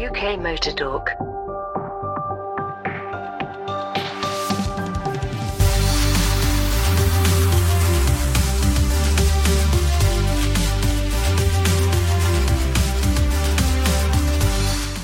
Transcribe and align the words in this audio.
UK 0.00 0.40
Motor 0.40 0.72
Talk. 0.72 1.10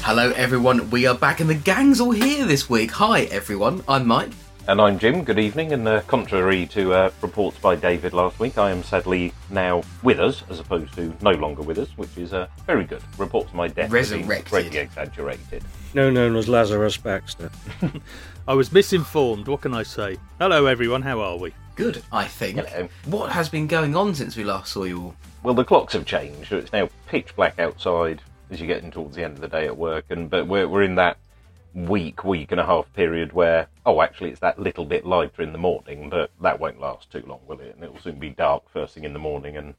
Hello, 0.03 0.31
everyone. 0.31 0.89
We 0.89 1.07
are 1.07 1.15
back, 1.15 1.41
and 1.41 1.51
the 1.51 1.55
gang's 1.55 2.01
all 2.01 2.13
here 2.13 2.47
this 2.47 2.71
week. 2.71 2.93
Hi, 2.93 3.25
everyone. 3.25 3.85
I'm 3.87 4.07
Mike. 4.07 4.31
And 4.69 4.81
I'm 4.81 4.99
Jim. 4.99 5.23
Good 5.23 5.39
evening. 5.39 5.73
And 5.73 5.87
uh, 5.87 6.01
contrary 6.03 6.67
to 6.67 6.93
uh, 6.93 7.11
reports 7.23 7.57
by 7.57 7.77
David 7.77 8.13
last 8.13 8.41
week, 8.41 8.59
I 8.59 8.73
am 8.73 8.83
sadly 8.83 9.33
now 9.49 9.85
with 10.03 10.19
us, 10.19 10.43
as 10.51 10.59
opposed 10.59 10.93
to 10.95 11.15
no 11.23 11.31
longer 11.31 11.63
with 11.63 11.79
us, 11.79 11.89
which 11.97 12.19
is 12.19 12.33
uh, 12.33 12.49
very 12.67 12.83
good. 12.83 13.01
Reports 13.17 13.51
of 13.51 13.55
my 13.55 13.69
death 13.69 13.93
Resurrected. 13.93 14.51
greatly 14.51 14.79
exaggerated. 14.79 15.63
No 15.95 16.11
known 16.11 16.35
as 16.35 16.49
Lazarus 16.49 16.97
Baxter. 16.97 17.49
I 18.49 18.55
was 18.55 18.73
misinformed. 18.73 19.47
What 19.47 19.61
can 19.61 19.73
I 19.73 19.85
say? 19.85 20.17
Hello, 20.41 20.67
everyone. 20.67 21.03
How 21.03 21.21
are 21.21 21.37
we? 21.37 21.55
Good, 21.77 22.03
I 22.11 22.25
think. 22.25 22.59
Hello. 22.59 22.89
What 23.05 23.31
has 23.31 23.49
been 23.49 23.69
going 23.69 23.95
on 23.95 24.17
since 24.17 24.37
we 24.37 24.43
last 24.43 24.73
saw 24.73 24.83
you 24.83 25.01
all? 25.01 25.15
Well, 25.45 25.55
the 25.55 25.65
clocks 25.65 25.93
have 25.93 26.07
changed. 26.07 26.51
It's 26.53 26.73
now 26.73 26.89
pitch 27.07 27.37
black 27.37 27.61
outside 27.61 28.21
as 28.51 28.59
you're 28.61 28.67
getting 28.67 28.91
towards 28.91 29.15
the 29.15 29.23
end 29.23 29.35
of 29.35 29.41
the 29.41 29.49
day 29.49 29.67
at 29.67 29.77
work, 29.77 30.07
and 30.11 30.29
but 30.29 30.47
we're 30.49 30.67
we're 30.69 30.83
in 30.83 30.97
that 30.97 31.19
week, 31.77 32.25
week 32.25 32.51
and 32.51 32.61
a 32.61 32.67
half 32.67 32.93
period 32.95 33.33
where 33.33 33.69
oh, 33.87 34.03
actually, 34.03 34.31
it's 34.31 34.41
that 34.41 34.59
little 34.59 34.85
bit 34.85 35.07
lighter 35.07 35.43
in 35.43 35.53
the 35.53 35.59
morning, 35.59 36.11
but 36.11 36.31
that 36.43 36.59
won't 36.59 36.81
last 36.81 37.11
too 37.11 37.23
long, 37.27 37.41
will 37.47 37.61
it? 37.61 37.75
And 37.77 37.85
it 37.85 37.93
will 37.93 38.01
soon 38.01 38.19
be 38.19 38.31
dark 38.31 38.69
first 38.69 38.95
thing 38.95 39.05
in 39.05 39.13
the 39.13 39.19
morning 39.19 39.57
and 39.57 39.75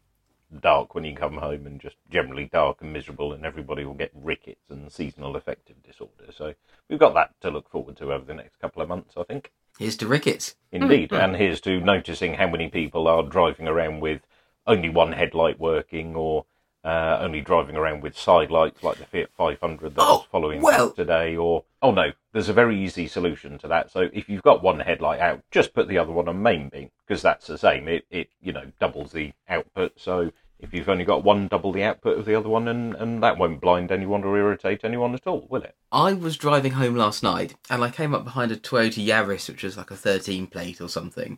dark 0.61 0.95
when 0.95 1.03
you 1.03 1.13
come 1.13 1.37
home, 1.37 1.67
and 1.67 1.81
just 1.81 1.97
generally 2.09 2.45
dark 2.45 2.77
and 2.79 2.93
miserable, 2.93 3.33
and 3.33 3.45
everybody 3.45 3.83
will 3.83 3.93
get 3.93 4.11
rickets 4.15 4.69
and 4.69 4.89
seasonal 4.89 5.35
affective 5.35 5.75
disorder. 5.83 6.31
So 6.33 6.53
we've 6.89 6.99
got 6.99 7.13
that 7.15 7.33
to 7.41 7.51
look 7.51 7.69
forward 7.69 7.97
to 7.97 8.13
over 8.13 8.23
the 8.23 8.33
next 8.33 8.57
couple 8.59 8.81
of 8.81 8.87
months, 8.87 9.15
I 9.17 9.23
think. 9.23 9.51
Here's 9.77 9.97
to 9.97 10.07
rickets. 10.07 10.55
Indeed, 10.71 11.11
and 11.11 11.35
here's 11.35 11.59
to 11.61 11.81
noticing 11.81 12.35
how 12.35 12.47
many 12.47 12.69
people 12.69 13.07
are 13.09 13.23
driving 13.23 13.67
around 13.67 13.99
with 13.99 14.21
only 14.65 14.89
one 14.89 15.11
headlight 15.11 15.59
working, 15.59 16.15
or 16.15 16.45
uh, 16.83 17.17
only 17.21 17.41
driving 17.41 17.75
around 17.75 18.01
with 18.01 18.17
side 18.17 18.49
lights 18.51 18.83
like 18.83 18.97
the 18.97 19.05
Fiat 19.05 19.29
500 19.37 19.95
that 19.95 20.01
Oh, 20.01 20.17
was 20.17 20.25
following 20.31 20.61
well- 20.61 20.91
today. 20.91 21.35
Or 21.35 21.65
oh 21.81 21.91
no, 21.91 22.11
there's 22.33 22.49
a 22.49 22.53
very 22.53 22.79
easy 22.81 23.07
solution 23.07 23.57
to 23.59 23.67
that. 23.67 23.91
So 23.91 24.09
if 24.13 24.29
you've 24.29 24.43
got 24.43 24.63
one 24.63 24.79
headlight 24.79 25.19
out, 25.19 25.41
just 25.51 25.73
put 25.73 25.87
the 25.87 25.97
other 25.97 26.11
one 26.11 26.27
on 26.29 26.41
main 26.41 26.69
beam 26.69 26.91
because 27.05 27.21
that's 27.21 27.47
the 27.47 27.57
same. 27.57 27.87
It 27.87 28.05
it 28.09 28.29
you 28.41 28.53
know 28.53 28.71
doubles 28.79 29.11
the 29.11 29.33
output. 29.49 29.93
So 29.99 30.31
if 30.59 30.73
you've 30.73 30.89
only 30.89 31.05
got 31.05 31.23
one, 31.23 31.47
double 31.47 31.71
the 31.71 31.83
output 31.83 32.17
of 32.17 32.25
the 32.25 32.33
other 32.35 32.49
one, 32.49 32.67
and 32.67 32.95
and 32.95 33.21
that 33.21 33.37
won't 33.37 33.61
blind 33.61 33.91
anyone 33.91 34.23
or 34.23 34.37
irritate 34.37 34.81
anyone 34.83 35.13
at 35.13 35.27
all, 35.27 35.45
will 35.49 35.61
it? 35.63 35.75
I 35.91 36.13
was 36.13 36.37
driving 36.37 36.73
home 36.73 36.95
last 36.95 37.21
night, 37.21 37.55
and 37.69 37.83
I 37.83 37.89
came 37.91 38.15
up 38.15 38.23
behind 38.23 38.51
a 38.51 38.57
Toyota 38.57 39.05
Yaris, 39.05 39.47
which 39.49 39.63
was 39.63 39.77
like 39.77 39.91
a 39.91 39.95
13 39.95 40.47
plate 40.47 40.81
or 40.81 40.89
something, 40.89 41.37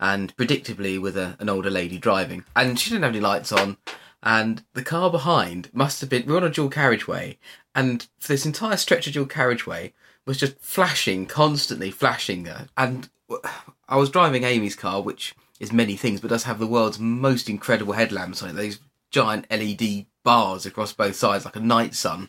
and 0.00 0.36
predictably 0.36 1.00
with 1.00 1.16
a, 1.16 1.36
an 1.38 1.48
older 1.48 1.70
lady 1.70 1.96
driving, 1.98 2.44
and 2.56 2.78
she 2.78 2.90
didn't 2.90 3.04
have 3.04 3.12
any 3.12 3.20
lights 3.20 3.52
on. 3.52 3.76
And 4.26 4.64
the 4.74 4.82
car 4.82 5.08
behind 5.08 5.70
must 5.72 6.00
have 6.00 6.10
been. 6.10 6.26
We 6.26 6.32
we're 6.32 6.38
on 6.38 6.44
a 6.44 6.50
dual 6.50 6.68
carriageway, 6.68 7.38
and 7.76 8.08
for 8.18 8.26
this 8.26 8.44
entire 8.44 8.76
stretch 8.76 9.06
of 9.06 9.12
dual 9.12 9.26
carriageway 9.26 9.92
was 10.26 10.36
just 10.36 10.58
flashing, 10.58 11.26
constantly 11.26 11.92
flashing. 11.92 12.48
uh, 12.48 12.64
And 12.76 13.08
I 13.88 13.96
was 13.96 14.10
driving 14.10 14.42
Amy's 14.42 14.74
car, 14.74 15.00
which 15.00 15.36
is 15.60 15.72
many 15.72 15.94
things, 15.94 16.20
but 16.20 16.30
does 16.30 16.42
have 16.42 16.58
the 16.58 16.66
world's 16.66 16.98
most 16.98 17.48
incredible 17.48 17.92
headlamps 17.92 18.42
on 18.42 18.50
it. 18.50 18.56
These 18.56 18.80
giant 19.12 19.46
LED 19.48 20.06
bars 20.24 20.66
across 20.66 20.92
both 20.92 21.14
sides, 21.14 21.44
like 21.44 21.54
a 21.54 21.60
night 21.60 21.94
sun. 21.94 22.28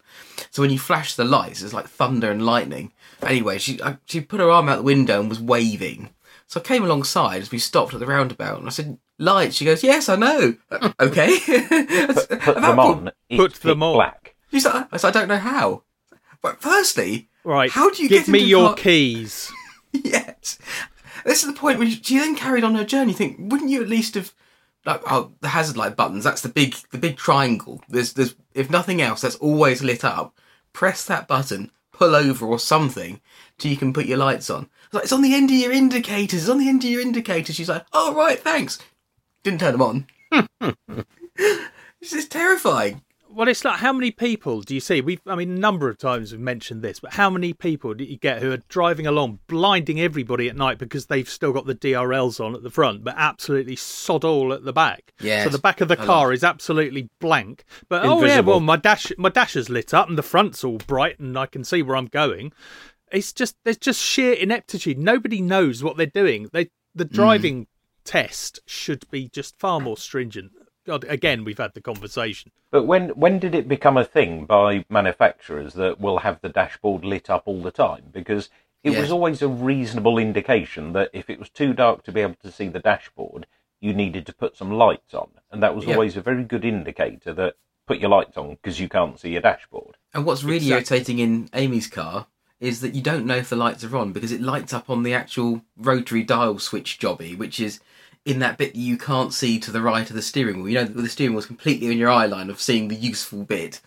So 0.51 0.61
when 0.61 0.69
you 0.69 0.77
flash 0.77 1.15
the 1.15 1.25
lights, 1.25 1.63
it's 1.63 1.73
like 1.73 1.87
thunder 1.87 2.29
and 2.29 2.45
lightning. 2.45 2.93
Anyway, 3.23 3.57
she 3.57 3.81
I, 3.81 3.97
she 4.05 4.21
put 4.21 4.39
her 4.39 4.51
arm 4.51 4.69
out 4.69 4.77
the 4.77 4.83
window 4.83 5.19
and 5.19 5.29
was 5.29 5.41
waving. 5.41 6.11
So 6.47 6.59
I 6.59 6.63
came 6.63 6.83
alongside 6.83 7.41
as 7.41 7.51
we 7.51 7.59
stopped 7.59 7.93
at 7.93 7.99
the 7.99 8.05
roundabout, 8.05 8.57
and 8.59 8.67
I 8.67 8.71
said, 8.71 8.97
"Lights." 9.19 9.55
She 9.57 9.65
goes, 9.65 9.83
"Yes, 9.83 10.09
I 10.09 10.15
know." 10.15 10.55
"Uh, 10.71 10.91
okay. 10.99 11.37
Put 11.45 12.55
them 12.55 12.79
on. 12.79 13.11
It's 13.29 13.37
Put 13.37 13.53
them 13.55 13.79
pitch 13.79 13.83
on. 13.83 13.93
Black. 13.93 14.35
She's 14.51 14.65
like, 14.65 14.87
I 14.91 14.97
said, 14.97 15.09
"I 15.09 15.19
don't 15.19 15.27
know 15.27 15.37
how." 15.37 15.83
But 16.41 16.61
firstly, 16.61 17.29
Right. 17.47 17.71
How 17.71 17.89
do 17.89 18.03
you 18.03 18.09
give 18.09 18.25
get 18.25 18.31
me 18.31 18.39
your 18.39 18.67
car- 18.69 18.75
keys? 18.75 19.49
yes. 19.93 20.59
This 21.25 21.43
is 21.43 21.53
the 21.53 21.57
point 21.57 21.79
when 21.79 21.89
she 21.89 22.17
then 22.17 22.35
carried 22.35 22.65
on 22.65 22.75
her 22.75 22.83
journey. 22.83 23.11
You 23.11 23.17
think, 23.17 23.37
wouldn't 23.39 23.69
you 23.69 23.81
at 23.81 23.87
least 23.87 24.15
have 24.15 24.33
like 24.85 25.01
oh 25.09 25.31
the 25.39 25.47
hazard 25.47 25.77
light 25.77 25.95
buttons? 25.95 26.25
That's 26.25 26.41
the 26.41 26.49
big 26.49 26.75
the 26.91 26.97
big 26.97 27.15
triangle. 27.15 27.81
There's 27.87 28.13
there's 28.13 28.35
if 28.53 28.69
nothing 28.69 29.01
else, 29.01 29.21
that's 29.21 29.35
always 29.37 29.81
lit 29.81 30.03
up. 30.03 30.37
Press 30.73 31.05
that 31.05 31.27
button, 31.29 31.71
pull 31.93 32.15
over 32.15 32.45
or 32.45 32.59
something, 32.59 33.21
till 33.57 33.71
you 33.71 33.77
can 33.77 33.93
put 33.93 34.05
your 34.05 34.17
lights 34.17 34.49
on. 34.49 34.69
It's 34.87 34.93
like 34.93 35.03
it's 35.03 35.13
on 35.13 35.21
the 35.21 35.35
end 35.35 35.49
of 35.49 35.55
your 35.55 35.71
indicators. 35.71 36.41
It's 36.41 36.49
on 36.49 36.59
the 36.59 36.69
end 36.69 36.83
of 36.83 36.89
your 36.89 37.01
indicators. 37.01 37.55
She's 37.55 37.69
like, 37.69 37.85
oh 37.93 38.13
right, 38.13 38.39
thanks. 38.39 38.79
Didn't 39.43 39.59
turn 39.59 39.77
them 39.77 39.81
on. 39.81 40.75
this 42.01 42.13
is 42.13 42.27
terrifying. 42.27 43.01
Well, 43.29 43.47
it's 43.47 43.63
like 43.63 43.79
how 43.79 43.93
many 43.93 44.09
people 44.09 44.61
do 44.61 44.73
you 44.73 44.79
see? 44.79 44.99
We've, 44.99 45.21
I 45.27 45.35
mean, 45.35 45.51
a 45.51 45.59
number 45.59 45.89
of 45.89 45.99
times 45.99 46.31
we've 46.31 46.41
mentioned 46.41 46.81
this, 46.81 46.99
but 46.99 47.13
how 47.13 47.29
many 47.29 47.53
people 47.53 47.93
do 47.93 48.03
you 48.03 48.17
get 48.17 48.41
who 48.41 48.51
are 48.51 48.63
driving 48.67 49.05
along, 49.05 49.39
blinding 49.45 49.99
everybody 49.99 50.49
at 50.49 50.55
night 50.55 50.79
because 50.79 51.05
they've 51.05 51.29
still 51.29 51.53
got 51.53 51.67
the 51.67 51.75
DRLs 51.75 52.43
on 52.43 52.55
at 52.55 52.63
the 52.63 52.71
front, 52.71 53.03
but 53.03 53.13
absolutely 53.15 53.75
sod 53.75 54.23
all 54.23 54.53
at 54.53 54.63
the 54.63 54.73
back. 54.73 55.13
Yeah. 55.19 55.43
So 55.43 55.49
the 55.49 55.59
back 55.59 55.81
of 55.81 55.87
the 55.87 55.95
car 55.97 56.33
is 56.33 56.43
absolutely 56.43 57.09
blank. 57.19 57.63
But 57.89 58.05
oh 58.05 58.19
yeah, 58.21 58.23
Invisible. 58.23 58.53
well 58.53 58.59
my 58.59 58.77
dash, 58.77 59.11
my 59.19 59.29
dasher's 59.29 59.69
lit 59.69 59.93
up 59.93 60.09
and 60.09 60.17
the 60.17 60.23
front's 60.23 60.63
all 60.63 60.77
bright 60.77 61.19
and 61.19 61.37
I 61.37 61.45
can 61.45 61.63
see 61.63 61.83
where 61.83 61.95
I'm 61.95 62.07
going. 62.07 62.53
It's 63.11 63.33
just 63.33 63.55
there's 63.63 63.77
just 63.77 64.01
sheer 64.01 64.33
ineptitude. 64.33 64.97
Nobody 64.97 65.41
knows 65.41 65.83
what 65.83 65.97
they're 65.97 66.05
doing. 66.05 66.49
They 66.51 66.69
the 66.93 67.05
hmm. 67.05 67.15
driving 67.15 67.67
test 68.03 68.59
should 68.65 69.09
be 69.11 69.27
just 69.27 69.59
far 69.59 69.79
more 69.79 69.97
stringent. 69.97 70.51
God, 70.85 71.03
again, 71.09 71.43
we've 71.43 71.57
had 71.57 71.73
the 71.73 71.81
conversation. 71.81 72.51
But 72.71 72.83
when 72.83 73.09
when 73.09 73.39
did 73.39 73.53
it 73.53 73.67
become 73.67 73.97
a 73.97 74.05
thing 74.05 74.45
by 74.45 74.85
manufacturers 74.89 75.73
that 75.73 75.99
will 75.99 76.19
have 76.19 76.39
the 76.41 76.49
dashboard 76.49 77.03
lit 77.03 77.29
up 77.29 77.43
all 77.45 77.61
the 77.61 77.71
time? 77.71 78.05
Because 78.11 78.49
it 78.83 78.91
Yes. 78.91 79.01
was 79.01 79.11
always 79.11 79.41
a 79.41 79.47
reasonable 79.49 80.17
indication 80.17 80.93
that 80.93 81.09
if 81.11 81.29
it 81.29 81.39
was 81.39 81.49
too 81.49 81.73
dark 81.73 82.03
to 82.03 82.11
be 82.11 82.21
able 82.21 82.35
to 82.35 82.51
see 82.51 82.69
the 82.69 82.79
dashboard, 82.79 83.47
you 83.81 83.93
needed 83.93 84.25
to 84.27 84.33
put 84.33 84.55
some 84.55 84.71
lights 84.71 85.13
on, 85.13 85.29
and 85.51 85.61
that 85.61 85.75
was 85.75 85.85
Yeah. 85.85 85.93
always 85.93 86.15
a 86.15 86.21
very 86.21 86.43
good 86.43 86.63
indicator 86.63 87.33
that 87.33 87.55
put 87.85 87.99
your 87.99 88.09
lights 88.09 88.37
on 88.37 88.51
because 88.55 88.79
you 88.79 88.87
can't 88.87 89.19
see 89.19 89.31
your 89.31 89.41
dashboard. 89.41 89.97
And 90.13 90.25
what's 90.25 90.43
really 90.43 90.71
Exactly. 90.71 90.97
irritating 90.97 91.19
in 91.19 91.49
Amy's 91.53 91.87
car 91.87 92.27
is 92.59 92.81
that 92.81 92.95
you 92.95 93.01
don't 93.01 93.25
know 93.25 93.35
if 93.35 93.49
the 93.49 93.55
lights 93.55 93.83
are 93.83 93.95
on 93.97 94.11
because 94.13 94.31
it 94.31 94.41
lights 94.41 94.73
up 94.73 94.89
on 94.89 95.03
the 95.03 95.13
actual 95.13 95.61
rotary 95.77 96.23
dial 96.23 96.57
switch 96.59 96.99
jobby, 96.99 97.37
which 97.37 97.59
is 97.59 97.79
in 98.25 98.39
that 98.39 98.57
bit 98.57 98.75
you 98.75 98.97
can't 98.97 99.33
see 99.33 99.59
to 99.59 99.71
the 99.71 99.81
right 99.81 100.09
of 100.09 100.15
the 100.15 100.21
steering 100.21 100.61
wheel. 100.63 100.69
You 100.69 100.79
know, 100.79 100.85
the 100.85 101.09
steering 101.09 101.33
wheel's 101.33 101.45
completely 101.45 101.91
in 101.91 101.97
your 101.97 102.09
eye 102.09 102.25
line 102.25 102.49
of 102.49 102.59
seeing 102.59 102.87
the 102.87 102.95
useful 102.95 103.43
bit, 103.43 103.79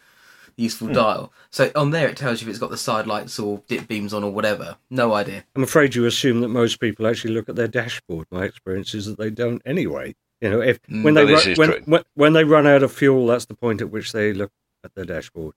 the 0.56 0.62
useful 0.62 0.88
dial. 0.88 1.32
So 1.50 1.70
on 1.74 1.90
there, 1.90 2.08
it 2.08 2.16
tells 2.16 2.40
you 2.40 2.46
if 2.46 2.50
it's 2.50 2.58
got 2.60 2.70
the 2.70 2.78
side 2.78 3.06
lights 3.06 3.38
or 3.38 3.62
dip 3.68 3.88
beams 3.88 4.14
on 4.14 4.22
or 4.24 4.30
whatever. 4.30 4.76
No 4.88 5.14
idea. 5.14 5.44
I'm 5.56 5.64
afraid 5.64 5.94
you 5.94 6.06
assume 6.06 6.40
that 6.40 6.48
most 6.48 6.78
people 6.80 7.06
actually 7.06 7.34
look 7.34 7.48
at 7.48 7.56
their 7.56 7.68
dashboard. 7.68 8.28
My 8.30 8.44
experience 8.44 8.94
is 8.94 9.06
that 9.06 9.18
they 9.18 9.30
don't 9.30 9.60
anyway. 9.66 10.14
You 10.40 10.50
know, 10.50 10.60
if 10.62 10.80
Mm. 10.82 11.02
when 11.02 11.14
they 11.14 11.24
Well, 11.24 11.34
this 11.34 11.46
ru- 11.46 11.52
is 11.52 11.58
when, 11.58 11.70
when 11.84 12.02
when 12.14 12.32
they 12.32 12.44
run 12.44 12.66
out 12.66 12.82
of 12.82 12.92
fuel, 12.92 13.26
that's 13.26 13.44
the 13.46 13.54
point 13.54 13.82
at 13.82 13.90
which 13.90 14.12
they 14.12 14.32
look 14.32 14.52
at 14.84 14.94
their 14.94 15.04
dashboard. 15.04 15.54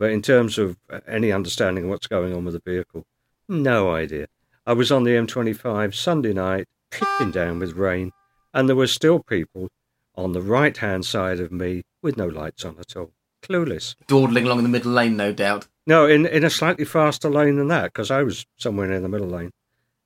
But 0.00 0.12
in 0.12 0.22
terms 0.22 0.56
of 0.56 0.78
uh, 0.88 1.00
any 1.06 1.30
understanding 1.30 1.84
of 1.84 1.90
what's 1.90 2.06
going 2.06 2.34
on 2.34 2.46
with 2.46 2.54
the 2.54 2.62
vehicle, 2.64 3.04
no 3.48 3.92
idea. 3.92 4.28
I 4.66 4.72
was 4.72 4.90
on 4.90 5.04
the 5.04 5.10
M25 5.10 5.94
Sunday 5.94 6.32
night, 6.32 6.68
tipping 6.90 7.30
down 7.30 7.58
with 7.58 7.74
rain, 7.74 8.10
and 8.54 8.66
there 8.66 8.76
were 8.76 8.86
still 8.86 9.20
people 9.20 9.68
on 10.14 10.32
the 10.32 10.40
right 10.40 10.74
hand 10.74 11.04
side 11.04 11.38
of 11.38 11.52
me 11.52 11.82
with 12.00 12.16
no 12.16 12.26
lights 12.26 12.64
on 12.64 12.78
at 12.80 12.96
all. 12.96 13.12
Clueless. 13.42 13.94
Dawdling 14.06 14.46
along 14.46 14.58
in 14.58 14.64
the 14.64 14.70
middle 14.70 14.90
lane, 14.90 15.18
no 15.18 15.34
doubt. 15.34 15.68
No, 15.86 16.06
in, 16.06 16.24
in 16.24 16.44
a 16.44 16.50
slightly 16.50 16.86
faster 16.86 17.28
lane 17.28 17.56
than 17.56 17.68
that, 17.68 17.92
because 17.92 18.10
I 18.10 18.22
was 18.22 18.46
somewhere 18.56 18.86
near 18.86 19.00
the 19.00 19.08
middle 19.08 19.28
lane. 19.28 19.50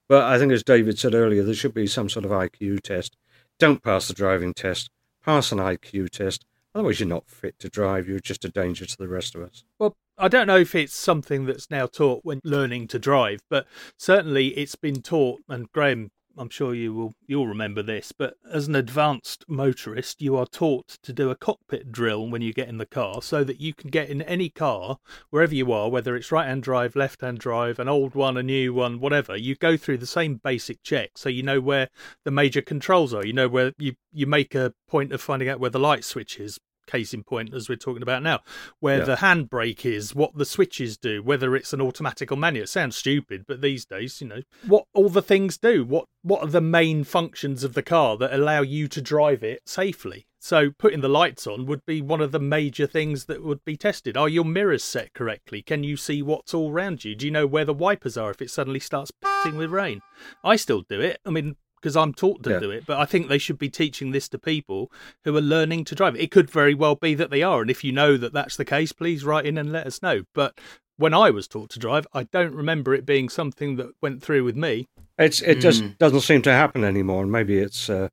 But 0.08 0.24
I 0.24 0.38
think, 0.38 0.50
as 0.50 0.64
David 0.64 0.98
said 0.98 1.14
earlier, 1.14 1.44
there 1.44 1.54
should 1.54 1.74
be 1.74 1.86
some 1.86 2.08
sort 2.08 2.24
of 2.24 2.32
IQ 2.32 2.80
test. 2.80 3.16
Don't 3.60 3.82
pass 3.82 4.08
the 4.08 4.14
driving 4.14 4.54
test, 4.54 4.90
pass 5.24 5.52
an 5.52 5.58
IQ 5.58 6.10
test. 6.10 6.44
Otherwise, 6.74 7.00
you're 7.00 7.08
not 7.08 7.28
fit 7.28 7.58
to 7.60 7.68
drive. 7.68 8.08
You're 8.08 8.18
just 8.18 8.44
a 8.44 8.48
danger 8.48 8.84
to 8.84 8.96
the 8.98 9.08
rest 9.08 9.34
of 9.34 9.42
us. 9.42 9.64
Well, 9.78 9.96
I 10.18 10.28
don't 10.28 10.46
know 10.46 10.58
if 10.58 10.74
it's 10.74 10.94
something 10.94 11.46
that's 11.46 11.70
now 11.70 11.86
taught 11.86 12.24
when 12.24 12.40
learning 12.42 12.88
to 12.88 12.98
drive, 12.98 13.40
but 13.48 13.66
certainly 13.96 14.48
it's 14.48 14.74
been 14.74 15.00
taught. 15.00 15.40
And 15.48 15.70
Graham, 15.72 16.10
I'm 16.36 16.50
sure 16.50 16.74
you 16.74 16.92
will 16.92 17.14
you'll 17.26 17.46
remember 17.46 17.82
this. 17.82 18.12
But 18.12 18.34
as 18.50 18.66
an 18.68 18.74
advanced 18.74 19.44
motorist, 19.48 20.20
you 20.20 20.36
are 20.36 20.46
taught 20.46 20.98
to 21.02 21.12
do 21.12 21.30
a 21.30 21.36
cockpit 21.36 21.92
drill 21.92 22.28
when 22.28 22.42
you 22.42 22.52
get 22.52 22.68
in 22.68 22.78
the 22.78 22.86
car, 22.86 23.22
so 23.22 23.44
that 23.44 23.60
you 23.60 23.74
can 23.74 23.90
get 23.90 24.08
in 24.08 24.22
any 24.22 24.48
car 24.48 24.98
wherever 25.30 25.54
you 25.54 25.72
are, 25.72 25.88
whether 25.88 26.16
it's 26.16 26.32
right-hand 26.32 26.62
drive, 26.62 26.96
left-hand 26.96 27.38
drive, 27.38 27.78
an 27.78 27.88
old 27.88 28.14
one, 28.14 28.36
a 28.36 28.42
new 28.42 28.74
one, 28.74 29.00
whatever. 29.00 29.36
You 29.36 29.54
go 29.54 29.76
through 29.76 29.98
the 29.98 30.06
same 30.06 30.36
basic 30.36 30.82
check, 30.82 31.12
so 31.16 31.28
you 31.28 31.42
know 31.42 31.60
where 31.60 31.88
the 32.24 32.30
major 32.30 32.62
controls 32.62 33.14
are. 33.14 33.24
You 33.24 33.32
know 33.32 33.48
where 33.48 33.72
you 33.78 33.94
you 34.12 34.26
make 34.26 34.54
a 34.54 34.72
point 34.88 35.12
of 35.12 35.20
finding 35.20 35.48
out 35.48 35.60
where 35.60 35.70
the 35.70 35.78
light 35.78 36.04
switch 36.04 36.38
is 36.38 36.58
case 36.86 37.12
in 37.14 37.22
point 37.24 37.54
as 37.54 37.68
we're 37.68 37.76
talking 37.76 38.02
about 38.02 38.22
now, 38.22 38.40
where 38.80 38.98
Yeah. 38.98 39.04
the 39.04 39.16
handbrake 39.16 39.84
is, 39.84 40.14
what 40.14 40.36
the 40.36 40.44
switches 40.44 40.96
do, 40.96 41.22
whether 41.22 41.54
it's 41.56 41.72
an 41.72 41.80
automatic 41.80 42.30
or 42.32 42.36
manual. 42.36 42.64
It 42.64 42.68
sounds 42.68 42.96
stupid, 42.96 43.44
but 43.46 43.60
these 43.60 43.84
days, 43.84 44.20
you 44.20 44.28
know, 44.28 44.42
what 44.66 44.84
all 44.94 45.08
the 45.08 45.22
things 45.22 45.56
do, 45.58 45.84
what 45.84 46.06
what 46.22 46.42
are 46.42 46.48
the 46.50 46.60
main 46.60 47.04
functions 47.04 47.64
of 47.64 47.74
the 47.74 47.82
car 47.82 48.16
that 48.16 48.32
allow 48.32 48.62
you 48.62 48.88
to 48.88 49.02
drive 49.02 49.42
it 49.42 49.60
safely? 49.66 50.26
So 50.40 50.70
putting 50.70 51.00
the 51.00 51.08
lights 51.08 51.46
on 51.46 51.66
would 51.66 51.84
be 51.86 52.00
one 52.02 52.20
of 52.22 52.32
the 52.32 52.38
major 52.38 52.86
things 52.86 53.26
that 53.26 53.42
would 53.42 53.64
be 53.64 53.76
tested. 53.76 54.16
Are 54.16 54.28
your 54.28 54.44
mirrors 54.44 54.84
set 54.84 55.12
correctly? 55.14 55.62
Can 55.62 55.84
you 55.84 55.96
see 55.96 56.22
what's 56.22 56.52
all 56.54 56.70
around 56.70 57.04
you? 57.04 57.14
Do 57.14 57.24
you 57.26 57.32
know 57.32 57.46
where 57.46 57.64
the 57.64 57.72
wipers 57.74 58.16
are 58.16 58.30
if 58.30 58.40
it 58.42 58.50
suddenly 58.50 58.80
starts 58.80 59.10
pissing 59.10 59.56
with 59.56 59.70
rain? 59.70 60.00
I 60.42 60.56
still 60.56 60.82
do 60.82 61.00
it. 61.00 61.18
I 61.26 61.30
mean, 61.30 61.56
because 61.84 61.96
I'm 61.98 62.14
taught 62.14 62.42
to 62.44 62.50
Yeah. 62.50 62.60
do 62.60 62.70
it, 62.70 62.86
but 62.86 62.98
I 62.98 63.04
think 63.04 63.28
they 63.28 63.36
should 63.36 63.58
be 63.58 63.68
teaching 63.68 64.12
this 64.12 64.26
to 64.30 64.38
people 64.38 64.90
who 65.24 65.36
are 65.36 65.42
learning 65.42 65.84
to 65.84 65.94
drive. 65.94 66.16
It 66.16 66.30
could 66.30 66.50
very 66.50 66.72
well 66.72 66.94
be 66.94 67.14
that 67.14 67.28
they 67.28 67.42
are, 67.42 67.60
and 67.60 67.70
if 67.70 67.84
you 67.84 67.92
know 67.92 68.16
that 68.16 68.32
that's 68.32 68.56
the 68.56 68.64
case, 68.64 68.92
please 68.92 69.22
write 69.22 69.44
in 69.44 69.58
and 69.58 69.70
let 69.70 69.86
us 69.86 70.00
know. 70.00 70.22
But 70.34 70.58
when 70.96 71.12
I 71.12 71.28
was 71.28 71.46
taught 71.46 71.68
to 71.70 71.78
drive, 71.78 72.06
I 72.14 72.22
don't 72.22 72.54
remember 72.54 72.94
it 72.94 73.04
being 73.04 73.28
something 73.28 73.76
that 73.76 73.88
went 74.00 74.22
through 74.22 74.44
with 74.44 74.56
me. 74.56 74.88
It's 75.18 75.42
it 75.42 75.60
just 75.60 75.82
Mm. 75.82 75.98
doesn't 75.98 76.22
seem 76.22 76.40
to 76.42 76.52
happen 76.52 76.84
anymore, 76.84 77.22
and 77.22 77.30
maybe 77.30 77.58
it's 77.58 77.90
uh, 77.90 78.08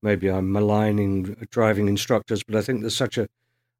maybe 0.00 0.28
I'm 0.30 0.52
maligning 0.52 1.48
driving 1.50 1.88
instructors, 1.88 2.44
but 2.44 2.54
I 2.54 2.62
think 2.62 2.82
there's 2.82 2.96
such 2.96 3.18
a, 3.18 3.26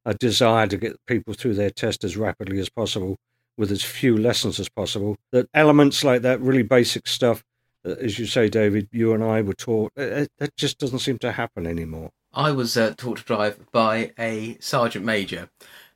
a 0.03 0.15
desire 0.15 0.67
to 0.67 0.75
get 0.75 0.97
people 1.05 1.33
through 1.33 1.53
their 1.53 1.69
test 1.69 2.03
as 2.03 2.17
rapidly 2.17 2.59
as 2.59 2.67
possible 2.67 3.15
with 3.57 3.71
as 3.71 3.83
few 3.85 4.17
lessons 4.17 4.59
as 4.59 4.67
possible 4.67 5.15
that 5.31 5.47
elements 5.53 6.03
like 6.03 6.23
that 6.23 6.41
really 6.41 6.63
basic 6.63 7.07
stuff, 7.07 7.41
as 7.83 8.19
you 8.19 8.25
say, 8.25 8.49
David, 8.49 8.89
you 8.91 9.13
and 9.13 9.23
I 9.23 9.41
were 9.41 9.53
taught 9.53 9.91
uh, 9.97 10.01
uh, 10.01 10.25
that 10.37 10.55
just 10.55 10.79
doesn't 10.79 10.99
seem 10.99 11.17
to 11.19 11.31
happen 11.31 11.65
anymore. 11.65 12.11
I 12.33 12.51
was 12.51 12.77
uh, 12.77 12.93
taught 12.95 13.19
to 13.19 13.23
drive 13.23 13.71
by 13.71 14.11
a 14.19 14.57
sergeant 14.59 15.05
major, 15.05 15.49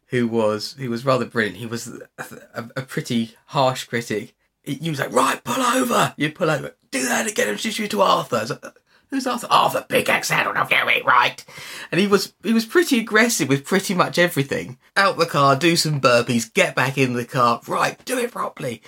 who 0.08 0.28
was 0.28 0.74
who 0.74 0.90
was 0.90 1.06
rather 1.06 1.26
brilliant. 1.26 1.58
He 1.58 1.66
was 1.66 2.02
a, 2.18 2.70
a, 2.76 2.82
pretty 2.82 3.36
harsh 3.48 3.86
critic. 3.86 4.36
He, 4.64 4.90
was 4.90 5.00
like, 5.00 5.12
"Right, 5.12 5.44
pull 5.44 5.62
over." 5.62 6.14
You 6.18 6.32
pull 6.32 6.50
over. 6.50 6.76
Do 6.92 7.04
that 7.06 7.28
again. 7.28 7.48
And 7.48 7.54
introduce 7.54 7.80
you 7.80 7.88
to 7.90 8.02
Arthur. 8.02 8.46
Like, 8.50 8.78
Who's 9.14 9.28
Arthur? 9.28 9.48
Arthur, 9.52 9.86
big 9.88 10.10
accent. 10.10 10.48
I'll 10.48 10.68
do 10.68 10.76
it 10.76 11.06
right. 11.06 11.46
And 11.92 12.02
he 12.02 12.08
was 12.08 12.34
he 12.42 12.52
was 12.52 12.66
pretty 12.66 13.00
aggressive 13.00 13.48
with 13.48 13.64
pretty 13.64 13.94
much 13.94 14.18
everything. 14.18 14.80
Out 14.98 15.20
the 15.20 15.28
car, 15.28 15.56
do 15.56 15.76
some 15.76 16.02
burpees, 16.02 16.52
get 16.52 16.76
back 16.76 16.98
in 16.98 17.14
the 17.14 17.24
car. 17.24 17.62
Right, 17.68 18.04
do 18.06 18.18
it 18.18 18.32
properly. 18.32 18.82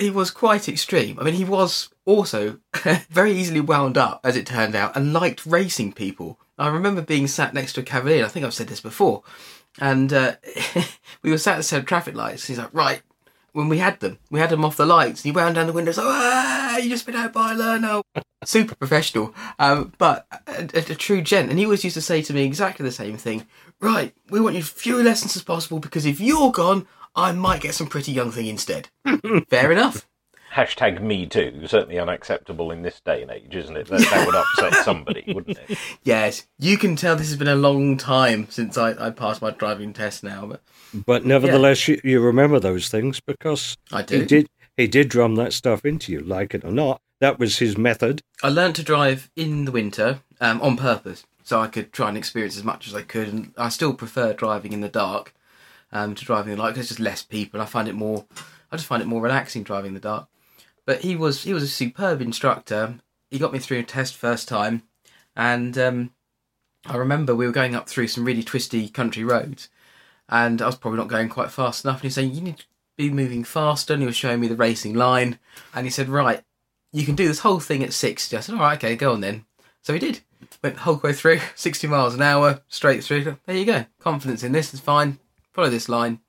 He 0.00 0.10
was 0.10 0.30
quite 0.30 0.68
extreme. 0.68 1.18
I 1.18 1.24
mean, 1.24 1.34
he 1.34 1.44
was 1.44 1.90
also 2.06 2.58
very 3.10 3.32
easily 3.32 3.60
wound 3.60 3.98
up, 3.98 4.20
as 4.24 4.36
it 4.36 4.46
turned 4.46 4.74
out, 4.74 4.96
and 4.96 5.12
liked 5.12 5.44
racing 5.44 5.92
people. 5.92 6.40
I 6.58 6.68
remember 6.68 7.02
being 7.02 7.26
sat 7.26 7.54
next 7.54 7.74
to 7.74 7.80
a 7.80 7.84
cavalier. 7.84 8.24
I 8.24 8.28
think 8.28 8.46
I've 8.46 8.54
said 8.54 8.68
this 8.68 8.80
before, 8.80 9.22
and 9.78 10.12
uh, 10.12 10.36
we 11.22 11.30
were 11.30 11.38
sat 11.38 11.54
at 11.54 11.56
the 11.58 11.62
set 11.62 11.80
of 11.80 11.86
traffic 11.86 12.14
lights. 12.14 12.46
He's 12.46 12.58
like, 12.58 12.72
right. 12.72 13.02
When 13.52 13.68
we 13.68 13.78
had 13.78 13.98
them, 13.98 14.20
we 14.30 14.38
had 14.38 14.50
them 14.50 14.64
off 14.64 14.76
the 14.76 14.86
lights. 14.86 15.24
And 15.24 15.24
he 15.24 15.32
wound 15.32 15.56
down 15.56 15.66
the 15.66 15.72
windows. 15.72 15.98
Oh, 15.98 16.06
ah, 16.06 16.76
you 16.76 16.88
just 16.88 17.04
been 17.04 17.16
out 17.16 17.32
by 17.32 17.52
a 17.52 17.56
learner. 17.56 18.00
Super 18.44 18.76
professional, 18.76 19.34
um, 19.58 19.92
but 19.98 20.24
a, 20.46 20.68
a, 20.72 20.92
a 20.92 20.94
true 20.94 21.20
gent. 21.20 21.50
And 21.50 21.58
he 21.58 21.64
always 21.64 21.82
used 21.82 21.94
to 21.94 22.00
say 22.00 22.22
to 22.22 22.32
me 22.32 22.44
exactly 22.44 22.84
the 22.84 22.92
same 22.92 23.16
thing. 23.16 23.46
Right, 23.80 24.14
we 24.30 24.40
want 24.40 24.54
you 24.54 24.62
few 24.62 25.02
lessons 25.02 25.34
as 25.36 25.42
possible 25.42 25.80
because 25.80 26.06
if 26.06 26.20
you're 26.20 26.52
gone, 26.52 26.86
I 27.14 27.32
might 27.32 27.60
get 27.60 27.74
some 27.74 27.86
pretty 27.88 28.12
young 28.12 28.30
thing 28.30 28.46
instead. 28.46 28.88
Fair 29.48 29.72
enough. 29.72 30.06
Hashtag 30.54 31.00
me 31.00 31.26
too, 31.26 31.66
certainly 31.68 31.98
unacceptable 31.98 32.72
in 32.72 32.82
this 32.82 33.00
day 33.00 33.22
and 33.22 33.30
age, 33.30 33.54
isn't 33.54 33.76
it? 33.76 33.86
That, 33.86 34.00
that 34.00 34.26
would 34.26 34.34
upset 34.34 34.74
somebody, 34.84 35.22
wouldn't 35.32 35.58
it? 35.68 35.78
Yes, 36.02 36.46
you 36.58 36.76
can 36.76 36.96
tell 36.96 37.14
this 37.14 37.28
has 37.28 37.36
been 37.36 37.46
a 37.46 37.54
long 37.54 37.96
time 37.96 38.48
since 38.50 38.76
I, 38.76 39.06
I 39.06 39.10
passed 39.10 39.40
my 39.40 39.50
driving 39.52 39.92
test 39.92 40.24
now, 40.24 40.46
but 40.46 40.62
But 41.06 41.24
nevertheless, 41.24 41.86
you, 41.86 42.00
you 42.02 42.20
remember 42.20 42.58
those 42.58 42.88
things 42.88 43.20
because 43.20 43.76
I 43.92 44.02
do. 44.02 44.20
he 44.20 44.26
did 44.26 44.48
he 44.76 44.88
did 44.88 45.08
drum 45.08 45.36
that 45.36 45.52
stuff 45.52 45.84
into 45.84 46.10
you, 46.10 46.20
like 46.20 46.52
it 46.52 46.64
or 46.64 46.72
not. 46.72 47.00
That 47.20 47.38
was 47.38 47.58
his 47.58 47.78
method. 47.78 48.22
I 48.42 48.48
learned 48.48 48.74
to 48.76 48.82
drive 48.82 49.30
in 49.36 49.66
the 49.66 49.72
winter 49.72 50.20
um, 50.40 50.60
on 50.62 50.76
purpose, 50.76 51.24
so 51.44 51.60
I 51.60 51.68
could 51.68 51.92
try 51.92 52.08
and 52.08 52.18
experience 52.18 52.56
as 52.56 52.64
much 52.64 52.88
as 52.88 52.94
I 52.94 53.02
could. 53.02 53.28
And 53.28 53.52
I 53.56 53.68
still 53.68 53.92
prefer 53.94 54.32
driving 54.32 54.72
in 54.72 54.80
the 54.80 54.88
dark 54.88 55.32
um, 55.92 56.14
to 56.14 56.24
driving 56.24 56.52
in 56.52 56.58
the 56.58 56.62
light. 56.62 56.70
'cause 56.70 56.76
There's 56.76 56.88
just 56.88 57.00
less 57.00 57.22
people. 57.22 57.60
I 57.60 57.66
find 57.66 57.88
it 57.88 57.94
more. 57.94 58.26
I 58.72 58.76
just 58.76 58.86
find 58.86 59.02
it 59.02 59.06
more 59.06 59.20
relaxing 59.22 59.62
driving 59.62 59.88
in 59.88 59.94
the 59.94 60.00
dark. 60.00 60.28
But 60.86 61.00
he 61.02 61.16
was 61.16 61.44
he 61.44 61.52
was 61.52 61.62
a 61.62 61.68
superb 61.68 62.20
instructor. 62.20 62.96
He 63.30 63.38
got 63.38 63.52
me 63.52 63.58
through 63.58 63.78
a 63.78 63.82
test 63.84 64.16
first 64.16 64.48
time, 64.48 64.82
and 65.36 65.76
um, 65.78 66.10
I 66.86 66.96
remember 66.96 67.34
we 67.34 67.46
were 67.46 67.52
going 67.52 67.74
up 67.74 67.88
through 67.88 68.08
some 68.08 68.24
really 68.24 68.42
twisty 68.42 68.88
country 68.88 69.22
roads, 69.24 69.68
and 70.28 70.60
I 70.62 70.66
was 70.66 70.76
probably 70.76 70.98
not 70.98 71.08
going 71.08 71.28
quite 71.28 71.50
fast 71.50 71.84
enough. 71.84 71.96
And 71.96 72.02
he 72.02 72.06
was 72.08 72.14
saying 72.14 72.34
you 72.34 72.40
need 72.40 72.58
to 72.58 72.64
be 72.96 73.10
moving 73.10 73.44
faster. 73.44 73.92
And 73.92 74.02
he 74.02 74.06
was 74.06 74.16
showing 74.16 74.40
me 74.40 74.48
the 74.48 74.56
racing 74.56 74.94
line, 74.94 75.38
and 75.74 75.86
he 75.86 75.90
said, 75.90 76.08
"Right, 76.08 76.42
you 76.92 77.04
can 77.04 77.14
do 77.14 77.28
this 77.28 77.40
whole 77.40 77.60
thing 77.60 77.82
at 77.84 77.92
60. 77.92 78.36
I 78.36 78.40
said, 78.40 78.54
all 78.54 78.60
right, 78.60 78.76
okay, 78.76 78.96
go 78.96 79.12
on 79.12 79.20
then. 79.20 79.44
So 79.82 79.92
he 79.92 79.98
did. 79.98 80.20
Went 80.62 80.76
the 80.76 80.82
whole 80.82 80.96
way 80.96 81.12
through, 81.12 81.40
60 81.54 81.86
miles 81.86 82.14
an 82.14 82.22
hour, 82.22 82.62
straight 82.68 83.04
through. 83.04 83.36
There 83.46 83.56
you 83.56 83.64
go. 83.64 83.86
Confidence 84.00 84.42
in 84.42 84.52
this 84.52 84.74
is 84.74 84.80
fine. 84.80 85.18
Follow 85.52 85.70
this 85.70 85.88
line. 85.88 86.20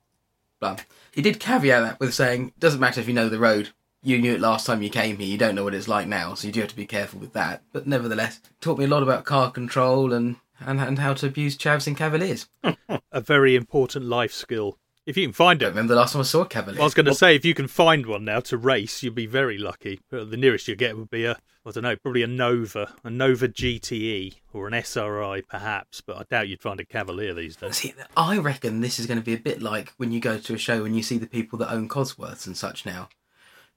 Blah. 0.60 0.76
He 1.12 1.22
did 1.22 1.40
caveat 1.40 1.82
that 1.82 2.00
with 2.00 2.14
saying, 2.14 2.52
doesn't 2.58 2.80
matter 2.80 3.00
if 3.00 3.08
you 3.08 3.14
know 3.14 3.28
the 3.28 3.38
road. 3.38 3.70
You 4.02 4.18
knew 4.18 4.34
it 4.34 4.40
last 4.40 4.66
time 4.66 4.82
you 4.82 4.90
came 4.90 5.18
here. 5.18 5.28
You 5.28 5.38
don't 5.38 5.54
know 5.54 5.64
what 5.64 5.74
it's 5.74 5.88
like 5.88 6.08
now, 6.08 6.34
so 6.34 6.46
you 6.48 6.52
do 6.52 6.60
have 6.60 6.70
to 6.70 6.76
be 6.76 6.86
careful 6.86 7.20
with 7.20 7.32
that. 7.34 7.62
But 7.72 7.86
nevertheless, 7.86 8.40
taught 8.60 8.78
me 8.78 8.84
a 8.84 8.88
lot 8.88 9.02
about 9.04 9.24
car 9.24 9.50
control 9.52 10.12
and, 10.12 10.36
and, 10.58 10.80
and 10.80 10.98
how 10.98 11.14
to 11.14 11.26
abuse 11.26 11.56
chavs 11.56 11.86
and 11.86 11.96
cavaliers. 11.96 12.48
A 13.12 13.20
very 13.20 13.54
important 13.54 14.06
life 14.06 14.32
skill. 14.32 14.78
If 15.06 15.16
you 15.16 15.26
can 15.26 15.32
find 15.32 15.62
I 15.62 15.66
it. 15.66 15.66
don't 15.66 15.76
remember 15.76 15.94
the 15.94 16.00
last 16.00 16.12
time 16.12 16.20
I 16.20 16.24
saw 16.24 16.42
a 16.42 16.46
cavalier. 16.46 16.80
I 16.80 16.84
was 16.84 16.94
going 16.94 17.06
to 17.06 17.14
say, 17.14 17.34
if 17.34 17.44
you 17.44 17.54
can 17.54 17.66
find 17.66 18.06
one 18.06 18.24
now 18.24 18.40
to 18.40 18.56
race, 18.56 19.02
you'd 19.02 19.14
be 19.16 19.26
very 19.26 19.58
lucky. 19.58 20.00
The 20.10 20.36
nearest 20.36 20.68
you 20.68 20.76
get 20.76 20.96
would 20.96 21.10
be 21.10 21.24
a, 21.24 21.38
I 21.64 21.70
don't 21.70 21.84
know, 21.84 21.96
probably 21.96 22.22
a 22.22 22.26
Nova, 22.26 22.92
a 23.04 23.10
Nova 23.10 23.48
GTE 23.48 24.34
or 24.52 24.66
an 24.66 24.74
SRI 24.74 25.42
perhaps. 25.42 26.00
But 26.00 26.16
I 26.16 26.24
doubt 26.28 26.48
you'd 26.48 26.60
find 26.60 26.80
a 26.80 26.84
Cavalier 26.84 27.34
these 27.34 27.56
days. 27.56 27.76
See, 27.76 27.94
I 28.16 28.38
reckon 28.38 28.80
this 28.80 28.98
is 28.98 29.06
going 29.06 29.18
to 29.18 29.24
be 29.24 29.34
a 29.34 29.38
bit 29.38 29.62
like 29.62 29.92
when 29.96 30.10
you 30.10 30.20
go 30.20 30.38
to 30.38 30.54
a 30.54 30.58
show 30.58 30.84
and 30.84 30.96
you 30.96 31.02
see 31.02 31.18
the 31.18 31.26
people 31.26 31.58
that 31.60 31.72
own 31.72 31.88
Cosworths 31.88 32.46
and 32.46 32.56
such 32.56 32.84
now, 32.84 33.08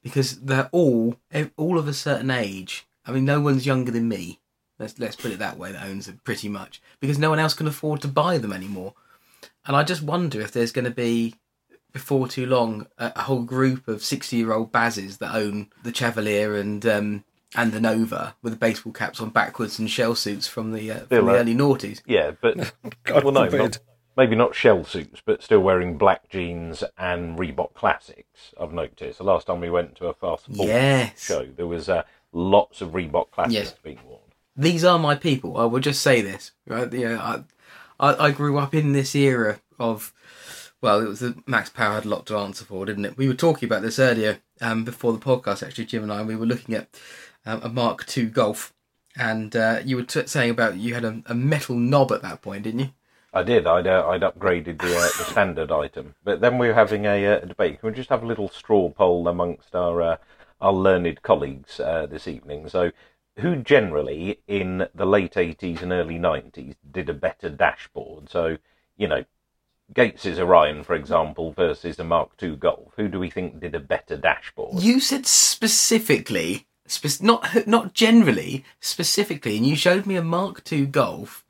because 0.01 0.39
they're 0.41 0.69
all 0.71 1.17
all 1.57 1.77
of 1.77 1.87
a 1.87 1.93
certain 1.93 2.31
age. 2.31 2.87
I 3.05 3.11
mean, 3.11 3.25
no 3.25 3.39
one's 3.39 3.67
younger 3.67 3.91
than 3.91 4.07
me. 4.07 4.39
Let's 4.79 4.97
let's 4.97 5.15
put 5.15 5.31
it 5.31 5.39
that 5.39 5.57
way. 5.57 5.71
That 5.71 5.85
owns 5.85 6.07
it 6.07 6.23
pretty 6.23 6.49
much 6.49 6.81
because 6.99 7.19
no 7.19 7.29
one 7.29 7.39
else 7.39 7.53
can 7.53 7.67
afford 7.67 8.01
to 8.01 8.07
buy 8.07 8.39
them 8.39 8.51
anymore. 8.51 8.95
And 9.65 9.75
I 9.75 9.83
just 9.83 10.01
wonder 10.01 10.41
if 10.41 10.51
there's 10.51 10.71
going 10.71 10.85
to 10.85 10.91
be 10.91 11.35
before 11.93 12.27
too 12.27 12.45
long 12.45 12.87
a, 12.97 13.13
a 13.15 13.21
whole 13.21 13.43
group 13.43 13.87
of 13.87 14.03
sixty-year-old 14.03 14.71
Bazes 14.71 15.19
that 15.19 15.35
own 15.35 15.69
the 15.83 15.93
Chevalier 15.93 16.55
and 16.55 16.85
um, 16.85 17.23
and 17.55 17.71
the 17.71 17.79
Nova 17.79 18.35
with 18.41 18.53
the 18.53 18.59
baseball 18.59 18.93
caps 18.93 19.19
on 19.21 19.29
backwards 19.29 19.79
and 19.79 19.89
shell 19.89 20.15
suits 20.15 20.47
from 20.47 20.71
the 20.73 20.91
uh, 20.91 20.99
from 21.05 21.25
the 21.25 21.31
uh, 21.33 21.35
early 21.35 21.55
noughties. 21.55 22.01
Yeah, 22.05 22.31
but 22.41 22.57
God 23.03 23.23
well, 23.23 23.33
no, 23.33 23.47
not, 23.47 23.79
maybe 24.17 24.35
not 24.35 24.55
shell 24.55 24.83
suits, 24.83 25.21
but 25.25 25.41
still 25.43 25.59
wearing 25.61 25.97
black 25.97 26.29
jeans 26.29 26.83
and 26.97 27.37
Reebok 27.37 27.73
classics. 27.73 28.53
I've 28.59 28.73
noticed. 28.73 29.17
The 29.17 29.23
last 29.23 29.47
time 29.47 29.59
we 29.61 29.69
went 29.69 29.95
to 29.97 30.07
a 30.07 30.13
Fast 30.13 30.45
Ford 30.47 30.67
Yes. 30.69 31.23
show, 31.23 31.45
there 31.45 31.67
was 31.67 31.89
uh, 31.89 32.03
lots 32.31 32.81
of 32.81 32.91
Reebok 32.91 33.31
classics 33.31 33.53
Yes. 33.53 33.75
being 33.83 33.99
worn. 34.07 34.21
these 34.55 34.83
are 34.85 34.99
my 34.99 35.15
people. 35.15 35.57
I 35.57 35.65
will 35.65 35.79
just 35.81 36.01
say 36.01 36.21
this, 36.21 36.51
right? 36.67 36.91
Yeah, 36.93 37.19
I, 37.99 38.09
I, 38.11 38.25
I 38.27 38.31
grew 38.31 38.57
up 38.57 38.73
in 38.73 38.91
this 38.93 39.15
era 39.15 39.59
of, 39.79 40.13
well, 40.81 41.01
it 41.01 41.07
was 41.07 41.19
the 41.19 41.35
Max 41.45 41.69
Power 41.69 41.95
had 41.95 42.05
a 42.05 42.09
lot 42.09 42.25
to 42.27 42.37
answer 42.37 42.63
for, 42.65 42.85
didn't 42.85 43.05
it? 43.05 43.17
We 43.17 43.27
were 43.27 43.33
talking 43.33 43.67
about 43.67 43.81
this 43.81 43.99
earlier, 43.99 44.39
um, 44.61 44.83
before 44.85 45.11
the 45.13 45.19
podcast. 45.19 45.65
Actually, 45.65 45.85
Jim 45.85 46.03
and 46.03 46.11
I, 46.11 46.21
we 46.23 46.35
were 46.37 46.45
looking 46.45 46.75
at 46.75 46.87
um, 47.45 47.61
a 47.63 47.69
Mark 47.69 48.05
II 48.17 48.25
Golf, 48.25 48.73
and 49.17 49.55
uh, 49.55 49.79
you 49.83 49.95
were 49.97 50.03
t- 50.03 50.27
saying 50.27 50.51
about 50.51 50.77
you 50.77 50.93
had 50.93 51.05
a, 51.05 51.21
a 51.27 51.35
metal 51.35 51.75
knob 51.75 52.11
at 52.11 52.21
that 52.21 52.41
point, 52.41 52.63
didn't 52.63 52.79
you? 52.79 52.89
I 53.35 53.43
did. 53.43 53.67
I'd 53.67 53.85
uh, 53.85 54.07
I'd 54.07 54.21
upgraded 54.21 54.79
the 54.79 54.95
uh, 54.95 55.09
the 55.17 55.25
standard 55.25 55.69
item, 55.69 56.15
but 56.23 56.39
then 56.39 56.57
we 56.57 56.69
were 56.69 56.73
having 56.73 57.05
a, 57.05 57.25
uh, 57.25 57.39
debate. 57.39 57.79
Can 57.79 57.89
we 57.89 57.95
just 57.95 58.09
have 58.09 58.23
a 58.23 58.27
little 58.27 58.47
straw 58.47 58.89
poll 58.89 59.27
amongst 59.27 59.75
our 59.75 60.01
uh, 60.01 60.17
our 60.61 60.71
learned 60.71 61.21
colleagues 61.21 61.81
uh, 61.81 62.07
this 62.09 62.29
evening? 62.29 62.69
So, 62.69 62.91
who 63.39 63.57
generally 63.57 64.39
in 64.47 64.87
the 64.95 65.05
late 65.05 65.35
eighties 65.35 65.81
and 65.81 65.91
early 65.91 66.17
nineties 66.17 66.75
did 66.89 67.09
a 67.09 67.13
better 67.13 67.49
dashboard? 67.49 68.29
So, 68.29 68.57
you 68.95 69.09
know, 69.09 69.25
Gates's 69.93 70.39
Orion, 70.39 70.83
for 70.83 70.95
example, 70.95 71.51
versus 71.51 71.99
a 71.99 72.05
Mark 72.05 72.31
II 72.41 72.55
Golf. 72.55 72.93
Who 72.95 73.09
do 73.09 73.19
we 73.19 73.29
think 73.29 73.59
did 73.59 73.75
a 73.75 73.81
better 73.81 74.15
dashboard? 74.15 74.81
You 74.81 75.01
said 75.01 75.25
specifically, 75.27 76.67
spec- 76.87 77.21
not 77.21 77.67
not 77.67 77.93
generally, 77.93 78.65
specifically, 78.79 79.57
and 79.57 79.65
you 79.65 79.75
showed 79.75 80.05
me 80.05 80.15
a 80.15 80.23
Mark 80.23 80.71
II 80.71 80.85
Golf, 80.87 81.43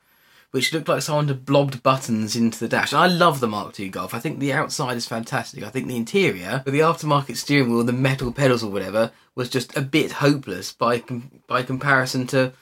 which 0.52 0.74
looked 0.74 0.88
like 0.88 1.02
someone 1.02 1.28
had 1.28 1.46
blobbed 1.46 1.84
buttons 1.84 2.36
into 2.36 2.60
the 2.60 2.68
dash. 2.68 2.94
I 2.94 3.08
love 3.08 3.40
the 3.40 3.48
Mark 3.48 3.80
II 3.80 3.90
Golf. 3.90 4.14
I 4.14 4.20
think 4.20 4.40
the 4.40 4.54
outside 4.54 4.98
is 4.98 5.08
fantastic. 5.08 5.64
I 5.64 5.70
think 5.70 5.88
the 5.88 5.98
interior, 5.98 6.62
with 6.66 6.74
the 6.74 6.80
aftermarket 6.80 7.36
steering 7.36 7.70
wheel, 7.70 7.84
the 7.84 7.94
metal 7.94 8.32
pedals 8.32 8.64
or 8.64 8.72
whatever, 8.72 9.12
was 9.36 9.50
just 9.50 9.76
a 9.76 9.82
bit 9.82 10.14
hopeless 10.14 10.72
by 10.72 11.00
com- 11.00 11.42
by 11.48 11.64
comparison 11.64 12.28
to 12.28 12.54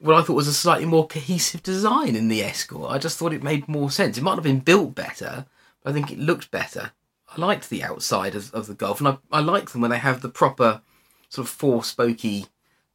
what 0.00 0.14
I 0.14 0.22
thought 0.22 0.34
was 0.34 0.48
a 0.48 0.54
slightly 0.54 0.86
more 0.86 1.06
cohesive 1.06 1.62
design 1.62 2.14
in 2.14 2.28
the 2.28 2.42
Escort. 2.42 2.90
I 2.90 2.98
just 2.98 3.18
thought 3.18 3.32
it 3.32 3.42
made 3.42 3.66
more 3.66 3.90
sense. 3.90 4.16
It 4.16 4.22
might 4.22 4.34
have 4.34 4.44
been 4.44 4.60
built 4.60 4.94
better, 4.94 5.46
but 5.82 5.90
I 5.90 5.92
think 5.92 6.12
it 6.12 6.18
looked 6.18 6.50
better. 6.50 6.92
I 7.30 7.40
liked 7.40 7.68
the 7.68 7.82
outside 7.82 8.34
of, 8.34 8.52
of 8.54 8.66
the 8.66 8.74
Golf, 8.74 9.00
and 9.00 9.08
I, 9.08 9.18
I 9.32 9.40
like 9.40 9.70
them 9.70 9.80
when 9.80 9.90
they 9.90 9.98
have 9.98 10.22
the 10.22 10.28
proper 10.28 10.82
sort 11.28 11.46
of 11.46 11.52
four 11.52 11.82
spokey 11.82 12.48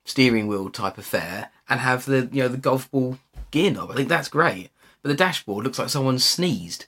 steering 0.05 0.47
wheel 0.47 0.69
type 0.69 0.97
affair 0.97 1.49
and 1.69 1.79
have 1.79 2.05
the 2.05 2.29
you 2.31 2.43
know 2.43 2.49
the 2.49 2.57
golf 2.57 2.89
ball 2.91 3.17
gear 3.51 3.71
knob. 3.71 3.91
I 3.91 3.95
think 3.95 4.09
that's 4.09 4.27
great. 4.27 4.69
But 5.01 5.09
the 5.09 5.15
dashboard 5.15 5.65
looks 5.65 5.79
like 5.79 5.89
someone 5.89 6.17
sneezed. 6.17 6.87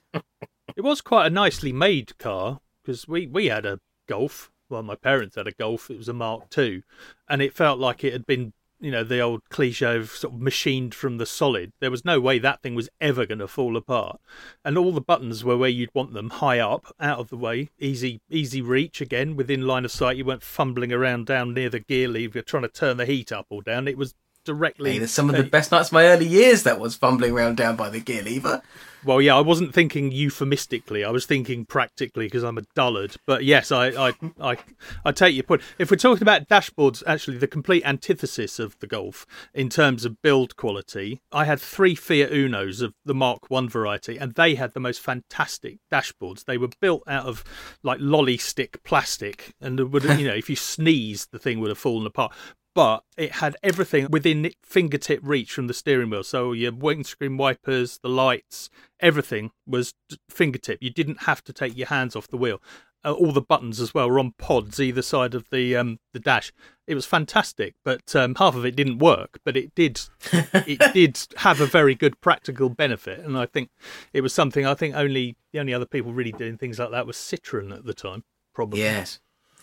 It 0.75 0.83
was 0.83 1.01
quite 1.01 1.27
a 1.27 1.29
nicely 1.29 1.71
made 1.71 2.17
car 2.17 2.59
because 2.81 3.07
we, 3.07 3.27
we 3.27 3.47
had 3.47 3.65
a 3.65 3.79
Golf. 4.07 4.51
Well, 4.69 4.83
my 4.83 4.95
parents 4.95 5.35
had 5.35 5.47
a 5.47 5.51
Golf. 5.51 5.89
It 5.89 5.97
was 5.97 6.09
a 6.09 6.13
Mark 6.13 6.45
II, 6.57 6.83
and 7.29 7.41
it 7.41 7.53
felt 7.53 7.79
like 7.79 8.03
it 8.03 8.13
had 8.13 8.25
been 8.25 8.53
you 8.85 8.91
know 8.91 9.03
the 9.03 9.19
old 9.19 9.41
cliche 9.49 9.97
of 9.97 10.11
sort 10.11 10.35
of 10.35 10.39
machined 10.39 10.93
from 10.93 11.17
the 11.17 11.25
solid. 11.25 11.73
There 11.81 11.89
was 11.89 12.05
no 12.05 12.19
way 12.19 12.37
that 12.37 12.61
thing 12.61 12.75
was 12.75 12.87
ever 13.01 13.25
going 13.25 13.39
to 13.39 13.47
fall 13.47 13.75
apart, 13.75 14.21
and 14.63 14.77
all 14.77 14.91
the 14.91 15.01
buttons 15.01 15.43
were 15.43 15.57
where 15.57 15.69
you'd 15.69 15.89
want 15.95 16.13
them, 16.13 16.29
high 16.29 16.59
up, 16.59 16.93
out 16.99 17.17
of 17.17 17.29
the 17.29 17.37
way, 17.37 17.71
easy 17.79 18.21
easy 18.29 18.61
reach 18.61 19.01
again 19.01 19.35
within 19.35 19.65
line 19.65 19.85
of 19.85 19.91
sight. 19.91 20.17
You 20.17 20.25
weren't 20.25 20.43
fumbling 20.43 20.93
around 20.93 21.25
down 21.25 21.55
near 21.55 21.69
the 21.71 21.79
gear 21.79 22.07
lever 22.07 22.43
trying 22.43 22.61
to 22.61 22.69
turn 22.69 22.97
the 22.97 23.07
heat 23.07 23.31
up 23.31 23.47
or 23.49 23.63
down. 23.63 23.87
It 23.87 23.97
was 23.97 24.13
directly. 24.45 24.99
Hey, 24.99 25.05
some 25.07 25.29
of 25.29 25.35
the 25.35 25.43
best 25.43 25.71
nights 25.71 25.89
of 25.89 25.93
my 25.93 26.05
early 26.05 26.27
years 26.27 26.63
that 26.63 26.79
was 26.79 26.95
fumbling 26.95 27.33
around 27.33 27.57
down 27.57 27.75
by 27.75 27.89
the 27.89 27.99
gear 27.99 28.23
lever. 28.23 28.61
Well, 29.05 29.21
yeah, 29.21 29.37
I 29.37 29.41
wasn't 29.41 29.71
thinking 29.71 30.11
euphemistically. 30.11 31.03
I 31.03 31.11
was 31.11 31.27
thinking 31.27 31.65
practically 31.65 32.25
because 32.25 32.41
I'm 32.43 32.57
a 32.57 32.63
dullard. 32.75 33.17
But 33.27 33.43
yes, 33.43 33.71
I, 33.71 33.89
I, 33.89 34.13
I, 34.41 34.57
I 35.05 35.11
take 35.11 35.35
your 35.35 35.43
point. 35.43 35.61
If 35.77 35.91
we're 35.91 35.97
talking 35.97 36.23
about 36.23 36.49
dashboards, 36.49 37.03
actually, 37.05 37.37
the 37.37 37.47
complete 37.47 37.85
antithesis 37.85 38.57
of 38.57 38.77
the 38.79 38.87
Golf 38.87 39.27
in 39.53 39.69
terms 39.69 40.05
of 40.05 40.23
build 40.23 40.55
quality, 40.55 41.21
I 41.31 41.45
had 41.45 41.59
three 41.59 41.93
Fiat 41.93 42.31
Unos 42.31 42.81
of 42.81 42.95
the 43.05 43.13
Mark 43.13 43.51
One 43.51 43.69
variety, 43.69 44.17
and 44.17 44.33
they 44.33 44.55
had 44.55 44.73
the 44.73 44.79
most 44.79 45.01
fantastic 45.01 45.77
dashboards. 45.91 46.45
They 46.45 46.57
were 46.57 46.69
built 46.81 47.03
out 47.05 47.27
of 47.27 47.43
like 47.83 47.99
lolly 48.01 48.37
stick 48.37 48.81
plastic, 48.83 49.53
and 49.61 49.79
would 49.91 50.03
you 50.03 50.27
know 50.27 50.33
if 50.33 50.49
you 50.49 50.55
sneezed, 50.55 51.31
the 51.31 51.39
thing 51.39 51.59
would 51.59 51.69
have 51.69 51.77
fallen 51.77 52.07
apart 52.07 52.33
but 52.75 53.05
it 53.17 53.31
had 53.31 53.55
everything 53.63 54.07
within 54.11 54.51
fingertip 54.61 55.21
reach 55.23 55.53
from 55.53 55.67
the 55.67 55.73
steering 55.73 56.09
wheel. 56.09 56.23
So 56.23 56.51
your 56.51 56.73
windscreen 56.73 57.37
wipers, 57.37 57.97
the 58.03 58.09
lights, 58.09 58.69
everything 58.99 59.51
was 59.65 59.93
fingertip. 60.29 60.79
You 60.81 60.89
didn't 60.89 61.23
have 61.23 61.43
to 61.45 61.53
take 61.53 61.75
your 61.75 61.87
hands 61.87 62.15
off 62.15 62.27
the 62.27 62.37
wheel. 62.37 62.61
Uh, 63.05 63.13
all 63.13 63.31
the 63.31 63.41
buttons 63.41 63.79
as 63.79 63.93
well 63.93 64.09
were 64.09 64.19
on 64.19 64.33
pods 64.37 64.79
either 64.79 65.01
side 65.01 65.35
of 65.35 65.45
the 65.51 65.75
um, 65.75 65.99
the 66.11 66.19
dash. 66.19 66.51
It 66.87 66.95
was 66.95 67.05
fantastic, 67.05 67.75
but 67.85 68.15
um, 68.15 68.35
half 68.35 68.55
of 68.55 68.65
it 68.65 68.75
didn't 68.75 68.97
work. 68.97 69.39
But 69.45 69.55
it 69.55 69.73
did 69.75 70.01
it 70.33 70.93
did 70.93 71.19
have 71.37 71.61
a 71.61 71.67
very 71.67 71.95
good 71.95 72.19
practical 72.19 72.67
benefit, 72.67 73.19
and 73.19 73.37
I 73.37 73.45
think 73.45 73.69
it 74.11 74.21
was 74.21 74.33
something 74.33 74.65
I 74.65 74.73
think 74.73 74.95
only 74.95 75.37
the 75.53 75.59
only 75.59 75.73
other 75.73 75.85
people 75.85 76.13
really 76.13 76.31
doing 76.31 76.57
things 76.57 76.79
like 76.79 76.91
that 76.91 77.05
was 77.05 77.15
Citroen 77.15 77.71
at 77.71 77.85
the 77.85 77.93
time, 77.93 78.23
probably. 78.55 78.79
Yes, 78.79 79.19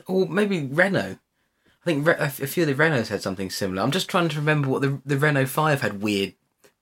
or 0.06 0.28
maybe 0.28 0.64
Renault. 0.64 1.18
I 1.82 1.84
think 1.84 2.06
a 2.06 2.28
few 2.28 2.62
of 2.62 2.68
the 2.68 2.74
Renaults 2.80 3.08
had 3.08 3.22
something 3.22 3.50
similar. 3.50 3.82
I'm 3.82 3.90
just 3.90 4.08
trying 4.08 4.28
to 4.28 4.36
remember 4.36 4.68
what 4.68 4.82
the 4.82 5.00
the 5.04 5.18
Renault 5.18 5.46
Five 5.46 5.80
had 5.80 6.00
weird 6.00 6.34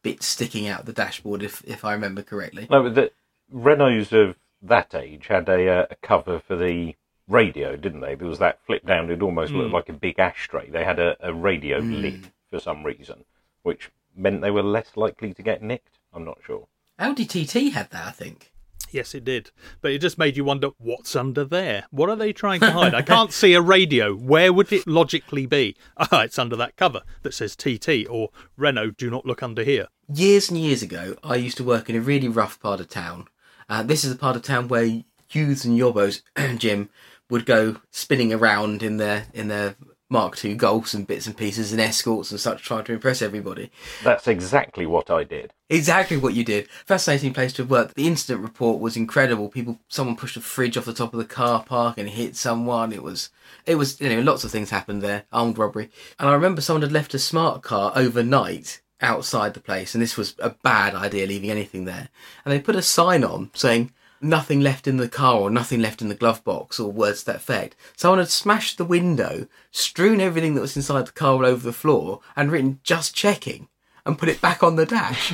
bits 0.03 0.27
sticking 0.27 0.69
out 0.69 0.85
the 0.85 0.93
dashboard, 0.93 1.43
if 1.43 1.63
if 1.67 1.85
I 1.85 1.93
remember 1.93 2.23
correctly. 2.23 2.67
No, 2.71 2.83
but 2.83 2.95
the 2.95 3.11
Renaults 3.53 4.13
of 4.13 4.37
that 4.63 4.95
age 4.95 5.29
had 5.29 5.49
a, 5.49 5.69
uh, 5.69 5.87
a 5.91 5.97
cover 5.97 6.39
for 6.39 6.55
the 6.55 6.95
radio, 7.29 7.77
didn't 7.77 8.01
they? 8.01 8.15
There 8.15 8.29
was 8.29 8.41
that 8.41 8.61
flip 8.67 8.85
down; 8.87 9.11
it 9.11 9.23
almost 9.23 9.53
mm. 9.53 9.57
looked 9.57 9.73
like 9.73 9.89
a 9.89 9.95
big 9.95 10.19
ashtray. 10.19 10.69
They 10.69 10.85
had 10.85 10.99
a, 10.99 11.17
a 11.21 11.33
radio 11.33 11.81
mm. 11.81 12.03
lid 12.03 12.33
for 12.51 12.61
some 12.61 12.85
reason, 12.85 13.25
which 13.63 13.91
meant 14.15 14.43
they 14.43 14.51
were 14.51 14.63
less 14.63 14.97
likely 14.97 15.33
to 15.33 15.43
get 15.43 15.63
nicked. 15.63 15.99
I'm 16.13 16.25
not 16.25 16.39
sure. 16.45 16.67
Audi 16.99 17.25
TT 17.25 17.73
had 17.73 17.91
that, 17.91 18.07
I 18.07 18.11
think. 18.11 18.50
Yes, 18.91 19.15
it 19.15 19.25
did. 19.25 19.51
But 19.81 19.93
it 19.93 20.01
just 20.01 20.19
made 20.19 20.37
you 20.37 20.45
wonder 20.45 20.71
what's 20.79 21.15
under 21.17 21.45
there. 21.45 21.85
What 21.91 22.11
are 22.11 22.17
they 22.17 22.33
trying 22.33 22.61
to 22.61 22.71
hide? 22.71 22.95
I 22.95 23.03
can't 23.03 23.33
see 23.33 23.55
a 23.55 23.61
radio. 23.61 24.15
Where 24.15 24.53
would 24.53 24.73
it 24.73 24.87
logically 24.87 25.47
be? 25.47 25.77
Ah, 26.13 26.23
it's 26.23 26.39
under 26.39 26.57
that 26.57 26.77
cover 26.77 27.03
that 27.23 27.35
says 27.35 27.55
TT 27.55 28.07
or 28.09 28.31
Renault, 28.57 28.93
do 28.93 29.11
not 29.11 29.27
look 29.27 29.43
under 29.43 29.63
here. 29.63 29.87
Years 30.13 30.49
and 30.49 30.59
years 30.59 30.83
ago, 30.83 31.15
I 31.23 31.37
used 31.37 31.57
to 31.59 31.65
work 31.65 31.89
in 31.89 31.95
a 31.95 32.01
really 32.01 32.27
rough 32.27 32.59
part 32.59 32.81
of 32.81 32.89
town. 32.89 33.29
Uh, 33.69 33.83
this 33.83 34.03
is 34.03 34.13
a 34.13 34.17
part 34.17 34.35
of 34.35 34.43
town 34.43 34.69
where 34.69 35.03
youths 35.31 35.65
and 35.65 35.79
yobbos, 35.79 36.23
Jim, 36.59 36.89
would 37.29 37.47
go 37.47 37.77
spinning 37.91 38.33
around 38.33 38.83
in 38.83 38.97
their 38.97 39.27
in 39.33 39.49
their 39.49 39.77
Mark 40.11 40.45
II 40.45 40.57
golfs 40.57 40.93
and 40.93 41.07
bits 41.07 41.27
and 41.27 41.37
pieces 41.37 41.71
and 41.71 41.81
escorts 41.81 42.33
and 42.33 42.41
such, 42.41 42.63
trying 42.63 42.85
to 42.85 42.93
impress 42.93 43.23
everybody. 43.23 43.71
That's 44.03 44.27
exactly 44.27 44.85
what 44.85 45.09
I 45.09 45.23
did. 45.23 45.53
Exactly 45.69 46.17
what 46.17 46.35
you 46.35 46.45
did. 46.45 46.69
Fascinating 46.85 47.33
place 47.33 47.53
to 47.55 47.65
work. 47.65 47.95
The 47.95 48.09
incident 48.09 48.43
report 48.43 48.81
was 48.81 48.97
incredible. 48.97 49.49
People, 49.49 49.79
someone 49.89 50.17
pushed 50.17 50.37
a 50.37 50.41
fridge 50.41 50.77
off 50.77 50.85
the 50.85 50.93
top 50.93 51.15
of 51.15 51.19
the 51.19 51.25
car 51.25 51.63
park 51.63 51.97
and 51.97 52.09
hit 52.09 52.35
someone. 52.35 52.93
It 52.93 53.05
was, 53.05 53.31
it 53.67 53.77
was, 53.77 54.01
you 54.01 54.09
know, 54.09 54.21
lots 54.21 54.43
of 54.43 54.51
things 54.51 54.71
happened 54.71 55.01
there. 55.01 55.25
Armed 55.33 55.57
robbery. 55.57 55.91
And 56.19 56.29
I 56.29 56.35
remember 56.35 56.61
someone 56.61 56.83
had 56.83 56.93
left 56.93 57.15
a 57.15 57.19
smart 57.21 57.63
car 57.63 57.93
overnight 57.95 58.81
outside 59.01 59.55
the 59.55 59.61
place, 59.61 59.95
and 59.95 60.03
this 60.03 60.17
was 60.17 60.35
a 60.41 60.51
bad 60.51 60.95
idea 60.95 61.27
leaving 61.27 61.51
anything 61.51 61.85
there. 61.85 62.09
And 62.45 62.53
they 62.53 62.61
put 62.61 62.77
a 62.77 62.83
sign 62.83 63.25
on 63.25 63.51
saying, 63.55 63.93
nothing 64.21 64.61
left 64.61 64.87
in 64.87 64.97
the 64.97 65.09
car 65.09 65.37
or 65.41 65.51
nothing 65.51 65.81
left 65.81 66.03
in 66.03 66.09
the 66.09 66.15
glove 66.15 66.43
box 66.45 66.79
or 66.79 66.91
words 66.91 67.21
to 67.21 67.27
that 67.27 67.37
effect. 67.37 67.77
Someone 67.97 68.19
had 68.19 68.29
smashed 68.29 68.79
the 68.79 68.85
window, 68.85 69.47
strewn 69.71 70.21
everything 70.21 70.55
that 70.55 70.61
was 70.61 70.77
inside 70.77 71.07
the 71.07 71.13
car 71.13 71.35
all 71.35 71.47
over 71.47 71.63
the 71.63 71.73
floor, 71.73 72.21
and 72.37 72.51
written 72.51 72.81
"just 72.83 73.15
checking" 73.15 73.69
and 74.07 74.19
put 74.19 74.29
it 74.29 74.41
back 74.41 74.63
on 74.63 74.77
the 74.77 74.87
dash, 74.87 75.33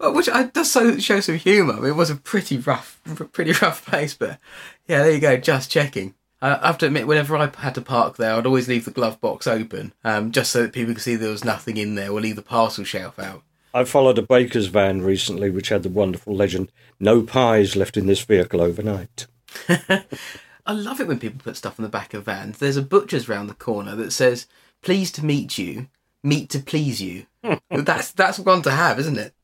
which 0.00 0.28
does 0.52 0.70
so 0.70 0.98
show 0.98 1.20
some 1.20 1.36
humour. 1.36 1.86
It 1.86 1.96
was 1.96 2.10
a 2.10 2.16
pretty 2.16 2.58
rough, 2.58 3.00
pretty 3.32 3.52
rough 3.52 3.84
place, 3.84 4.14
but 4.14 4.38
yeah, 4.86 5.02
there 5.02 5.12
you 5.12 5.20
go, 5.20 5.36
just 5.36 5.70
checking. 5.70 6.14
I 6.42 6.66
have 6.66 6.78
to 6.78 6.86
admit, 6.86 7.06
whenever 7.06 7.36
I 7.36 7.50
had 7.58 7.74
to 7.74 7.82
park 7.82 8.16
there, 8.16 8.34
I'd 8.34 8.46
always 8.46 8.66
leave 8.66 8.86
the 8.86 8.90
glove 8.90 9.20
box 9.20 9.46
open, 9.46 9.92
um, 10.04 10.32
just 10.32 10.50
so 10.50 10.62
that 10.62 10.72
people 10.72 10.94
could 10.94 11.02
see 11.02 11.14
there 11.14 11.30
was 11.30 11.44
nothing 11.44 11.76
in 11.76 11.96
there, 11.96 12.10
or 12.10 12.20
leave 12.20 12.36
the 12.36 12.42
parcel 12.42 12.84
shelf 12.84 13.18
out. 13.18 13.42
I 13.72 13.84
followed 13.84 14.18
a 14.18 14.22
baker's 14.22 14.66
van 14.66 15.02
recently 15.02 15.50
which 15.50 15.68
had 15.68 15.82
the 15.82 15.88
wonderful 15.88 16.34
legend 16.34 16.72
no 16.98 17.22
pies 17.22 17.76
left 17.76 17.96
in 17.96 18.06
this 18.06 18.22
vehicle 18.24 18.60
overnight. 18.60 19.26
I 19.68 20.72
love 20.72 21.00
it 21.00 21.06
when 21.06 21.18
people 21.18 21.40
put 21.42 21.56
stuff 21.56 21.78
on 21.78 21.84
the 21.84 21.88
back 21.88 22.12
of 22.14 22.24
vans. 22.24 22.58
There's 22.58 22.76
a 22.76 22.82
butcher's 22.82 23.28
round 23.28 23.48
the 23.48 23.54
corner 23.54 23.94
that 23.96 24.12
says, 24.12 24.46
Pleased 24.82 25.14
to 25.16 25.24
meet 25.24 25.58
you, 25.58 25.88
meat 26.22 26.50
to 26.50 26.58
please 26.58 27.00
you. 27.00 27.26
that's 27.70 28.12
that's 28.12 28.38
one 28.38 28.62
to 28.62 28.70
have, 28.70 28.98
isn't 28.98 29.18
it? 29.18 29.34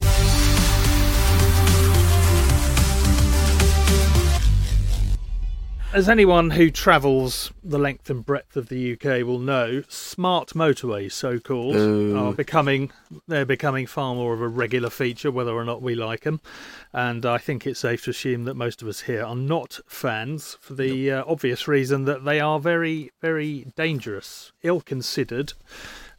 As 5.92 6.08
anyone 6.08 6.50
who 6.50 6.70
travels 6.70 7.52
the 7.62 7.78
length 7.78 8.10
and 8.10 8.26
breadth 8.26 8.56
of 8.56 8.68
the 8.68 8.92
UK 8.92 9.24
will 9.24 9.38
know, 9.38 9.82
smart 9.88 10.48
motorways, 10.50 11.12
so 11.12 11.38
called, 11.38 11.76
are 11.76 12.34
becoming 12.34 12.90
they're 13.28 13.46
becoming 13.46 13.86
far 13.86 14.14
more 14.14 14.34
of 14.34 14.42
a 14.42 14.48
regular 14.48 14.90
feature, 14.90 15.30
whether 15.30 15.52
or 15.52 15.64
not 15.64 15.80
we 15.80 15.94
like 15.94 16.24
them. 16.24 16.40
And 16.92 17.24
I 17.24 17.38
think 17.38 17.66
it's 17.66 17.80
safe 17.80 18.04
to 18.04 18.10
assume 18.10 18.44
that 18.44 18.54
most 18.54 18.82
of 18.82 18.88
us 18.88 19.02
here 19.02 19.24
are 19.24 19.36
not 19.36 19.78
fans, 19.86 20.58
for 20.60 20.74
the 20.74 21.10
uh, 21.12 21.24
obvious 21.26 21.66
reason 21.66 22.04
that 22.04 22.24
they 22.24 22.40
are 22.40 22.60
very, 22.60 23.12
very 23.22 23.72
dangerous, 23.76 24.52
ill-considered, 24.62 25.54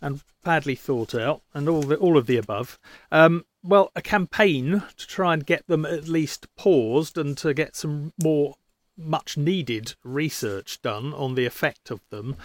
and 0.02 0.22
badly 0.44 0.76
thought 0.76 1.14
out, 1.14 1.42
and 1.54 1.70
all 1.70 1.84
the, 1.84 1.98
all 1.98 2.18
of 2.18 2.26
the 2.26 2.38
above. 2.38 2.80
Um, 3.12 3.46
well, 3.62 3.92
a 3.96 4.02
campaign 4.02 4.84
to 4.96 5.08
try 5.08 5.34
and 5.34 5.46
get 5.46 5.68
them 5.68 5.86
at 5.86 6.08
least 6.08 6.48
paused 6.56 7.18
and 7.18 7.38
to 7.40 7.54
get 7.54 7.76
some 7.76 8.14
more 8.24 8.56
much 8.98 9.38
needed 9.38 9.96
research 10.04 10.82
done 10.82 11.14
on 11.14 11.36
the 11.36 11.46
effect 11.46 11.92
of 11.92 12.02
them 12.10 12.36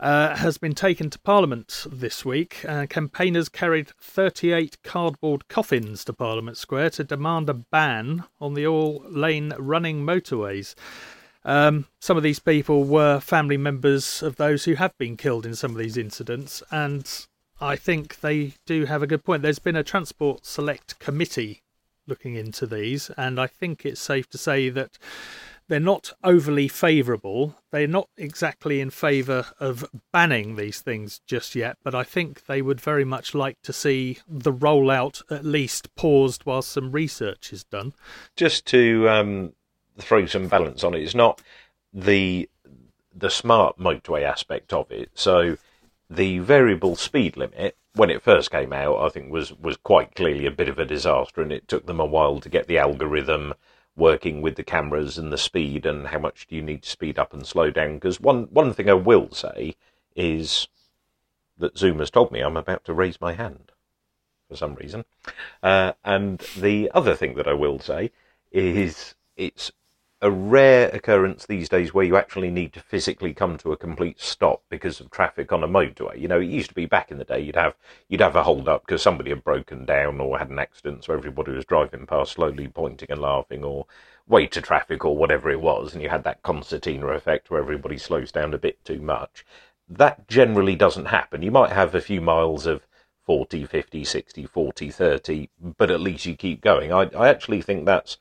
uh, 0.00 0.36
has 0.36 0.58
been 0.58 0.74
taken 0.74 1.10
to 1.10 1.18
Parliament 1.18 1.86
this 1.90 2.24
week. 2.24 2.64
Uh, 2.66 2.86
campaigners 2.88 3.48
carried 3.48 3.90
38 4.00 4.78
cardboard 4.82 5.48
coffins 5.48 6.04
to 6.04 6.12
Parliament 6.12 6.56
Square 6.56 6.90
to 6.90 7.04
demand 7.04 7.50
a 7.50 7.54
ban 7.54 8.24
on 8.40 8.54
the 8.54 8.66
all 8.66 9.04
lane 9.08 9.52
running 9.58 10.04
motorways. 10.04 10.74
Um, 11.44 11.86
some 12.00 12.16
of 12.16 12.22
these 12.22 12.40
people 12.40 12.84
were 12.84 13.20
family 13.20 13.56
members 13.56 14.22
of 14.22 14.36
those 14.36 14.64
who 14.64 14.74
have 14.74 14.96
been 14.98 15.16
killed 15.16 15.46
in 15.46 15.54
some 15.54 15.70
of 15.70 15.78
these 15.78 15.96
incidents, 15.96 16.62
and 16.70 17.26
I 17.60 17.76
think 17.76 18.20
they 18.20 18.54
do 18.66 18.84
have 18.84 19.02
a 19.02 19.06
good 19.06 19.24
point. 19.24 19.42
There's 19.42 19.58
been 19.58 19.76
a 19.76 19.82
Transport 19.82 20.44
Select 20.44 20.98
Committee 20.98 21.62
looking 22.06 22.34
into 22.34 22.66
these, 22.66 23.10
and 23.16 23.40
I 23.40 23.46
think 23.46 23.84
it's 23.84 24.00
safe 24.00 24.28
to 24.30 24.38
say 24.38 24.68
that 24.70 24.98
they're 25.68 25.78
not 25.78 26.12
overly 26.24 26.66
favourable. 26.66 27.56
They're 27.70 27.86
not 27.86 28.08
exactly 28.16 28.80
in 28.80 28.90
favour 28.90 29.46
of 29.60 29.84
banning 30.12 30.56
these 30.56 30.80
things 30.80 31.20
just 31.26 31.54
yet, 31.54 31.76
but 31.84 31.94
I 31.94 32.04
think 32.04 32.46
they 32.46 32.62
would 32.62 32.80
very 32.80 33.04
much 33.04 33.34
like 33.34 33.60
to 33.62 33.72
see 33.72 34.18
the 34.26 34.52
rollout 34.52 35.22
at 35.30 35.44
least 35.44 35.94
paused 35.94 36.44
while 36.44 36.62
some 36.62 36.90
research 36.90 37.52
is 37.52 37.64
done. 37.64 37.92
Just 38.34 38.66
to 38.66 39.08
um, 39.08 39.52
throw 39.98 40.26
some 40.26 40.48
balance 40.48 40.82
on 40.82 40.94
it, 40.94 41.02
it's 41.02 41.14
not 41.14 41.40
the 41.92 42.48
the 43.14 43.30
smart 43.30 43.78
motorway 43.78 44.22
aspect 44.22 44.72
of 44.72 44.90
it. 44.90 45.10
So 45.14 45.58
the 46.08 46.38
variable 46.38 46.94
speed 46.96 47.36
limit 47.36 47.76
when 47.94 48.10
it 48.10 48.22
first 48.22 48.50
came 48.50 48.72
out, 48.72 49.04
I 49.04 49.08
think 49.08 49.30
was 49.30 49.52
was 49.58 49.76
quite 49.76 50.14
clearly 50.14 50.46
a 50.46 50.52
bit 50.52 50.68
of 50.68 50.78
a 50.78 50.84
disaster, 50.84 51.42
and 51.42 51.52
it 51.52 51.68
took 51.68 51.86
them 51.86 52.00
a 52.00 52.06
while 52.06 52.40
to 52.40 52.48
get 52.48 52.68
the 52.68 52.78
algorithm 52.78 53.54
working 53.98 54.40
with 54.40 54.54
the 54.54 54.62
cameras 54.62 55.18
and 55.18 55.32
the 55.32 55.38
speed 55.38 55.84
and 55.84 56.06
how 56.06 56.18
much 56.18 56.46
do 56.46 56.54
you 56.56 56.62
need 56.62 56.82
to 56.82 56.88
speed 56.88 57.18
up 57.18 57.34
and 57.34 57.44
slow 57.44 57.70
down. 57.70 57.94
Because 57.94 58.20
one 58.20 58.44
one 58.44 58.72
thing 58.72 58.88
I 58.88 58.94
will 58.94 59.30
say 59.32 59.74
is 60.16 60.68
that 61.58 61.76
Zoom 61.76 61.98
has 61.98 62.10
told 62.10 62.32
me 62.32 62.40
I'm 62.40 62.56
about 62.56 62.84
to 62.84 62.94
raise 62.94 63.20
my 63.20 63.32
hand 63.32 63.72
for 64.48 64.56
some 64.56 64.76
reason, 64.76 65.04
uh, 65.62 65.92
and 66.04 66.38
the 66.56 66.90
other 66.94 67.14
thing 67.14 67.34
that 67.34 67.48
I 67.48 67.52
will 67.52 67.78
say 67.78 68.10
is 68.50 69.14
it's 69.36 69.72
a 70.20 70.30
rare 70.30 70.88
occurrence 70.88 71.46
these 71.46 71.68
days 71.68 71.94
where 71.94 72.04
you 72.04 72.16
actually 72.16 72.50
need 72.50 72.72
to 72.72 72.80
physically 72.80 73.32
come 73.32 73.56
to 73.56 73.70
a 73.72 73.76
complete 73.76 74.20
stop 74.20 74.62
because 74.68 74.98
of 75.00 75.10
traffic 75.10 75.52
on 75.52 75.62
a 75.62 75.68
motorway. 75.68 76.20
You 76.20 76.26
know, 76.26 76.40
it 76.40 76.46
used 76.48 76.70
to 76.70 76.74
be 76.74 76.86
back 76.86 77.12
in 77.12 77.18
the 77.18 77.24
day 77.24 77.40
you'd 77.40 77.54
have 77.54 77.74
you'd 78.08 78.20
have 78.20 78.34
a 78.34 78.42
hold 78.42 78.68
up 78.68 78.84
because 78.84 79.00
somebody 79.00 79.30
had 79.30 79.44
broken 79.44 79.84
down 79.84 80.20
or 80.20 80.38
had 80.38 80.50
an 80.50 80.58
accident, 80.58 81.04
so 81.04 81.14
everybody 81.14 81.52
was 81.52 81.64
driving 81.64 82.04
past 82.06 82.32
slowly, 82.32 82.66
pointing 82.66 83.10
and 83.10 83.20
laughing, 83.20 83.62
or 83.62 83.86
wait 84.26 84.50
to 84.52 84.60
traffic 84.60 85.04
or 85.04 85.16
whatever 85.16 85.50
it 85.50 85.60
was, 85.60 85.94
and 85.94 86.02
you 86.02 86.08
had 86.08 86.24
that 86.24 86.42
concertina 86.42 87.06
effect 87.08 87.48
where 87.50 87.60
everybody 87.60 87.96
slows 87.96 88.32
down 88.32 88.52
a 88.52 88.58
bit 88.58 88.84
too 88.84 89.00
much. 89.00 89.44
That 89.88 90.26
generally 90.28 90.74
doesn't 90.74 91.06
happen. 91.06 91.42
You 91.42 91.52
might 91.52 91.72
have 91.72 91.94
a 91.94 92.00
few 92.00 92.20
miles 92.20 92.66
of 92.66 92.86
40, 93.24 93.66
50, 93.66 94.04
60, 94.04 94.46
40, 94.46 94.90
30, 94.90 95.50
but 95.76 95.90
at 95.90 96.00
least 96.00 96.26
you 96.26 96.34
keep 96.34 96.60
going. 96.60 96.92
I, 96.92 97.04
I 97.16 97.28
actually 97.28 97.62
think 97.62 97.86
that's 97.86 98.18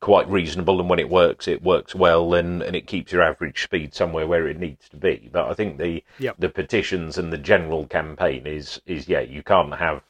quite 0.00 0.28
reasonable, 0.28 0.80
and 0.80 0.88
when 0.88 0.98
it 0.98 1.10
works, 1.10 1.46
it 1.46 1.62
works 1.62 1.94
well, 1.94 2.34
and, 2.34 2.62
and 2.62 2.74
it 2.74 2.86
keeps 2.86 3.12
your 3.12 3.22
average 3.22 3.62
speed 3.62 3.94
somewhere 3.94 4.26
where 4.26 4.48
it 4.48 4.58
needs 4.58 4.88
to 4.88 4.96
be. 4.96 5.28
But 5.32 5.48
I 5.48 5.54
think 5.54 5.78
the 5.78 6.02
Yep. 6.18 6.36
the 6.38 6.48
petitions 6.48 7.18
and 7.18 7.32
the 7.32 7.38
general 7.38 7.86
campaign 7.86 8.46
is 8.46 8.80
is 8.86 9.08
yeah, 9.08 9.20
you 9.20 9.42
can't 9.42 9.74
have 9.74 10.02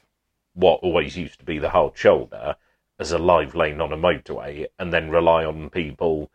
what 0.54 0.80
always 0.82 1.16
used 1.16 1.38
to 1.40 1.44
be 1.44 1.58
the 1.58 1.70
hard 1.70 1.96
shoulder 1.96 2.56
as 2.98 3.12
a 3.12 3.18
live 3.18 3.54
lane 3.54 3.80
on 3.80 3.92
a 3.92 3.96
motorway, 3.96 4.66
and 4.78 4.92
then 4.92 5.10
rely 5.10 5.44
on 5.44 5.70
people 5.70 6.30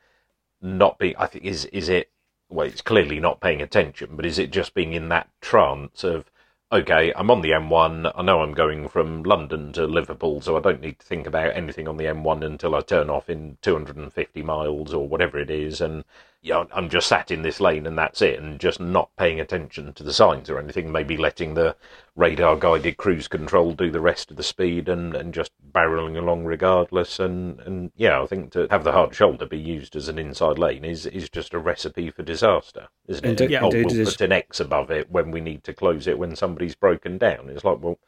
not 0.61 0.97
being. 0.99 1.15
I 1.17 1.27
think 1.27 1.45
is 1.45 1.65
is 1.65 1.89
it. 1.89 2.11
Well, 2.49 2.67
it's 2.67 2.81
clearly 2.81 3.19
not 3.19 3.41
paying 3.41 3.61
attention, 3.61 4.15
but 4.15 4.25
is 4.25 4.37
it 4.37 4.51
just 4.51 4.73
being 4.75 4.93
in 4.93 5.09
that 5.09 5.29
trance 5.41 6.03
of 6.03 6.29
okay, 6.71 7.13
I'm 7.15 7.31
on 7.31 7.41
the 7.41 7.51
M1. 7.51 8.11
I 8.15 8.21
know 8.21 8.41
I'm 8.41 8.53
going 8.53 8.87
from 8.87 9.23
London 9.23 9.71
to 9.73 9.85
Liverpool, 9.85 10.41
so 10.41 10.57
I 10.57 10.59
don't 10.59 10.81
need 10.81 10.99
to 10.99 11.05
think 11.05 11.27
about 11.27 11.55
anything 11.55 11.87
on 11.87 11.97
the 11.97 12.05
M1 12.05 12.43
until 12.43 12.75
I 12.75 12.81
turn 12.81 13.09
off 13.09 13.29
in 13.29 13.57
250 13.61 14.41
miles 14.41 14.93
or 14.93 15.07
whatever 15.07 15.37
it 15.39 15.49
is. 15.49 15.81
And 15.81 16.03
yeah, 16.41 16.65
I'm 16.73 16.89
just 16.89 17.07
sat 17.07 17.31
in 17.31 17.41
this 17.41 17.59
lane 17.59 17.85
and 17.85 17.97
that's 17.97 18.21
it, 18.21 18.39
and 18.39 18.59
just 18.59 18.79
not 18.79 19.15
paying 19.17 19.39
attention 19.39 19.93
to 19.93 20.03
the 20.03 20.13
signs 20.13 20.49
or 20.49 20.59
anything. 20.59 20.91
Maybe 20.91 21.17
letting 21.17 21.53
the 21.53 21.75
radar 22.15 22.55
guided 22.55 22.95
cruise 22.95 23.27
control 23.27 23.73
do 23.73 23.91
the 23.91 23.99
rest 23.99 24.31
of 24.31 24.37
the 24.37 24.43
speed 24.43 24.87
and, 24.87 25.13
and 25.15 25.33
just 25.33 25.51
barreling 25.71 26.17
along 26.17 26.45
regardless. 26.45 27.19
And, 27.19 27.59
and 27.61 27.91
yeah, 27.95 28.21
I 28.21 28.25
think 28.25 28.53
to 28.53 28.67
have 28.71 28.83
the 28.85 28.93
hard 28.93 29.13
shoulder 29.13 29.45
be 29.45 29.57
used 29.59 29.95
as 29.97 30.07
an 30.07 30.17
inside 30.17 30.57
lane 30.57 30.85
is, 30.85 31.05
is 31.05 31.29
just 31.29 31.53
a 31.53 31.59
recipe 31.59 32.09
for 32.11 32.23
disaster, 32.23 32.87
isn't 33.07 33.25
it? 33.25 33.29
Indeed- 33.31 33.51
Yeah. 33.51 33.61
oh, 33.61 33.65
indeed 33.65 33.85
we'll 33.87 33.99
it 34.01 34.05
put 34.05 34.21
an 34.21 34.31
X 34.31 34.59
above 34.61 34.91
it 34.91 35.11
when 35.11 35.31
we 35.31 35.41
need 35.41 35.63
to 35.65 35.73
close 35.73 36.07
it 36.07 36.17
when 36.17 36.35
somebody's 36.37 36.75
broken 36.75 37.17
down. 37.17 37.49
It's 37.49 37.65
like, 37.65 37.81
well, 37.81 37.99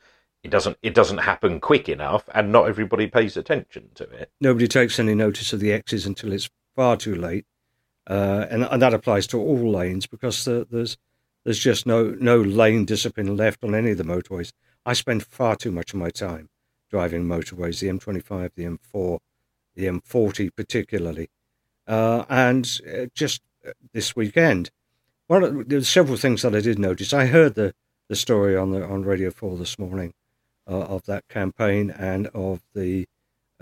it 0.43 0.51
doesn't 0.51 0.77
it 0.81 0.93
doesn't 0.93 1.17
happen 1.17 1.59
quick 1.59 1.89
enough, 1.89 2.29
and 2.33 2.51
not 2.51 2.69
everybody 2.69 3.07
pays 3.07 3.35
attention 3.35 3.89
to 3.95 4.03
it. 4.11 4.31
Nobody 4.39 4.67
takes 4.67 4.99
any 4.99 5.15
notice 5.15 5.51
of 5.51 5.59
the 5.59 5.73
X's 5.73 6.05
until 6.05 6.31
it's 6.31 6.49
far 6.75 6.95
too 6.95 7.15
late, 7.15 7.45
uh, 8.09 8.45
and, 8.49 8.63
and 8.63 8.81
that 8.81 8.93
applies 8.93 9.27
to 9.27 9.39
all 9.39 9.69
lanes 9.71 10.05
because 10.07 10.45
the, 10.45 10.65
there's 10.69 10.97
there's 11.47 11.59
just 11.59 11.85
no 11.85 12.13
no 12.19 12.41
lane 12.41 12.83
discipline 12.83 13.37
left 13.37 13.63
on 13.63 13.73
any 13.73 13.91
of 13.91 13.97
the 13.97 14.03
motorways. 14.03 14.51
I 14.85 14.91
spend 14.91 15.23
far 15.23 15.55
too 15.55 15.71
much 15.71 15.93
of 15.93 15.99
my 15.99 16.09
time 16.09 16.49
driving 16.91 17.23
motorways, 17.23 17.79
the 17.79 17.87
M25, 17.87 18.51
the 18.55 18.65
M4, 18.65 19.19
the 19.73 19.85
M40 19.85 20.49
particularly, 20.53 21.29
uh, 21.87 22.25
and 22.27 22.81
uh, 22.85 23.05
just 23.13 23.41
uh, 23.65 23.71
this 23.93 24.13
weekend, 24.13 24.71
of, 25.29 25.69
there's 25.69 25.87
several 25.87 26.17
things 26.17 26.41
that 26.41 26.53
I 26.53 26.59
did 26.59 26.79
notice. 26.79 27.13
I 27.13 27.27
heard 27.27 27.55
the, 27.55 27.73
the 28.09 28.17
story 28.17 28.57
on 28.57 28.71
the 28.71 28.85
on 28.85 29.03
Radio 29.03 29.31
Four 29.31 29.55
this 29.55 29.79
morning 29.79 30.13
uh, 30.69 30.81
of 30.81 31.05
that 31.05 31.29
campaign 31.29 31.91
and 31.91 32.27
of 32.27 32.61
the 32.75 33.07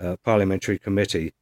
uh, 0.00 0.16
parliamentary 0.24 0.80
committee, 0.80 1.34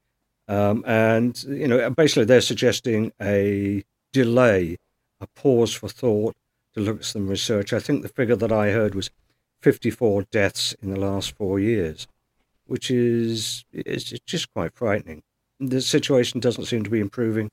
um, 0.46 0.84
and 0.86 1.42
you 1.44 1.68
know 1.68 1.88
basically 1.88 2.26
they're 2.26 2.42
suggesting 2.42 3.12
a 3.18 3.82
delay, 4.12 4.76
a 5.22 5.26
pause 5.26 5.72
for 5.72 5.88
thought 5.88 6.36
to 6.74 6.80
look 6.80 6.98
at 6.98 7.04
some 7.04 7.28
research. 7.28 7.72
I 7.72 7.78
think 7.78 8.02
the 8.02 8.08
figure 8.08 8.36
that 8.36 8.52
I 8.52 8.70
heard 8.70 8.94
was 8.94 9.10
54 9.62 10.24
deaths 10.30 10.74
in 10.82 10.90
the 10.90 11.00
last 11.00 11.36
four 11.36 11.58
years, 11.58 12.06
which 12.66 12.90
is 12.90 13.64
is 13.72 14.04
just 14.26 14.52
quite 14.52 14.74
frightening. 14.74 15.22
The 15.58 15.80
situation 15.80 16.40
doesn't 16.40 16.66
seem 16.66 16.82
to 16.84 16.90
be 16.90 17.00
improving, 17.00 17.50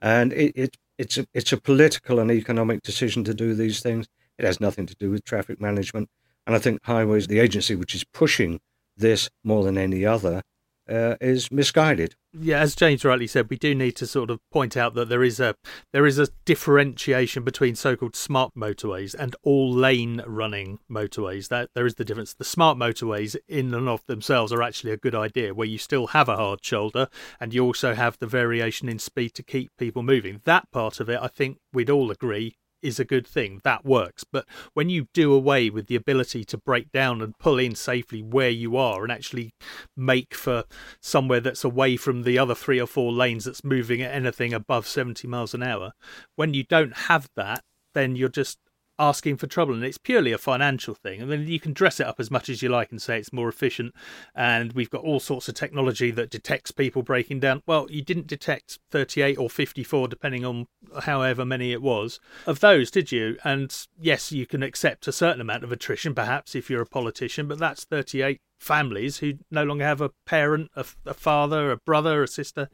and 0.00 0.32
it, 0.32 0.52
it 0.54 0.76
it's 0.98 1.18
a 1.18 1.26
it's 1.34 1.52
a 1.52 1.60
political 1.60 2.18
and 2.20 2.30
economic 2.30 2.82
decision 2.82 3.24
to 3.24 3.34
do 3.34 3.54
these 3.54 3.80
things. 3.80 4.06
It 4.38 4.44
has 4.44 4.60
nothing 4.60 4.86
to 4.86 4.94
do 4.94 5.10
with 5.10 5.24
traffic 5.24 5.60
management, 5.60 6.08
and 6.46 6.54
I 6.54 6.58
think 6.58 6.84
Highways, 6.84 7.26
the 7.26 7.40
agency 7.40 7.74
which 7.74 7.94
is 7.94 8.04
pushing 8.04 8.60
this 8.96 9.30
more 9.42 9.64
than 9.64 9.78
any 9.78 10.04
other, 10.04 10.42
uh, 10.88 11.16
is 11.20 11.50
misguided. 11.50 12.14
Yeah, 12.32 12.60
as 12.60 12.74
James 12.74 13.04
rightly 13.04 13.26
said, 13.26 13.48
we 13.48 13.56
do 13.56 13.74
need 13.74 13.96
to 13.96 14.06
sort 14.06 14.30
of 14.30 14.38
point 14.50 14.76
out 14.76 14.94
that 14.94 15.08
there 15.08 15.24
is 15.24 15.40
a 15.40 15.54
there 15.92 16.06
is 16.06 16.18
a 16.18 16.28
differentiation 16.44 17.42
between 17.42 17.74
so-called 17.74 18.14
smart 18.14 18.52
motorways 18.54 19.14
and 19.14 19.34
all 19.42 19.72
lane 19.72 20.22
running 20.26 20.78
motorways. 20.90 21.48
That 21.48 21.70
there 21.74 21.86
is 21.86 21.94
the 21.94 22.04
difference. 22.04 22.34
The 22.34 22.44
smart 22.44 22.76
motorways 22.76 23.36
in 23.48 23.72
and 23.74 23.88
of 23.88 24.04
themselves 24.06 24.52
are 24.52 24.62
actually 24.62 24.92
a 24.92 24.98
good 24.98 25.14
idea, 25.14 25.54
where 25.54 25.66
you 25.66 25.78
still 25.78 26.08
have 26.08 26.28
a 26.28 26.36
hard 26.36 26.64
shoulder 26.64 27.08
and 27.40 27.54
you 27.54 27.64
also 27.64 27.94
have 27.94 28.18
the 28.18 28.26
variation 28.26 28.88
in 28.88 28.98
speed 28.98 29.34
to 29.34 29.42
keep 29.42 29.70
people 29.78 30.02
moving. 30.02 30.42
That 30.44 30.70
part 30.70 31.00
of 31.00 31.08
it, 31.08 31.18
I 31.20 31.28
think 31.28 31.58
we'd 31.72 31.90
all 31.90 32.10
agree 32.10 32.56
is 32.82 33.00
a 33.00 33.04
good 33.04 33.26
thing. 33.26 33.60
That 33.64 33.84
works. 33.84 34.24
But 34.24 34.46
when 34.74 34.88
you 34.88 35.08
do 35.12 35.32
away 35.32 35.70
with 35.70 35.86
the 35.86 35.96
ability 35.96 36.44
to 36.44 36.58
break 36.58 36.92
down 36.92 37.22
and 37.22 37.38
pull 37.38 37.58
in 37.58 37.74
safely 37.74 38.22
where 38.22 38.50
you 38.50 38.76
are 38.76 39.02
and 39.02 39.12
actually 39.12 39.52
make 39.96 40.34
for 40.34 40.64
somewhere 41.00 41.40
that's 41.40 41.64
away 41.64 41.96
from 41.96 42.22
the 42.22 42.38
other 42.38 42.54
three 42.54 42.80
or 42.80 42.86
four 42.86 43.12
lanes 43.12 43.44
that's 43.44 43.64
moving 43.64 44.02
at 44.02 44.14
anything 44.14 44.52
above 44.52 44.86
70 44.86 45.26
miles 45.28 45.54
an 45.54 45.62
hour, 45.62 45.92
when 46.36 46.54
you 46.54 46.64
don't 46.64 46.96
have 46.96 47.28
that, 47.36 47.62
then 47.94 48.16
you're 48.16 48.28
just 48.28 48.58
asking 48.98 49.36
for 49.36 49.46
trouble 49.46 49.74
and 49.74 49.84
it's 49.84 49.98
purely 49.98 50.32
a 50.32 50.38
financial 50.38 50.94
thing 50.94 51.20
and 51.20 51.30
then 51.30 51.46
you 51.46 51.60
can 51.60 51.72
dress 51.72 52.00
it 52.00 52.06
up 52.06 52.18
as 52.18 52.30
much 52.30 52.48
as 52.48 52.62
you 52.62 52.68
like 52.68 52.90
and 52.90 53.00
say 53.00 53.18
it's 53.18 53.32
more 53.32 53.48
efficient. 53.48 53.94
And 54.34 54.72
we've 54.72 54.90
got 54.90 55.04
all 55.04 55.20
sorts 55.20 55.48
of 55.48 55.54
technology 55.54 56.10
that 56.12 56.30
detects 56.30 56.70
people 56.70 57.02
breaking 57.02 57.40
down. 57.40 57.62
Well 57.66 57.86
you 57.90 58.02
didn't 58.02 58.26
detect 58.26 58.78
38 58.90 59.38
or 59.38 59.48
54 59.48 60.08
depending 60.08 60.44
on 60.44 60.66
however 61.02 61.44
many 61.44 61.72
it 61.72 61.82
was 61.82 62.20
of 62.46 62.60
those 62.60 62.90
did 62.90 63.12
you? 63.12 63.38
And 63.44 63.74
yes 64.00 64.32
you 64.32 64.46
can 64.46 64.62
accept 64.62 65.08
a 65.08 65.12
certain 65.12 65.40
amount 65.40 65.64
of 65.64 65.72
attrition 65.72 66.14
perhaps 66.14 66.54
if 66.54 66.68
you're 66.68 66.82
a 66.82 66.86
politician 66.86 67.46
but 67.46 67.58
that's 67.58 67.84
38 67.84 68.40
families 68.58 69.18
who 69.18 69.34
no 69.50 69.62
longer 69.62 69.84
have 69.84 70.00
a 70.00 70.10
parent 70.26 70.70
a, 70.74 70.84
a 71.06 71.14
father 71.14 71.70
a 71.70 71.76
brother 71.76 72.22
a 72.22 72.28
sister 72.28 72.68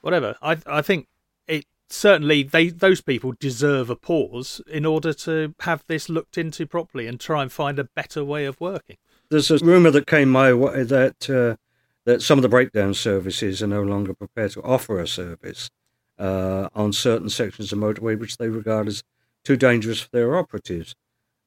whatever. 0.00 0.36
I 0.40 0.58
i 0.66 0.82
think 0.82 1.06
it 1.46 1.66
certainly 1.90 2.42
they 2.42 2.68
those 2.68 3.00
people 3.00 3.34
deserve 3.38 3.90
a 3.90 3.96
pause 3.96 4.60
in 4.66 4.84
order 4.84 5.12
to 5.12 5.54
have 5.60 5.84
this 5.86 6.08
looked 6.08 6.38
into 6.38 6.66
properly 6.66 7.06
and 7.06 7.18
try 7.20 7.42
and 7.42 7.52
find 7.52 7.78
a 7.78 7.84
better 7.84 8.24
way 8.24 8.44
of 8.44 8.60
working. 8.60 8.96
There's 9.30 9.50
a 9.50 9.58
rumor 9.58 9.90
that 9.90 10.06
came 10.06 10.30
my 10.30 10.52
way 10.52 10.82
that 10.84 11.28
uh, 11.30 11.56
that 12.04 12.22
some 12.22 12.38
of 12.38 12.42
the 12.42 12.48
breakdown 12.48 12.94
services 12.94 13.62
are 13.62 13.66
no 13.66 13.82
longer 13.82 14.14
prepared 14.14 14.52
to 14.52 14.62
offer 14.62 14.98
a 14.98 15.06
service 15.06 15.70
uh, 16.18 16.68
on 16.74 16.92
certain 16.92 17.28
sections 17.28 17.72
of 17.72 17.78
motorway 17.78 18.18
which 18.18 18.36
they 18.36 18.48
regard 18.48 18.88
as 18.88 19.02
too 19.44 19.56
dangerous 19.56 20.00
for 20.00 20.10
their 20.12 20.36
operatives. 20.36 20.94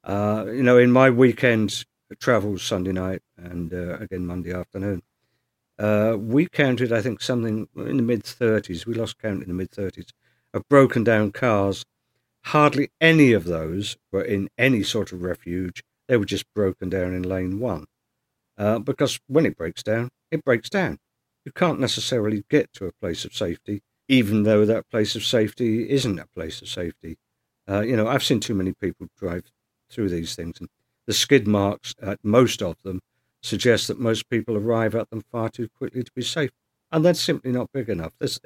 Uh, 0.03 0.45
you 0.47 0.63
know, 0.63 0.77
in 0.77 0.91
my 0.91 1.09
weekend 1.09 1.85
travels 2.19 2.63
Sunday 2.63 2.91
night 2.91 3.21
and 3.37 3.73
uh, 3.73 3.97
again 3.99 4.25
Monday 4.25 4.53
afternoon, 4.53 5.01
uh, 5.79 6.15
we 6.19 6.47
counted 6.47 6.91
I 6.91 7.01
think 7.01 7.21
something 7.21 7.67
in 7.75 7.97
the 7.97 8.03
mid 8.03 8.23
30s. 8.23 8.85
We 8.85 8.93
lost 8.93 9.19
count 9.19 9.43
in 9.43 9.47
the 9.47 9.53
mid 9.53 9.71
30s 9.71 10.09
of 10.53 10.67
broken 10.69 11.03
down 11.03 11.31
cars. 11.31 11.85
Hardly 12.45 12.89
any 12.99 13.33
of 13.33 13.43
those 13.43 13.97
were 14.11 14.23
in 14.23 14.49
any 14.57 14.83
sort 14.83 15.11
of 15.11 15.21
refuge. 15.21 15.83
They 16.07 16.17
were 16.17 16.25
just 16.25 16.51
broken 16.53 16.89
down 16.89 17.13
in 17.13 17.23
lane 17.23 17.59
one. 17.59 17.85
Uh, 18.57 18.79
because 18.79 19.19
when 19.27 19.45
it 19.45 19.57
breaks 19.57 19.83
down, 19.83 20.09
it 20.29 20.43
breaks 20.43 20.69
down. 20.69 20.99
You 21.45 21.51
can't 21.51 21.79
necessarily 21.79 22.43
get 22.49 22.71
to 22.73 22.85
a 22.85 22.91
place 22.91 23.25
of 23.25 23.33
safety, 23.33 23.81
even 24.07 24.43
though 24.43 24.65
that 24.65 24.89
place 24.89 25.15
of 25.15 25.23
safety 25.23 25.89
isn't 25.89 26.19
a 26.19 26.27
place 26.27 26.61
of 26.61 26.67
safety. 26.67 27.17
Uh, 27.69 27.81
you 27.81 27.95
know, 27.95 28.07
I've 28.07 28.23
seen 28.23 28.39
too 28.39 28.53
many 28.53 28.73
people 28.73 29.07
drive 29.17 29.45
through 29.89 30.09
these 30.09 30.35
things, 30.35 30.59
and 30.59 30.69
the 31.07 31.13
skid 31.13 31.47
marks 31.47 31.95
at 32.01 32.19
most 32.23 32.61
of 32.61 32.81
them 32.83 33.01
suggest 33.41 33.87
that 33.87 33.99
most 33.99 34.29
people 34.29 34.55
arrive 34.55 34.93
at 34.95 35.09
them 35.09 35.23
far 35.31 35.49
too 35.49 35.67
quickly 35.69 36.03
to 36.03 36.11
be 36.13 36.21
safe. 36.21 36.51
And 36.91 37.03
that's 37.05 37.21
simply 37.21 37.51
not 37.51 37.71
big 37.71 37.89
enough. 37.89 38.13
There's, 38.19 38.39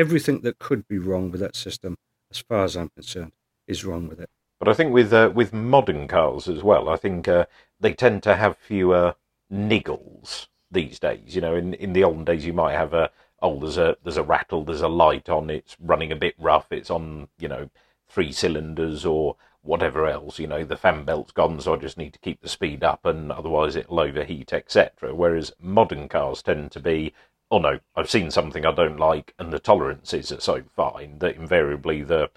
everything 0.00 0.40
that 0.40 0.58
could 0.58 0.88
be 0.88 0.98
wrong 0.98 1.30
with 1.30 1.40
that 1.40 1.54
system, 1.54 1.96
as 2.30 2.38
far 2.38 2.64
as 2.64 2.76
I'm 2.76 2.88
concerned, 2.88 3.32
is 3.66 3.84
wrong 3.84 4.08
with 4.08 4.20
it. 4.20 4.30
But 4.58 4.68
I 4.68 4.74
think 4.74 4.92
with 4.92 5.12
uh, 5.12 5.30
with 5.34 5.52
modern 5.52 6.08
cars 6.08 6.48
as 6.48 6.62
well, 6.62 6.88
I 6.88 6.96
think 6.96 7.28
uh, 7.28 7.46
they 7.78 7.92
tend 7.92 8.22
to 8.24 8.36
have 8.36 8.56
fewer 8.56 9.14
niggles 9.52 10.48
these 10.70 10.98
days. 10.98 11.34
You 11.34 11.42
know, 11.42 11.54
in 11.54 11.74
in 11.74 11.92
the 11.92 12.04
olden 12.04 12.24
days, 12.24 12.44
you 12.44 12.52
might 12.52 12.74
have 12.74 12.92
a 12.94 13.10
oh, 13.42 13.58
there's 13.58 13.78
a 13.78 13.96
there's 14.02 14.16
a 14.16 14.22
rattle, 14.22 14.64
there's 14.64 14.82
a 14.82 14.88
light 14.88 15.28
on, 15.28 15.50
it's 15.50 15.76
running 15.80 16.12
a 16.12 16.16
bit 16.16 16.34
rough, 16.38 16.72
it's 16.72 16.90
on 16.90 17.28
you 17.38 17.48
know 17.48 17.70
three 18.08 18.32
cylinders 18.32 19.04
or 19.04 19.36
whatever 19.62 20.06
else. 20.06 20.38
You 20.38 20.46
know, 20.46 20.64
the 20.64 20.76
fan 20.76 21.04
belt's 21.04 21.32
gone, 21.32 21.60
so 21.60 21.74
I 21.74 21.78
just 21.78 21.98
need 21.98 22.12
to 22.14 22.18
keep 22.18 22.40
the 22.40 22.48
speed 22.48 22.82
up, 22.82 23.04
and 23.04 23.32
otherwise 23.32 23.76
it'll 23.76 24.00
overheat, 24.00 24.52
etc. 24.52 25.14
Whereas 25.14 25.52
modern 25.60 26.08
cars 26.08 26.42
tend 26.42 26.72
to 26.72 26.80
be 26.80 27.14
oh 27.50 27.58
no, 27.58 27.80
I've 27.96 28.10
seen 28.10 28.30
something 28.30 28.64
I 28.64 28.72
don't 28.72 28.98
like, 28.98 29.34
and 29.38 29.52
the 29.52 29.58
tolerances 29.58 30.32
are 30.32 30.40
so 30.40 30.62
fine 30.74 31.18
that 31.18 31.36
invariably 31.36 32.02
the 32.02 32.30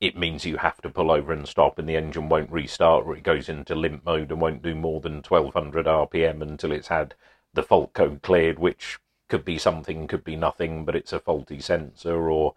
it 0.00 0.16
means 0.16 0.46
you 0.46 0.56
have 0.56 0.80
to 0.80 0.88
pull 0.90 1.10
over 1.10 1.32
and 1.32 1.46
stop, 1.46 1.78
and 1.78 1.88
the 1.88 1.96
engine 1.96 2.28
won't 2.28 2.50
restart, 2.50 3.04
or 3.04 3.14
it 3.16 3.22
goes 3.22 3.48
into 3.48 3.74
limp 3.74 4.04
mode 4.04 4.30
and 4.30 4.40
won't 4.40 4.62
do 4.62 4.74
more 4.74 5.00
than 5.00 5.22
1200 5.22 5.86
RPM 5.86 6.40
until 6.42 6.72
it's 6.72 6.88
had 6.88 7.14
the 7.52 7.62
fault 7.62 7.92
code 7.92 8.22
cleared, 8.22 8.58
which 8.58 8.98
could 9.28 9.44
be 9.44 9.58
something, 9.58 10.06
could 10.06 10.24
be 10.24 10.36
nothing, 10.36 10.84
but 10.84 10.96
it's 10.96 11.12
a 11.12 11.20
faulty 11.20 11.60
sensor, 11.60 12.30
or 12.30 12.54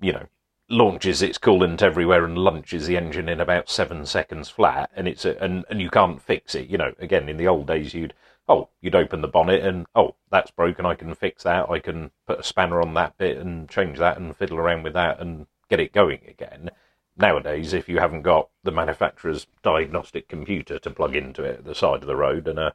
you 0.00 0.12
know, 0.12 0.26
launches 0.68 1.22
its 1.22 1.38
coolant 1.38 1.82
everywhere 1.82 2.24
and 2.24 2.38
launches 2.38 2.86
the 2.86 2.96
engine 2.96 3.28
in 3.28 3.40
about 3.40 3.68
seven 3.70 4.04
seconds 4.06 4.48
flat, 4.48 4.90
and 4.94 5.06
it's 5.08 5.24
a, 5.24 5.40
and 5.42 5.64
and 5.70 5.80
you 5.80 5.90
can't 5.90 6.22
fix 6.22 6.54
it. 6.54 6.68
You 6.68 6.78
know, 6.78 6.94
again, 6.98 7.28
in 7.28 7.36
the 7.36 7.48
old 7.48 7.66
days, 7.66 7.94
you'd 7.94 8.14
oh, 8.48 8.68
you'd 8.80 8.94
open 8.94 9.20
the 9.20 9.28
bonnet 9.28 9.64
and 9.64 9.86
oh, 9.94 10.16
that's 10.30 10.50
broken. 10.50 10.86
I 10.86 10.94
can 10.94 11.14
fix 11.14 11.44
that. 11.44 11.70
I 11.70 11.78
can 11.78 12.10
put 12.26 12.40
a 12.40 12.44
spanner 12.44 12.80
on 12.80 12.94
that 12.94 13.16
bit 13.16 13.38
and 13.38 13.68
change 13.68 13.98
that 13.98 14.18
and 14.18 14.36
fiddle 14.36 14.58
around 14.58 14.82
with 14.82 14.94
that 14.94 15.20
and 15.20 15.46
get 15.68 15.80
it 15.80 15.92
going 15.92 16.20
again. 16.26 16.70
Nowadays, 17.16 17.72
if 17.72 17.88
you 17.88 17.98
haven't 17.98 18.22
got 18.22 18.48
the 18.62 18.72
manufacturer's 18.72 19.46
diagnostic 19.62 20.28
computer 20.28 20.78
to 20.78 20.90
plug 20.90 21.14
into 21.14 21.44
it 21.44 21.58
at 21.58 21.64
the 21.64 21.74
side 21.74 22.02
of 22.02 22.06
the 22.06 22.16
road 22.16 22.48
and 22.48 22.58
a 22.58 22.74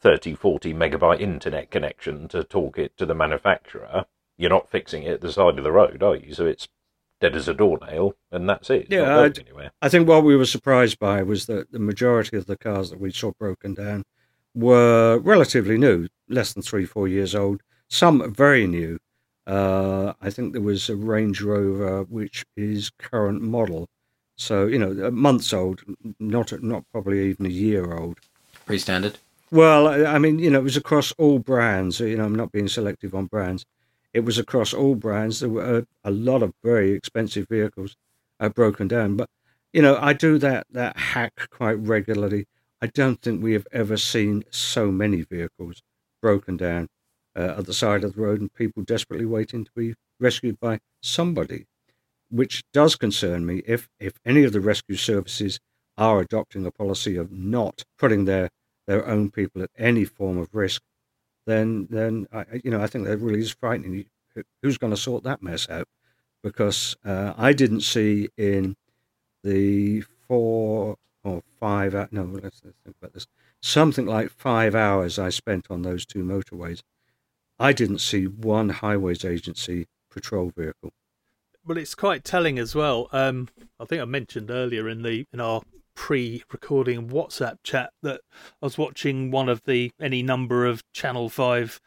30, 0.00 0.34
40 0.34 0.72
megabyte 0.72 1.20
internet 1.20 1.70
connection 1.70 2.28
to 2.28 2.42
talk 2.42 2.78
it 2.78 2.96
to 2.96 3.04
the 3.04 3.14
manufacturer, 3.14 4.06
you're 4.36 4.48
not 4.48 4.70
fixing 4.70 5.02
it 5.02 5.12
at 5.12 5.20
the 5.20 5.32
side 5.32 5.58
of 5.58 5.64
the 5.64 5.72
road, 5.72 6.02
are 6.02 6.16
you? 6.16 6.32
So 6.32 6.46
it's 6.46 6.68
dead 7.20 7.36
as 7.36 7.48
a 7.48 7.54
doornail, 7.54 8.14
and 8.30 8.48
that's 8.48 8.70
it. 8.70 8.82
It's 8.82 8.90
yeah, 8.90 9.18
I, 9.18 9.70
I 9.82 9.88
think 9.90 10.08
what 10.08 10.24
we 10.24 10.36
were 10.36 10.46
surprised 10.46 10.98
by 10.98 11.22
was 11.22 11.46
that 11.46 11.70
the 11.72 11.78
majority 11.78 12.36
of 12.38 12.46
the 12.46 12.56
cars 12.56 12.90
that 12.90 13.00
we 13.00 13.10
saw 13.10 13.32
broken 13.32 13.74
down 13.74 14.04
were 14.54 15.18
relatively 15.18 15.78
new, 15.78 16.08
less 16.28 16.52
than 16.52 16.62
three, 16.62 16.84
four 16.84 17.08
years 17.08 17.34
old. 17.34 17.62
Some 17.88 18.32
very 18.32 18.66
new. 18.66 18.98
Uh, 19.46 20.12
I 20.20 20.30
think 20.30 20.52
there 20.52 20.62
was 20.62 20.88
a 20.88 20.96
Range 20.96 21.40
Rover 21.40 22.04
which 22.04 22.44
is 22.56 22.90
current 22.98 23.42
model, 23.42 23.88
so 24.36 24.66
you 24.66 24.78
know, 24.78 25.10
months 25.10 25.52
old, 25.52 25.82
not 26.20 26.52
not 26.62 26.84
probably 26.92 27.28
even 27.30 27.46
a 27.46 27.50
year 27.50 27.92
old. 27.94 28.18
Pretty 28.66 28.78
standard. 28.78 29.18
Well, 29.50 30.06
I 30.06 30.18
mean, 30.18 30.38
you 30.38 30.50
know, 30.50 30.60
it 30.60 30.64
was 30.64 30.76
across 30.76 31.10
all 31.12 31.40
brands. 31.40 31.98
You 31.98 32.16
know, 32.16 32.24
I'm 32.24 32.36
not 32.36 32.52
being 32.52 32.68
selective 32.68 33.14
on 33.14 33.26
brands. 33.26 33.64
It 34.12 34.20
was 34.20 34.38
across 34.38 34.72
all 34.72 34.94
brands. 34.94 35.40
There 35.40 35.48
were 35.48 35.78
a, 35.78 35.86
a 36.04 36.10
lot 36.10 36.42
of 36.42 36.52
very 36.62 36.92
expensive 36.92 37.48
vehicles 37.48 37.96
uh, 38.38 38.48
broken 38.50 38.86
down, 38.86 39.16
but 39.16 39.28
you 39.72 39.82
know, 39.82 39.98
I 40.00 40.12
do 40.12 40.38
that 40.38 40.66
that 40.70 40.96
hack 40.96 41.48
quite 41.50 41.78
regularly. 41.78 42.46
I 42.82 42.86
don't 42.88 43.20
think 43.20 43.42
we 43.42 43.52
have 43.54 43.66
ever 43.72 43.96
seen 43.96 44.44
so 44.50 44.90
many 44.90 45.22
vehicles 45.22 45.82
broken 46.22 46.56
down 46.56 46.88
uh, 47.36 47.54
at 47.58 47.66
the 47.66 47.74
side 47.74 48.04
of 48.04 48.14
the 48.14 48.20
road 48.20 48.40
and 48.40 48.52
people 48.52 48.82
desperately 48.82 49.26
waiting 49.26 49.64
to 49.64 49.70
be 49.74 49.94
rescued 50.18 50.58
by 50.60 50.80
somebody, 51.02 51.66
which 52.30 52.64
does 52.72 52.96
concern 52.96 53.46
me 53.46 53.62
if, 53.66 53.88
if 54.00 54.14
any 54.24 54.44
of 54.44 54.52
the 54.52 54.60
rescue 54.60 54.96
services 54.96 55.60
are 55.98 56.20
adopting 56.20 56.66
a 56.66 56.70
policy 56.70 57.16
of 57.16 57.32
not 57.32 57.84
putting 57.98 58.24
their, 58.24 58.50
their 58.86 59.06
own 59.06 59.30
people 59.30 59.62
at 59.62 59.70
any 59.76 60.04
form 60.04 60.38
of 60.38 60.54
risk, 60.54 60.82
then 61.46 61.86
then 61.90 62.26
I, 62.32 62.44
you 62.64 62.70
know 62.70 62.82
I 62.82 62.86
think 62.86 63.06
that 63.06 63.18
really 63.18 63.40
is 63.40 63.50
frightening. 63.52 64.06
Who's 64.62 64.78
going 64.78 64.92
to 64.92 64.96
sort 64.96 65.24
that 65.24 65.42
mess 65.42 65.68
out? 65.68 65.88
Because 66.42 66.96
uh, 67.04 67.34
I 67.36 67.52
didn't 67.52 67.82
see 67.82 68.28
in 68.36 68.76
the 69.44 70.04
five 71.94 72.12
no 72.12 72.22
let's, 72.24 72.62
let's 72.64 72.78
think 72.84 72.96
about 73.00 73.12
this 73.12 73.26
something 73.60 74.06
like 74.06 74.30
five 74.30 74.74
hours 74.74 75.18
I 75.18 75.30
spent 75.30 75.66
on 75.70 75.82
those 75.82 76.06
two 76.06 76.24
motorways 76.24 76.82
I 77.60 77.74
didn't 77.74 77.98
see 77.98 78.24
one 78.24 78.70
highways 78.70 79.22
agency 79.22 79.86
patrol 80.10 80.50
vehicle. 80.56 80.94
Well, 81.62 81.76
it's 81.76 81.94
quite 81.94 82.24
telling 82.24 82.58
as 82.58 82.74
well. 82.74 83.08
Um, 83.12 83.48
I 83.78 83.84
think 83.84 84.00
I 84.00 84.06
mentioned 84.06 84.50
earlier 84.50 84.88
in 84.88 85.02
the 85.02 85.26
in 85.30 85.40
our 85.40 85.60
pre-recording 85.94 87.08
WhatsApp 87.10 87.58
chat 87.62 87.90
that 88.02 88.22
I 88.62 88.66
was 88.66 88.78
watching 88.78 89.30
one 89.30 89.50
of 89.50 89.64
the 89.64 89.92
any 90.00 90.22
number 90.22 90.64
of 90.64 90.82
Channel 90.94 91.28
Five 91.28 91.82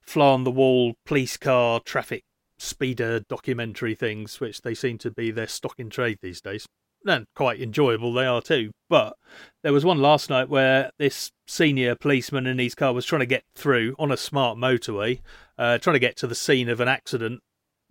fly 0.00 0.32
on 0.32 0.44
the 0.44 0.50
wall 0.50 0.94
police 1.04 1.36
car 1.36 1.80
traffic 1.80 2.24
speeder 2.56 3.20
documentary 3.20 3.94
things, 3.94 4.40
which 4.40 4.62
they 4.62 4.74
seem 4.74 4.96
to 4.96 5.10
be 5.10 5.30
their 5.30 5.46
stock 5.46 5.74
in 5.78 5.90
trade 5.90 6.20
these 6.22 6.40
days 6.40 6.66
and 7.08 7.26
quite 7.34 7.60
enjoyable 7.60 8.12
they 8.12 8.26
are 8.26 8.42
too. 8.42 8.70
But 8.88 9.14
there 9.62 9.72
was 9.72 9.84
one 9.84 9.98
last 9.98 10.30
night 10.30 10.48
where 10.48 10.90
this 10.98 11.30
senior 11.46 11.94
policeman 11.94 12.46
in 12.46 12.58
his 12.58 12.74
car 12.74 12.92
was 12.92 13.06
trying 13.06 13.20
to 13.20 13.26
get 13.26 13.44
through 13.54 13.94
on 13.98 14.12
a 14.12 14.16
smart 14.16 14.58
motorway, 14.58 15.20
uh, 15.58 15.78
trying 15.78 15.94
to 15.94 16.00
get 16.00 16.16
to 16.18 16.26
the 16.26 16.34
scene 16.34 16.68
of 16.68 16.80
an 16.80 16.88
accident 16.88 17.40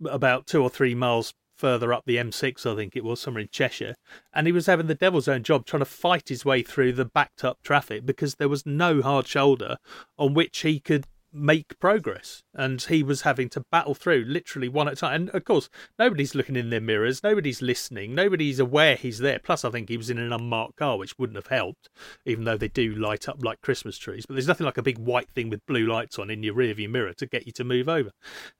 about 0.08 0.46
two 0.46 0.62
or 0.62 0.70
three 0.70 0.94
miles 0.94 1.34
further 1.58 1.92
up 1.92 2.04
the 2.06 2.16
M6, 2.16 2.70
I 2.70 2.76
think 2.76 2.94
it 2.94 3.04
was, 3.04 3.20
somewhere 3.20 3.42
in 3.42 3.48
Cheshire. 3.50 3.96
And 4.32 4.46
he 4.46 4.52
was 4.52 4.66
having 4.66 4.86
the 4.86 4.94
devil's 4.94 5.28
own 5.28 5.42
job 5.42 5.66
trying 5.66 5.80
to 5.80 5.86
fight 5.86 6.28
his 6.28 6.44
way 6.44 6.62
through 6.62 6.92
the 6.92 7.04
backed 7.04 7.44
up 7.44 7.58
traffic 7.62 8.06
because 8.06 8.36
there 8.36 8.48
was 8.48 8.64
no 8.64 9.02
hard 9.02 9.26
shoulder 9.26 9.76
on 10.16 10.34
which 10.34 10.60
he 10.60 10.78
could 10.78 11.06
make 11.32 11.78
progress. 11.78 12.42
And 12.54 12.80
he 12.80 13.02
was 13.02 13.22
having 13.22 13.48
to 13.50 13.64
battle 13.70 13.94
through 13.94 14.24
literally 14.26 14.68
one 14.68 14.88
at 14.88 14.94
a 14.94 14.96
time. 14.96 15.14
And 15.14 15.30
of 15.30 15.44
course, 15.44 15.68
nobody's 15.98 16.34
looking 16.34 16.56
in 16.56 16.70
their 16.70 16.80
mirrors, 16.80 17.22
nobody's 17.22 17.62
listening, 17.62 18.14
nobody's 18.14 18.58
aware 18.58 18.96
he's 18.96 19.18
there. 19.18 19.38
Plus, 19.38 19.64
I 19.64 19.70
think 19.70 19.88
he 19.88 19.96
was 19.96 20.10
in 20.10 20.18
an 20.18 20.32
unmarked 20.32 20.76
car, 20.76 20.96
which 20.96 21.18
wouldn't 21.18 21.36
have 21.36 21.48
helped, 21.48 21.88
even 22.24 22.44
though 22.44 22.56
they 22.56 22.68
do 22.68 22.94
light 22.94 23.28
up 23.28 23.42
like 23.42 23.60
Christmas 23.60 23.98
trees. 23.98 24.24
But 24.26 24.34
there's 24.34 24.48
nothing 24.48 24.66
like 24.66 24.78
a 24.78 24.82
big 24.82 24.98
white 24.98 25.30
thing 25.30 25.50
with 25.50 25.66
blue 25.66 25.86
lights 25.86 26.18
on 26.18 26.30
in 26.30 26.42
your 26.42 26.54
rearview 26.54 26.90
mirror 26.90 27.14
to 27.14 27.26
get 27.26 27.46
you 27.46 27.52
to 27.52 27.64
move 27.64 27.88
over. 27.88 28.10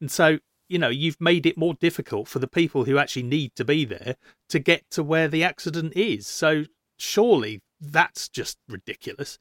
And 0.01 0.11
so, 0.11 0.39
you 0.69 0.79
know, 0.79 0.89
you've 0.89 1.21
made 1.21 1.47
it 1.47 1.57
more 1.57 1.75
difficult 1.75 2.29
for 2.29 2.39
the 2.39 2.49
people 2.49 2.85
who 2.85 2.99
actually 2.99 3.23
need 3.23 3.55
to 3.57 3.65
be 3.65 3.85
there 3.85 4.17
to 4.49 4.59
get 4.59 4.91
to 4.91 5.03
where 5.03 5.29
the 5.29 5.43
accident 5.43 5.95
is. 5.97 6.27
So, 6.27 6.65
surely 6.99 7.63
that's 7.81 8.29
just 8.29 8.59
ridiculous. 8.69 9.39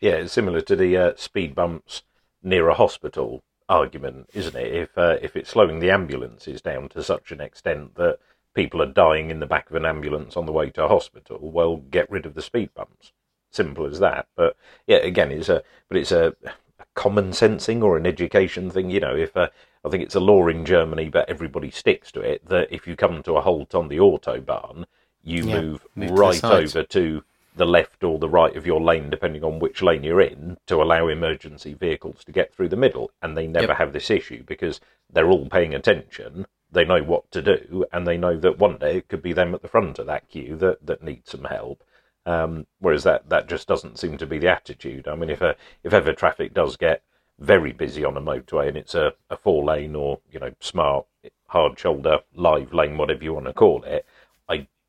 Yeah, 0.00 0.12
it's 0.12 0.32
similar 0.32 0.60
to 0.62 0.76
the 0.76 0.96
uh, 0.96 1.12
speed 1.16 1.54
bumps 1.54 2.02
near 2.44 2.68
a 2.68 2.74
hospital 2.74 3.42
argument, 3.68 4.28
isn't 4.34 4.54
it? 4.54 4.72
If 4.72 4.98
uh, 4.98 5.16
if 5.22 5.36
it's 5.36 5.50
slowing 5.50 5.80
the 5.80 5.90
ambulances 5.90 6.60
down 6.60 6.88
to 6.90 7.02
such 7.02 7.32
an 7.32 7.40
extent 7.40 7.94
that 7.96 8.18
people 8.54 8.80
are 8.82 8.86
dying 8.86 9.30
in 9.30 9.40
the 9.40 9.46
back 9.46 9.68
of 9.70 9.76
an 9.76 9.84
ambulance 9.84 10.36
on 10.36 10.46
the 10.46 10.52
way 10.52 10.70
to 10.70 10.84
a 10.84 10.88
hospital, 10.88 11.38
well, 11.40 11.76
get 11.76 12.10
rid 12.10 12.26
of 12.26 12.34
the 12.34 12.42
speed 12.42 12.70
bumps. 12.74 13.12
Simple 13.50 13.86
as 13.86 13.98
that. 14.00 14.26
But 14.36 14.56
yeah, 14.86 14.98
again, 14.98 15.30
it's 15.30 15.48
a 15.48 15.62
but 15.88 15.96
it's 15.96 16.12
a, 16.12 16.34
a 16.44 16.84
common 16.94 17.32
sensing 17.32 17.82
or 17.82 17.96
an 17.96 18.06
education 18.06 18.70
thing. 18.70 18.90
You 18.90 19.00
know, 19.00 19.16
if 19.16 19.36
uh, 19.36 19.48
I 19.84 19.88
think 19.88 20.02
it's 20.02 20.14
a 20.14 20.20
law 20.20 20.48
in 20.48 20.64
Germany, 20.64 21.08
but 21.08 21.28
everybody 21.28 21.70
sticks 21.70 22.10
to 22.12 22.20
it 22.20 22.48
that 22.48 22.72
if 22.72 22.86
you 22.86 22.96
come 22.96 23.22
to 23.22 23.36
a 23.36 23.40
halt 23.40 23.74
on 23.74 23.88
the 23.88 23.98
autobahn, 23.98 24.84
you 25.22 25.44
yeah, 25.44 25.60
move, 25.60 25.86
move, 25.94 26.10
right 26.10 26.44
over 26.44 26.82
to 26.82 27.22
the 27.54 27.66
left 27.66 28.02
or 28.02 28.18
the 28.18 28.28
right 28.28 28.56
of 28.56 28.66
your 28.66 28.80
lane, 28.80 29.10
depending 29.10 29.44
on 29.44 29.58
which 29.58 29.82
lane 29.82 30.02
you're 30.02 30.20
in, 30.20 30.56
to 30.66 30.82
allow 30.82 31.08
emergency 31.08 31.74
vehicles 31.74 32.24
to 32.24 32.32
get 32.32 32.54
through 32.54 32.68
the 32.68 32.76
middle. 32.76 33.10
And 33.22 33.36
they 33.36 33.46
never 33.46 33.68
yep. 33.68 33.78
have 33.78 33.92
this 33.92 34.10
issue 34.10 34.42
because 34.44 34.80
they're 35.12 35.30
all 35.30 35.48
paying 35.48 35.74
attention. 35.74 36.46
They 36.70 36.84
know 36.84 37.02
what 37.02 37.30
to 37.30 37.42
do, 37.42 37.84
and 37.92 38.06
they 38.06 38.16
know 38.16 38.36
that 38.38 38.58
one 38.58 38.78
day 38.78 38.96
it 38.98 39.08
could 39.08 39.22
be 39.22 39.32
them 39.32 39.54
at 39.54 39.62
the 39.62 39.68
front 39.68 39.98
of 39.98 40.06
that 40.06 40.28
queue 40.28 40.56
that, 40.56 40.84
that 40.84 41.02
needs 41.02 41.30
some 41.30 41.44
help. 41.44 41.84
Um, 42.26 42.66
whereas 42.80 43.04
that, 43.04 43.28
that 43.28 43.48
just 43.48 43.68
doesn't 43.68 43.98
seem 43.98 44.16
to 44.18 44.26
be 44.26 44.38
the 44.38 44.48
attitude. 44.48 45.06
I 45.06 45.14
mean, 45.14 45.30
if 45.30 45.40
a, 45.40 45.56
if 45.82 45.92
ever 45.92 46.12
traffic 46.12 46.54
does 46.54 46.76
get 46.76 47.02
very 47.38 47.72
busy 47.72 48.04
on 48.04 48.16
a 48.16 48.20
motorway 48.20 48.68
and 48.68 48.76
it's 48.76 48.94
a, 48.94 49.12
a 49.28 49.36
four 49.36 49.64
lane 49.64 49.96
or 49.96 50.20
you 50.30 50.38
know 50.38 50.52
smart 50.60 51.04
hard 51.48 51.78
shoulder 51.78 52.18
live 52.34 52.72
lane, 52.72 52.96
whatever 52.96 53.22
you 53.22 53.34
want 53.34 53.46
to 53.46 53.52
call 53.52 53.82
it, 53.84 54.06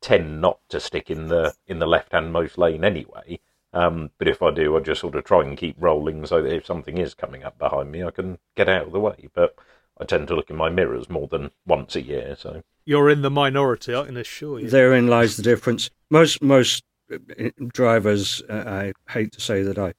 tend 0.00 0.40
not 0.40 0.58
to 0.68 0.80
stick 0.80 1.10
in 1.10 1.28
the 1.28 1.54
in 1.66 1.78
the 1.78 1.86
left 1.86 2.12
hand 2.12 2.32
most 2.32 2.58
lane 2.58 2.84
anyway. 2.84 3.40
Um, 3.72 4.10
but 4.18 4.28
if 4.28 4.42
I 4.42 4.52
do, 4.52 4.76
I 4.76 4.80
just 4.80 5.02
sort 5.02 5.16
of 5.16 5.24
try 5.24 5.42
and 5.42 5.56
keep 5.56 5.76
rolling 5.78 6.24
so 6.24 6.40
that 6.40 6.54
if 6.54 6.64
something 6.64 6.96
is 6.96 7.12
coming 7.12 7.44
up 7.44 7.58
behind 7.58 7.92
me, 7.92 8.02
I 8.02 8.10
can 8.10 8.38
get 8.54 8.68
out 8.68 8.86
of 8.86 8.92
the 8.92 9.00
way. 9.00 9.28
But 9.34 9.54
I 10.00 10.04
tend 10.04 10.28
to 10.28 10.34
look 10.34 10.50
in 10.50 10.56
my 10.56 10.70
mirrors 10.70 11.10
more 11.10 11.26
than 11.26 11.50
once 11.66 11.96
a 11.96 12.02
year. 12.02 12.36
So 12.38 12.62
you're 12.84 13.10
in 13.10 13.22
the 13.22 13.30
minority, 13.30 13.94
I 13.94 14.06
can 14.06 14.16
assure 14.16 14.60
you. 14.60 14.70
Therein 14.70 15.08
lies 15.08 15.36
the 15.36 15.42
difference. 15.42 15.90
Most 16.10 16.42
most 16.42 16.84
uh, 17.12 17.50
drivers, 17.72 18.42
uh, 18.48 18.64
I 18.66 19.12
hate 19.12 19.32
to 19.32 19.40
say 19.40 19.62
that 19.62 19.78
I, 19.78 19.94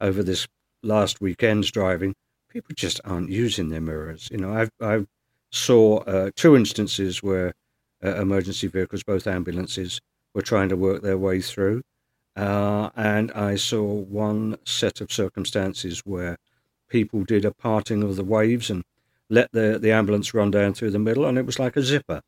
over 0.00 0.22
this 0.22 0.46
last 0.82 1.20
weekend's 1.20 1.70
driving, 1.70 2.14
people 2.48 2.74
just 2.74 3.00
aren't 3.04 3.30
using 3.30 3.68
their 3.68 3.80
mirrors. 3.80 4.28
You 4.30 4.38
know, 4.38 4.52
I've 4.52 4.70
I 4.80 5.06
saw 5.50 5.98
uh, 5.98 6.30
two 6.36 6.56
instances 6.56 7.22
where 7.22 7.54
uh, 8.04 8.16
emergency 8.16 8.66
vehicles, 8.66 9.02
both 9.02 9.26
ambulances, 9.26 10.00
were 10.34 10.42
trying 10.42 10.68
to 10.68 10.76
work 10.76 11.02
their 11.02 11.18
way 11.18 11.40
through. 11.40 11.82
Uh, 12.36 12.90
and 12.96 13.32
I 13.32 13.56
saw 13.56 13.84
one 13.84 14.56
set 14.64 15.00
of 15.00 15.12
circumstances 15.12 16.00
where 16.00 16.38
people 16.88 17.24
did 17.24 17.44
a 17.44 17.52
parting 17.52 18.02
of 18.02 18.16
the 18.16 18.24
waves 18.24 18.70
and 18.70 18.84
let 19.28 19.52
the, 19.52 19.78
the 19.78 19.92
ambulance 19.92 20.34
run 20.34 20.50
down 20.50 20.74
through 20.74 20.90
the 20.90 20.98
middle, 20.98 21.24
and 21.24 21.38
it 21.38 21.46
was 21.46 21.58
like 21.58 21.76
a 21.76 21.82
zipper, 21.82 22.20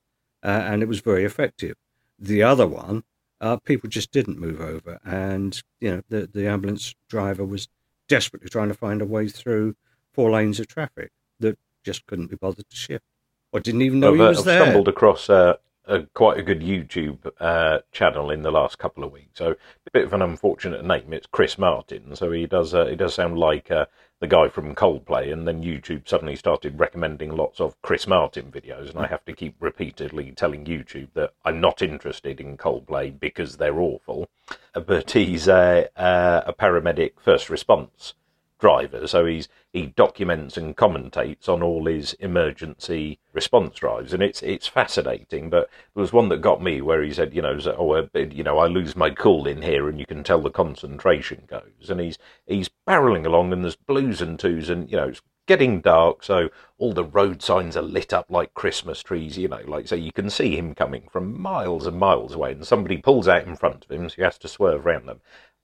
uh, 0.43 0.63
and 0.65 0.83
it 0.83 0.89
was 0.89 1.01
very 1.01 1.25
effective. 1.25 1.77
The 2.19 2.43
other 2.43 2.67
one, 2.67 3.03
uh, 3.41 3.57
people 3.57 3.91
just 3.91 4.13
didn't 4.13 4.39
move 4.39 4.61
over, 4.61 5.01
and 5.05 5.61
you 5.81 5.91
know 5.91 6.03
the, 6.09 6.29
the 6.33 6.47
ambulance 6.47 6.95
driver 7.09 7.45
was 7.45 7.69
desperately 8.09 8.49
trying 8.49 8.69
to 8.69 8.75
find 8.75 9.03
a 9.03 9.07
way 9.07 9.29
through 9.29 9.75
four 10.13 10.31
lanes 10.31 10.61
of 10.61 10.69
traffic 10.69 11.11
that 11.41 11.59
just 11.83 12.07
couldn't 12.07 12.31
be 12.31 12.37
bothered 12.37 12.71
to 12.71 12.77
shift, 12.77 13.05
or 13.53 13.61
didn't 13.61 13.83
even 13.83 14.01
know 14.01 14.11
I've, 14.11 14.17
he 14.17 14.23
uh, 14.23 14.29
was 14.29 14.39
I've 14.41 14.45
there. 14.45 14.63
stumbled 14.63 14.89
across 14.89 15.31
uh, 15.31 15.57
a, 15.87 16.03
quite 16.15 16.39
a 16.39 16.43
good 16.43 16.61
YouTube 16.61 17.31
uh, 17.41 17.81
channel 17.93 18.31
in 18.31 18.43
the 18.43 18.51
last 18.51 18.79
couple 18.79 19.05
of 19.05 19.13
weeks. 19.13 19.39
So 19.39 19.53
a 19.53 19.91
bit 19.93 20.05
of 20.05 20.13
an 20.13 20.23
unfortunate 20.23 20.85
name. 20.85 21.13
It's 21.13 21.27
Chris 21.27 21.59
Martin. 21.59 22.17
So 22.17 22.33
he 22.33 22.47
does 22.47 22.75
uh, 22.75 22.87
he 22.87 22.97
does 22.97 23.15
sound 23.15 23.39
like 23.39 23.71
uh, 23.71 23.87
the 24.21 24.27
guy 24.27 24.49
from 24.49 24.75
Coldplay. 24.75 25.33
And 25.33 25.47
then 25.47 25.63
YouTube 25.63 26.09
suddenly 26.09 26.37
started 26.37 26.79
recommending 26.79 27.37
lots 27.37 27.61
of 27.61 27.81
Chris 27.83 28.07
Martin 28.07 28.51
videos, 28.51 28.91
and 28.91 28.99
I 28.99 29.07
have 29.09 29.25
to 29.27 29.33
keep 29.33 29.57
repeatedly 29.61 30.31
telling 30.33 30.65
YouTube 30.65 31.09
that 31.15 31.35
I'm 31.45 31.61
not 31.61 31.83
interested 31.83 32.41
in 32.41 32.57
Coldplay 32.57 33.19
because 33.19 33.57
they're 33.57 33.81
awful. 33.81 34.29
But 34.75 35.11
he's 35.11 35.49
a, 35.49 35.89
uh, 35.97 36.43
a 36.47 36.53
paramedic 36.53 37.15
first 37.21 37.51
response 37.51 38.15
driver. 38.63 39.09
So 39.09 39.27
he's 39.27 39.49
he 39.73 39.87
documents 39.87 40.57
and 40.57 40.77
commentates 40.77 41.49
on 41.49 41.63
all 41.63 41.87
his 41.87 42.15
emergency 42.15 43.19
response 43.33 43.75
drives, 43.75 44.15
and 44.15 44.23
it's 44.23 44.41
it's 44.43 44.69
fascinating. 44.69 45.51
But 45.51 45.69
there 45.95 46.01
was 46.01 46.13
one 46.13 46.29
that 46.29 46.41
got 46.41 46.63
me 46.63 46.81
where 46.81 47.03
he 47.03 47.13
said, 47.13 47.35
you 47.35 47.43
know, 47.43 47.59
oh, 47.77 47.93
uh, 47.93 48.07
you 48.15 48.45
know, 48.45 48.59
I 48.59 48.69
lose 48.69 48.95
my 48.95 49.11
cool 49.11 49.47
in 49.49 49.63
here, 49.63 49.89
and 49.89 49.99
you 49.99 50.07
can 50.07 50.23
tell 50.23 50.41
the 50.41 50.51
concentration 50.51 51.43
goes. 51.49 51.91
And 51.91 52.01
he's 52.01 52.19
he's 52.47 52.71
barreling 52.89 53.27
along, 53.27 53.53
and 53.53 53.65
there's 53.65 53.77
blues 53.77 54.23
and 54.23 54.39
twos, 54.39 54.71
and 54.71 54.89
you 54.89 54.97
know, 54.97 55.09
it's 55.09 55.23
getting 55.49 55.81
dark, 55.81 56.23
so 56.23 56.49
all 56.79 56.93
the 56.93 57.03
road 57.03 57.43
signs 57.43 57.77
are 57.77 57.83
lit 57.83 58.13
up 58.13 58.31
like 58.31 58.55
Christmas 58.55 59.03
trees. 59.03 59.37
You 59.37 59.49
know, 59.49 59.63
like 59.67 59.89
so 59.89 59.97
you 59.97 60.13
can 60.13 60.31
see 60.31 60.57
him 60.57 60.73
coming 60.77 61.09
from 61.11 61.41
miles 61.41 61.89
and 61.89 61.99
miles 61.99 62.35
away, 62.35 62.53
and 62.53 62.65
somebody 62.65 62.99
pulls 62.99 63.27
out 63.27 63.45
in 63.45 63.57
front 63.57 63.85
of 63.85 63.91
him, 63.91 64.09
so 64.09 64.15
he 64.15 64.23
has 64.23 64.39
to 64.39 64.49
swerve 64.49 64.87
around 64.87 65.07
them 65.07 65.21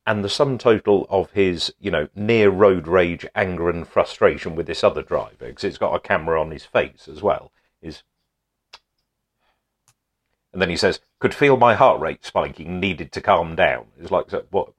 and 0.09 0.25
the 0.25 0.29
sum 0.31 0.57
total 0.57 1.07
of 1.11 1.31
his, 1.33 1.73
you 1.79 1.91
know, 1.91 2.09
near 2.15 2.49
road 2.49 2.89
rage, 2.89 3.27
anger, 3.35 3.69
and 3.69 3.87
frustration 3.87 4.57
with 4.57 4.67
this 4.67 4.83
other 4.83 5.03
driver, 5.03 5.47
because 5.49 5.65
it's 5.65 5.77
got 5.77 5.95
a 5.95 6.01
camera 6.01 6.41
on 6.41 6.51
his 6.51 6.65
face 6.65 7.07
as 7.09 7.23
well, 7.23 7.53
is. 7.83 8.03
And 10.51 10.63
then 10.63 10.71
he 10.71 10.77
says, 10.77 11.01
"Could 11.19 11.35
feel 11.35 11.59
my 11.59 11.75
heart 11.75 12.01
rate 12.01 12.25
spiking. 12.25 12.81
Needed 12.81 13.13
to 13.13 13.21
calm 13.21 13.55
down." 13.55 13.89
It's 14.01 14.11
like 14.11 14.31
what? 14.51 14.73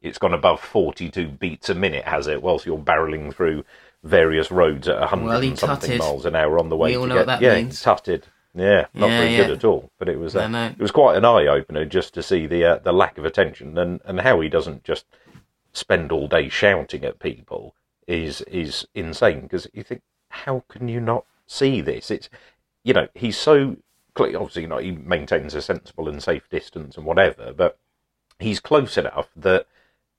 It's 0.00 0.18
gone 0.18 0.32
above 0.32 0.60
forty-two 0.60 1.28
beats 1.28 1.68
a 1.68 1.74
minute, 1.74 2.04
has 2.04 2.28
it? 2.28 2.40
Whilst 2.40 2.64
you're 2.64 2.78
barreling 2.78 3.34
through 3.34 3.64
various 4.04 4.52
roads 4.52 4.88
at 4.88 5.02
a 5.02 5.06
hundred 5.08 5.26
Well, 5.26 5.56
something 5.56 5.90
tutted. 5.90 5.98
miles 5.98 6.24
an 6.24 6.36
hour 6.36 6.58
on 6.60 6.68
the 6.68 6.76
way 6.76 6.92
We 6.92 6.96
all 6.96 7.02
to 7.02 7.08
know 7.08 7.14
get. 7.16 7.20
what 7.26 7.26
that 7.26 7.42
yeah, 7.42 7.56
means. 7.56 7.82
tutted. 7.82 8.26
Yeah, 8.54 8.86
not 8.94 9.10
Yeah, 9.10 9.18
very 9.20 9.32
yeah. 9.32 9.46
good 9.46 9.50
at 9.58 9.64
all. 9.64 9.90
But 9.98 10.08
it 10.08 10.18
was 10.18 10.34
uh, 10.34 10.48
No, 10.48 10.66
no. 10.66 10.66
it 10.72 10.78
was 10.80 10.90
quite 10.90 11.16
an 11.16 11.24
eye 11.24 11.46
opener 11.46 11.84
just 11.84 12.14
to 12.14 12.22
see 12.22 12.46
the 12.46 12.64
uh, 12.64 12.78
the 12.78 12.92
lack 12.92 13.18
of 13.18 13.24
attention 13.24 13.78
and, 13.78 14.00
and 14.04 14.20
how 14.20 14.40
he 14.40 14.48
doesn't 14.48 14.84
just 14.84 15.06
spend 15.72 16.10
all 16.10 16.26
day 16.28 16.48
shouting 16.48 17.04
at 17.04 17.18
people 17.20 17.74
is 18.06 18.40
is 18.42 18.86
insane 18.94 19.42
because 19.42 19.68
you 19.72 19.82
think 19.84 20.02
how 20.30 20.64
can 20.68 20.88
you 20.88 21.00
not 21.00 21.24
see 21.46 21.80
this? 21.80 22.10
It's 22.10 22.28
you 22.84 22.92
know 22.94 23.08
he's 23.14 23.36
so 23.36 23.76
obviously 24.18 24.62
you 24.62 24.68
know 24.68 24.78
he 24.78 24.90
maintains 24.92 25.54
a 25.54 25.62
sensible 25.62 26.08
and 26.08 26.22
safe 26.22 26.48
distance 26.50 26.96
and 26.96 27.06
whatever, 27.06 27.52
but 27.52 27.78
he's 28.38 28.60
close 28.60 28.98
enough 28.98 29.28
that 29.36 29.66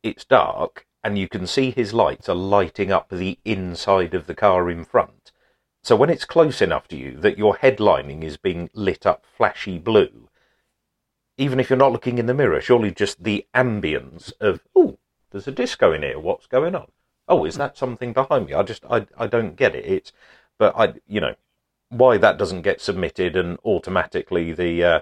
it's 0.04 0.26
dark 0.26 0.86
and 1.04 1.18
you 1.18 1.28
can 1.28 1.46
see 1.48 1.72
his 1.72 1.94
lights 1.94 2.30
are 2.30 2.36
lighting 2.36 2.92
up 2.92 3.10
the 3.10 3.38
inside 3.44 4.14
of 4.14 4.28
the 4.28 4.36
car 4.36 4.70
in 4.70 4.86
front. 4.86 5.21
So 5.84 5.96
when 5.96 6.10
it's 6.10 6.26
close 6.26 6.62
enough 6.62 6.88
to 6.90 6.96
you 6.96 7.18
that 7.18 7.38
your 7.38 7.58
headlining 7.58 8.24
is 8.24 8.38
being 8.38 8.70
lit 8.74 9.06
up 9.06 9.26
flashy 9.26 9.80
blue, 9.80 10.30
even 11.38 11.60
if 11.60 11.70
you're 11.70 11.78
not 11.78 11.92
looking 11.92 12.20
in 12.20 12.28
the 12.28 12.34
mirror, 12.34 12.62
surely 12.62 12.92
just 12.92 13.24
the 13.24 13.48
ambience 13.56 14.32
of, 14.40 14.62
oh, 14.76 15.00
there's 15.32 15.48
a 15.48 15.52
disco 15.52 15.92
in 15.92 16.04
here, 16.04 16.20
what's 16.20 16.46
going 16.46 16.76
on? 16.76 16.92
Oh, 17.28 17.46
is 17.46 17.56
that 17.56 17.78
something 17.78 18.14
behind 18.14 18.46
me? 18.48 18.54
I 18.54 18.64
just, 18.64 18.84
I, 18.90 19.08
I 19.18 19.26
don't 19.26 19.56
get 19.56 19.74
it. 19.74 19.86
It's, 19.86 20.12
but 20.60 20.76
I, 20.78 20.94
you 21.08 21.20
know, 21.20 21.36
why 21.90 22.18
that 22.18 22.38
doesn't 22.38 22.62
get 22.62 22.80
submitted 22.80 23.36
and 23.36 23.58
automatically 23.66 24.54
the, 24.54 24.84
uh, 24.84 25.02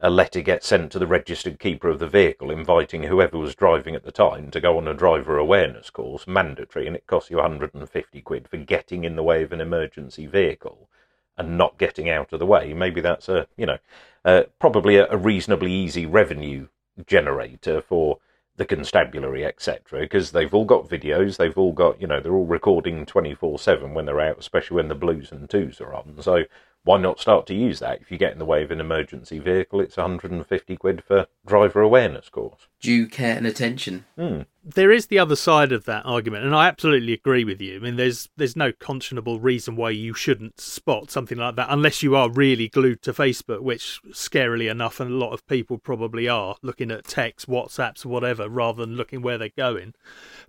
a 0.00 0.10
letter 0.10 0.40
gets 0.40 0.66
sent 0.66 0.90
to 0.92 0.98
the 0.98 1.06
registered 1.06 1.58
keeper 1.58 1.88
of 1.88 1.98
the 1.98 2.08
vehicle 2.08 2.50
inviting 2.50 3.02
whoever 3.02 3.36
was 3.36 3.54
driving 3.54 3.94
at 3.94 4.02
the 4.02 4.12
time 4.12 4.50
to 4.50 4.60
go 4.60 4.78
on 4.78 4.88
a 4.88 4.94
driver 4.94 5.36
awareness 5.36 5.90
course, 5.90 6.26
mandatory, 6.26 6.86
and 6.86 6.96
it 6.96 7.06
costs 7.06 7.30
you 7.30 7.36
150 7.36 8.20
quid 8.22 8.48
for 8.48 8.56
getting 8.56 9.04
in 9.04 9.16
the 9.16 9.22
way 9.22 9.42
of 9.42 9.52
an 9.52 9.60
emergency 9.60 10.26
vehicle 10.26 10.88
and 11.36 11.58
not 11.58 11.78
getting 11.78 12.08
out 12.08 12.32
of 12.32 12.38
the 12.38 12.46
way. 12.46 12.72
Maybe 12.72 13.00
that's 13.00 13.28
a, 13.28 13.46
you 13.56 13.66
know, 13.66 13.78
uh, 14.24 14.44
probably 14.58 14.96
a, 14.96 15.06
a 15.10 15.16
reasonably 15.16 15.72
easy 15.72 16.06
revenue 16.06 16.68
generator 17.06 17.80
for 17.82 18.18
the 18.56 18.64
constabulary, 18.64 19.44
etc. 19.44 20.00
Because 20.00 20.32
they've 20.32 20.52
all 20.52 20.66
got 20.66 20.88
videos, 20.88 21.36
they've 21.36 21.56
all 21.56 21.72
got, 21.72 22.00
you 22.00 22.06
know, 22.06 22.20
they're 22.20 22.34
all 22.34 22.46
recording 22.46 23.06
24 23.06 23.58
7 23.58 23.94
when 23.94 24.06
they're 24.06 24.20
out, 24.20 24.38
especially 24.38 24.76
when 24.76 24.88
the 24.88 24.94
blues 24.94 25.32
and 25.32 25.48
twos 25.48 25.80
are 25.80 25.94
on. 25.94 26.20
So 26.20 26.44
why 26.82 26.98
not 26.98 27.20
start 27.20 27.46
to 27.46 27.54
use 27.54 27.78
that? 27.80 28.00
If 28.00 28.10
you 28.10 28.16
get 28.16 28.32
in 28.32 28.38
the 28.38 28.44
way 28.46 28.62
of 28.62 28.70
an 28.70 28.80
emergency 28.80 29.38
vehicle, 29.38 29.80
it's 29.80 29.98
150 29.98 30.76
quid 30.76 31.04
for 31.04 31.26
driver 31.46 31.82
awareness 31.82 32.30
course. 32.30 32.68
Due 32.80 33.06
care 33.06 33.36
and 33.36 33.46
attention. 33.46 34.06
Hmm. 34.16 34.42
there 34.64 34.90
is 34.90 35.06
the 35.06 35.18
other 35.18 35.36
side 35.36 35.72
of 35.72 35.84
that 35.84 36.06
argument, 36.06 36.44
and 36.44 36.54
I 36.54 36.68
absolutely 36.68 37.12
agree 37.12 37.44
with 37.44 37.60
you. 37.60 37.76
I 37.76 37.78
mean, 37.80 37.96
there's 37.96 38.30
there's 38.36 38.56
no 38.56 38.72
conscionable 38.72 39.38
reason 39.42 39.76
why 39.76 39.90
you 39.90 40.14
shouldn't 40.14 40.58
spot 40.58 41.10
something 41.10 41.36
like 41.36 41.56
that, 41.56 41.68
unless 41.70 42.02
you 42.02 42.16
are 42.16 42.30
really 42.30 42.68
glued 42.68 43.02
to 43.02 43.12
Facebook, 43.12 43.60
which 43.60 44.00
scarily 44.10 44.70
enough, 44.70 45.00
and 45.00 45.10
a 45.10 45.14
lot 45.14 45.32
of 45.32 45.46
people 45.46 45.76
probably 45.76 46.28
are 46.28 46.56
looking 46.62 46.90
at 46.90 47.04
texts, 47.04 47.46
WhatsApps, 47.46 48.06
whatever, 48.06 48.48
rather 48.48 48.86
than 48.86 48.96
looking 48.96 49.20
where 49.20 49.36
they're 49.36 49.50
going. 49.50 49.92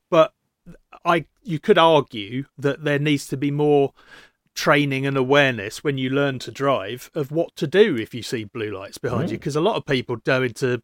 But 0.09 0.33
I, 1.03 1.25
you 1.43 1.59
could 1.59 1.77
argue 1.77 2.45
that 2.57 2.83
there 2.83 2.99
needs 2.99 3.27
to 3.27 3.37
be 3.37 3.51
more 3.51 3.93
training 4.55 5.05
and 5.05 5.17
awareness 5.17 5.83
when 5.83 5.97
you 5.97 6.09
learn 6.09 6.39
to 6.39 6.51
drive 6.51 7.09
of 7.15 7.31
what 7.31 7.55
to 7.55 7.67
do 7.67 7.95
if 7.97 8.13
you 8.13 8.21
see 8.23 8.43
blue 8.43 8.71
lights 8.71 8.97
behind 8.97 9.31
you, 9.31 9.37
because 9.37 9.55
a 9.55 9.61
lot 9.61 9.75
of 9.75 9.85
people 9.85 10.17
go 10.17 10.43
into 10.43 10.81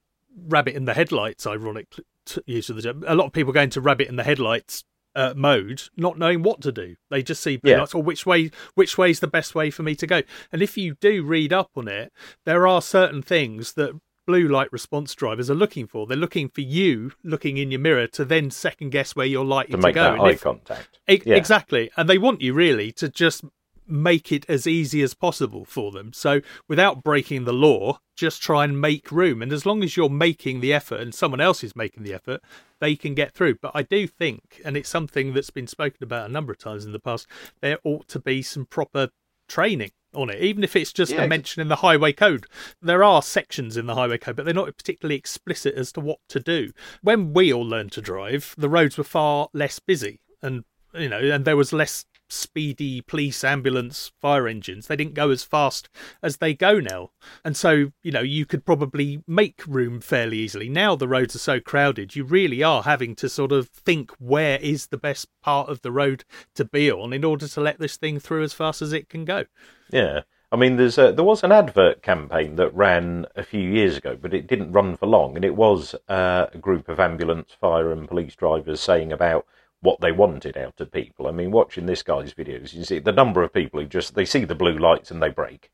rabbit 0.47 0.75
in 0.75 0.86
the 0.86 0.93
headlights, 0.93 1.45
ironic 1.45 1.88
t- 2.25 2.41
use 2.45 2.69
of 2.69 2.75
the 2.75 2.82
term. 2.82 3.03
A 3.08 3.15
lot 3.15 3.25
of 3.25 3.34
people 3.34 3.53
go 3.53 3.62
into 3.62 3.82
rabbit 3.82 4.08
in 4.08 4.15
the 4.15 4.23
headlights 4.23 4.84
uh, 5.15 5.34
mode, 5.36 5.82
not 5.97 6.17
knowing 6.19 6.43
what 6.43 6.62
to 6.62 6.71
do. 6.71 6.95
They 7.10 7.23
just 7.23 7.41
see 7.41 7.58
blue 7.58 7.71
Yeah. 7.71 7.80
lights 7.80 7.95
or 7.95 8.03
which 8.03 8.25
way 8.25 8.51
which 8.75 8.97
way 8.99 9.10
is 9.10 9.19
the 9.19 9.27
best 9.27 9.56
way 9.56 9.71
for 9.71 9.82
me 9.84 9.95
to 9.95 10.06
go. 10.08 10.21
And 10.51 10.62
if 10.62 10.77
you 10.77 10.93
do 11.01 11.23
read 11.23 11.51
up 11.51 11.71
on 11.75 11.88
it, 11.88 12.13
there 12.45 12.67
are 12.67 12.82
certain 12.82 13.21
things 13.23 13.73
that 13.73 13.99
blue 14.27 14.47
light 14.47 14.71
response 14.71 15.15
drivers 15.15 15.49
are 15.49 15.55
looking 15.55 15.87
for. 15.87 16.05
They're 16.05 16.15
looking 16.17 16.49
for 16.49 16.61
you 16.61 17.13
looking 17.23 17.57
in 17.57 17.71
your 17.71 17.79
mirror 17.79 18.05
to 18.07 18.25
then 18.25 18.51
second 18.51 18.91
guess 18.91 19.15
where 19.15 19.25
you're 19.25 19.43
likely 19.45 19.71
To 19.71 19.77
to, 19.77 19.87
make 19.87 19.95
go. 19.95 20.03
that 20.03 20.19
eye 20.19 20.31
if- 20.31 20.41
contact. 20.41 20.99
E- 21.09 21.21
Yeah. 21.25 21.35
Exactly. 21.37 21.89
And 21.97 22.07
they 22.07 22.17
want 22.19 22.41
you 22.41 22.53
really 22.53 22.91
to 22.93 23.09
just 23.09 23.43
make 23.89 24.33
it 24.33 24.45
as 24.49 24.67
easy 24.67 25.01
as 25.01 25.13
possible 25.13 25.63
for 25.63 25.91
them. 25.93 26.11
So 26.11 26.41
without 26.67 27.03
breaking 27.03 27.45
the 27.45 27.53
law, 27.53 27.99
just 28.17 28.41
try 28.41 28.65
and 28.65 28.81
make 28.81 29.11
room. 29.13 29.41
And 29.41 29.53
as 29.53 29.65
long 29.65 29.81
as 29.81 29.95
you're 29.95 30.09
making 30.09 30.59
the 30.59 30.73
effort 30.73 30.99
and 30.99 31.15
someone 31.15 31.39
else 31.39 31.63
is 31.63 31.73
making 31.73 32.03
the 32.03 32.13
effort, 32.13 32.41
they 32.81 32.97
can 32.97 33.15
get 33.15 33.33
through. 33.33 33.55
But 33.61 33.71
I 33.73 33.83
do 33.83 34.05
think, 34.05 34.61
and 34.65 34.75
it's 34.75 34.89
something 34.89 35.33
that's 35.33 35.51
been 35.51 35.67
spoken 35.67 36.03
about 36.03 36.29
a 36.29 36.33
number 36.33 36.51
of 36.51 36.57
times 36.57 36.83
in 36.83 36.91
the 36.91 36.99
past, 36.99 37.27
there 37.61 37.79
ought 37.85 38.09
to 38.09 38.19
be 38.19 38.41
some 38.41 38.65
proper 38.65 39.07
training 39.47 39.91
on 40.13 40.29
it, 40.29 40.41
even 40.41 40.63
if 40.63 40.75
it's 40.75 40.93
just 40.93 41.12
Yeah, 41.12 41.23
a 41.23 41.27
mention 41.27 41.62
in 41.62 41.67
the 41.67 41.77
highway 41.77 42.13
code. 42.13 42.45
There 42.81 43.03
are 43.03 43.21
sections 43.21 43.77
in 43.77 43.86
the 43.86 43.95
highway 43.95 44.17
code, 44.17 44.36
but 44.36 44.45
they're 44.45 44.53
not 44.53 44.75
particularly 44.77 45.15
explicit 45.17 45.75
as 45.75 45.91
to 45.93 45.99
what 45.99 46.19
to 46.29 46.39
do. 46.39 46.71
When 47.01 47.33
we 47.33 47.53
all 47.53 47.65
learned 47.65 47.91
to 47.93 48.01
drive, 48.01 48.55
the 48.57 48.69
roads 48.69 48.97
were 48.97 49.03
far 49.03 49.49
less 49.53 49.79
busy 49.79 50.21
and 50.41 50.63
you 50.93 51.10
know, 51.10 51.19
and 51.19 51.45
there 51.45 51.57
was 51.57 51.73
less 51.73 52.05
speedy 52.29 53.01
police, 53.01 53.43
ambulance, 53.43 54.11
fire 54.19 54.47
engines. 54.47 54.87
They 54.87 54.95
didn't 54.95 55.13
go 55.13 55.29
as 55.29 55.43
fast 55.43 55.89
as 56.21 56.37
they 56.37 56.53
go 56.53 56.79
now. 56.79 57.11
And 57.43 57.55
so, 57.55 57.91
you 58.03 58.11
know, 58.11 58.21
you 58.21 58.45
could 58.45 58.65
probably 58.65 59.23
make 59.27 59.63
room 59.67 60.01
fairly 60.01 60.37
easily. 60.37 60.69
Now 60.69 60.95
the 60.95 61.07
roads 61.07 61.35
are 61.35 61.39
so 61.39 61.59
crowded, 61.59 62.15
you 62.15 62.23
really 62.23 62.63
are 62.63 62.83
having 62.83 63.15
to 63.15 63.29
sort 63.29 63.51
of 63.51 63.69
think 63.69 64.11
where 64.19 64.59
is 64.59 64.87
the 64.87 64.97
best 64.97 65.27
part 65.41 65.69
of 65.69 65.81
the 65.81 65.91
road 65.91 66.23
to 66.55 66.65
be 66.65 66.91
on 66.91 67.13
in 67.13 67.23
order 67.23 67.47
to 67.47 67.61
let 67.61 67.79
this 67.79 67.97
thing 67.97 68.19
through 68.19 68.43
as 68.43 68.53
fast 68.53 68.81
as 68.81 68.93
it 68.93 69.09
can 69.09 69.25
go. 69.25 69.45
Yeah. 69.91 70.21
I 70.49 70.55
mean, 70.55 70.77
there's 70.77 70.97
a, 70.97 71.11
there 71.11 71.25
was 71.25 71.43
an 71.43 71.51
advert 71.51 72.01
campaign 72.01 72.55
that 72.55 72.73
ran 72.73 73.25
a 73.35 73.43
few 73.43 73.69
years 73.69 73.97
ago, 73.97 74.17
but 74.19 74.33
it 74.33 74.47
didn't 74.47 74.71
run 74.71 74.95
for 74.95 75.05
long, 75.05 75.35
and 75.35 75.43
it 75.43 75.55
was 75.55 75.93
uh, 76.07 76.45
a 76.53 76.57
group 76.57 76.87
of 76.87 77.01
ambulance, 77.01 77.51
fire, 77.59 77.91
and 77.91 78.07
police 78.07 78.33
drivers 78.33 78.79
saying 78.79 79.11
about 79.11 79.45
what 79.81 80.01
they 80.01 80.11
wanted 80.11 80.57
out 80.57 80.79
of 80.81 80.91
people. 80.91 81.27
I 81.27 81.31
mean, 81.31 81.51
watching 81.51 81.85
this 81.85 82.03
guy's 82.03 82.33
videos, 82.33 82.73
you 82.73 82.83
see 82.83 82.99
the 82.99 83.11
number 83.11 83.43
of 83.43 83.53
people 83.53 83.79
who 83.79 83.87
just 83.87 84.15
they 84.15 84.25
see 84.25 84.45
the 84.45 84.55
blue 84.55 84.77
lights 84.77 85.11
and 85.11 85.21
they 85.21 85.29
brake, 85.29 85.71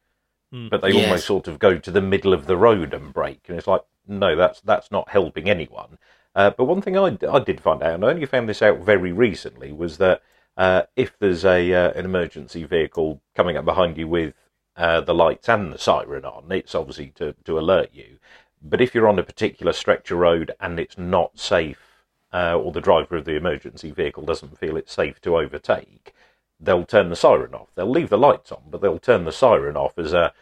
Hmm. 0.52 0.68
but 0.70 0.82
they 0.82 0.92
Yes. 0.92 0.94
almost 0.94 1.26
sort 1.26 1.48
of 1.48 1.60
go 1.60 1.78
to 1.78 1.92
the 1.92 2.02
middle 2.02 2.34
of 2.34 2.46
the 2.46 2.58
road 2.58 2.94
and 2.94 3.14
brake, 3.14 3.46
and 3.48 3.58
it's 3.58 3.68
like, 3.68 3.82
no, 4.08 4.36
that's 4.36 4.62
that's 4.62 4.92
not 4.92 5.10
helping 5.10 5.50
anyone. 5.50 5.98
Uh, 6.36 6.50
but 6.52 6.66
one 6.66 6.82
thing 6.82 6.98
I, 6.98 7.18
I 7.30 7.40
did 7.40 7.62
find 7.62 7.82
out, 7.84 7.94
and 7.96 8.06
I 8.06 8.10
only 8.10 8.26
found 8.26 8.50
this 8.50 8.62
out 8.62 8.80
very 8.80 9.12
recently, 9.12 9.72
was 9.72 9.98
that 10.00 10.22
uh, 10.58 10.84
if 10.96 11.18
there's 11.20 11.46
a 11.46 11.74
uh, 11.74 11.92
an 11.92 12.06
emergency 12.06 12.64
vehicle 12.64 13.22
coming 13.36 13.58
up 13.58 13.66
behind 13.66 13.98
you 13.98 14.08
with 14.08 14.34
uh, 14.76 15.02
the 15.02 15.14
lights 15.14 15.50
and 15.50 15.72
the 15.72 15.78
siren 15.78 16.26
on, 16.26 16.52
it's 16.52 16.76
obviously 16.76 17.08
to, 17.16 17.36
to 17.46 17.60
alert 17.60 17.90
you. 17.94 18.18
But 18.62 18.82
if 18.82 18.96
you're 18.96 19.08
on 19.08 19.20
a 19.20 19.24
particular 19.24 19.74
stretch 19.74 20.12
of 20.12 20.18
road 20.20 20.52
and 20.60 20.80
it's 20.80 20.98
not 20.98 21.38
safe, 21.40 21.93
uh, 22.34 22.58
or 22.58 22.72
the 22.72 22.82
driver 22.82 23.16
of 23.16 23.26
the 23.26 23.36
emergency 23.36 23.92
vehicle 23.92 24.24
doesn't 24.24 24.58
feel 24.58 24.76
it's 24.76 24.94
safe 24.94 25.22
to 25.22 25.38
overtake, 25.38 26.14
they'll 26.60 26.86
turn 26.86 27.10
the 27.10 27.16
siren 27.16 27.54
off. 27.54 27.70
They'll 27.76 27.90
leave 27.90 28.10
the 28.10 28.18
lights 28.18 28.52
on, 28.52 28.64
but 28.70 28.82
they'll 28.82 29.00
turn 29.00 29.26
the 29.26 29.32
siren 29.32 29.78
off 29.78 29.98
as 29.98 30.14
a 30.14 30.34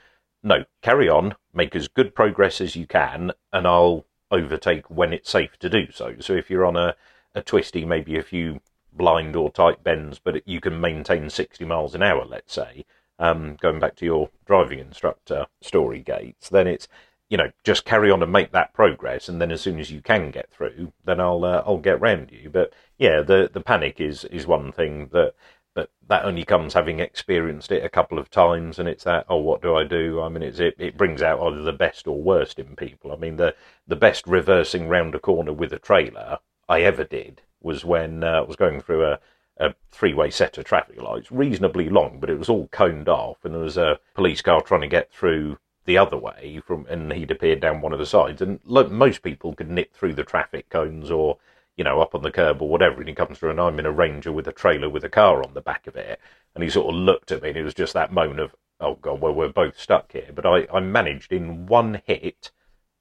no, 0.43 0.65
carry 0.81 1.07
on, 1.07 1.35
make 1.53 1.75
as 1.75 1.87
good 1.87 2.15
progress 2.15 2.61
as 2.61 2.75
you 2.75 2.87
can, 2.87 3.31
and 3.53 3.67
I'll 3.67 4.05
overtake 4.31 4.89
when 4.89 5.13
it's 5.13 5.29
safe 5.29 5.57
to 5.59 5.69
do 5.69 5.91
so. 5.91 6.15
So 6.19 6.33
if 6.33 6.49
you're 6.49 6.65
on 6.65 6.77
a, 6.77 6.95
a 7.35 7.41
twisty, 7.41 7.85
maybe 7.85 8.17
a 8.17 8.23
few 8.23 8.61
blind 8.93 9.35
or 9.35 9.51
tight 9.51 9.83
bends, 9.83 10.19
but 10.19 10.47
you 10.47 10.59
can 10.59 10.81
maintain 10.81 11.29
60 11.29 11.63
miles 11.65 11.93
an 11.93 12.01
hour, 12.01 12.25
let's 12.25 12.53
say, 12.53 12.85
um, 13.19 13.55
going 13.61 13.79
back 13.79 13.95
to 13.97 14.05
your 14.05 14.29
driving 14.45 14.79
instructor 14.79 15.45
story, 15.61 15.99
Gates, 15.99 16.49
then 16.49 16.65
it's 16.65 16.87
you 17.31 17.37
know 17.37 17.49
just 17.63 17.85
carry 17.85 18.11
on 18.11 18.21
and 18.21 18.31
make 18.31 18.51
that 18.51 18.73
progress, 18.73 19.29
and 19.29 19.41
then 19.41 19.51
as 19.51 19.61
soon 19.61 19.79
as 19.79 19.89
you 19.89 20.01
can 20.01 20.29
get 20.31 20.51
through, 20.51 20.91
then 21.05 21.19
I'll 21.19 21.43
uh, 21.45 21.63
I'll 21.65 21.77
get 21.77 22.01
round 22.01 22.29
you. 22.31 22.49
But 22.49 22.73
yeah, 22.99 23.21
the 23.21 23.49
the 23.51 23.61
panic 23.61 23.99
is 23.99 24.25
is 24.25 24.45
one 24.45 24.71
thing 24.71 25.09
that. 25.13 25.33
But 25.73 25.89
that 26.09 26.25
only 26.25 26.43
comes 26.43 26.73
having 26.73 26.99
experienced 26.99 27.71
it 27.71 27.85
a 27.85 27.89
couple 27.89 28.19
of 28.19 28.29
times, 28.29 28.77
and 28.77 28.89
it's 28.89 29.05
that. 29.05 29.25
Oh, 29.29 29.37
what 29.37 29.61
do 29.61 29.73
I 29.73 29.85
do? 29.85 30.19
I 30.19 30.27
mean, 30.27 30.43
it's 30.43 30.59
it. 30.59 30.75
It 30.77 30.97
brings 30.97 31.21
out 31.21 31.39
either 31.39 31.61
the 31.61 31.71
best 31.71 32.09
or 32.09 32.21
worst 32.21 32.59
in 32.59 32.75
people. 32.75 33.13
I 33.13 33.15
mean, 33.15 33.37
the 33.37 33.55
the 33.87 33.95
best 33.95 34.27
reversing 34.27 34.89
round 34.89 35.15
a 35.15 35.19
corner 35.19 35.53
with 35.53 35.71
a 35.71 35.79
trailer 35.79 36.39
I 36.67 36.81
ever 36.81 37.05
did 37.05 37.43
was 37.61 37.85
when 37.85 38.21
uh, 38.21 38.27
I 38.27 38.41
was 38.41 38.57
going 38.57 38.81
through 38.81 39.05
a, 39.05 39.19
a 39.57 39.73
three 39.91 40.13
way 40.13 40.29
set 40.29 40.57
of 40.57 40.65
traffic 40.65 41.01
lights, 41.01 41.31
reasonably 41.31 41.87
long, 41.87 42.19
but 42.19 42.29
it 42.29 42.37
was 42.37 42.49
all 42.49 42.67
coned 42.67 43.07
off, 43.07 43.45
and 43.45 43.53
there 43.53 43.61
was 43.61 43.77
a 43.77 43.99
police 44.13 44.41
car 44.41 44.61
trying 44.61 44.81
to 44.81 44.87
get 44.87 45.13
through 45.13 45.57
the 45.91 45.97
other 45.97 46.15
way 46.15 46.61
from, 46.65 46.85
and 46.89 47.11
he'd 47.11 47.31
appeared 47.31 47.59
down 47.59 47.81
one 47.81 47.91
of 47.91 47.99
the 47.99 48.05
sides, 48.05 48.41
and 48.41 48.61
most 48.65 49.21
people 49.23 49.53
could 49.53 49.69
nip 49.69 49.93
through 49.93 50.13
the 50.13 50.23
traffic 50.23 50.69
cones 50.69 51.11
or 51.11 51.37
you 51.75 51.83
know 51.83 51.99
up 51.99 52.15
on 52.15 52.21
the 52.21 52.31
curb 52.31 52.61
or 52.61 52.69
whatever, 52.69 53.01
and 53.01 53.09
he 53.09 53.13
comes 53.13 53.37
through, 53.37 53.49
and 53.49 53.59
I'm 53.59 53.77
in 53.77 53.85
a 53.85 53.91
Ranger 53.91 54.31
with 54.31 54.47
a 54.47 54.53
trailer 54.53 54.89
with 54.89 55.03
a 55.03 55.09
car 55.09 55.43
on 55.43 55.53
the 55.53 55.59
back 55.59 55.87
of 55.87 55.97
it, 55.97 56.17
and 56.55 56.63
he 56.63 56.69
sort 56.69 56.87
of 56.87 56.95
looked 56.95 57.29
at 57.29 57.41
me, 57.41 57.49
and 57.49 57.57
it 57.57 57.63
was 57.63 57.73
just 57.73 57.91
that 57.91 58.13
moan 58.13 58.39
of, 58.39 58.55
oh 58.79 58.95
god, 58.95 59.19
well 59.19 59.33
we're 59.33 59.49
both 59.49 59.77
stuck 59.77 60.13
here, 60.13 60.29
but 60.33 60.45
I, 60.45 60.65
I 60.73 60.79
managed 60.79 61.33
in 61.33 61.65
one 61.65 62.01
hit 62.05 62.51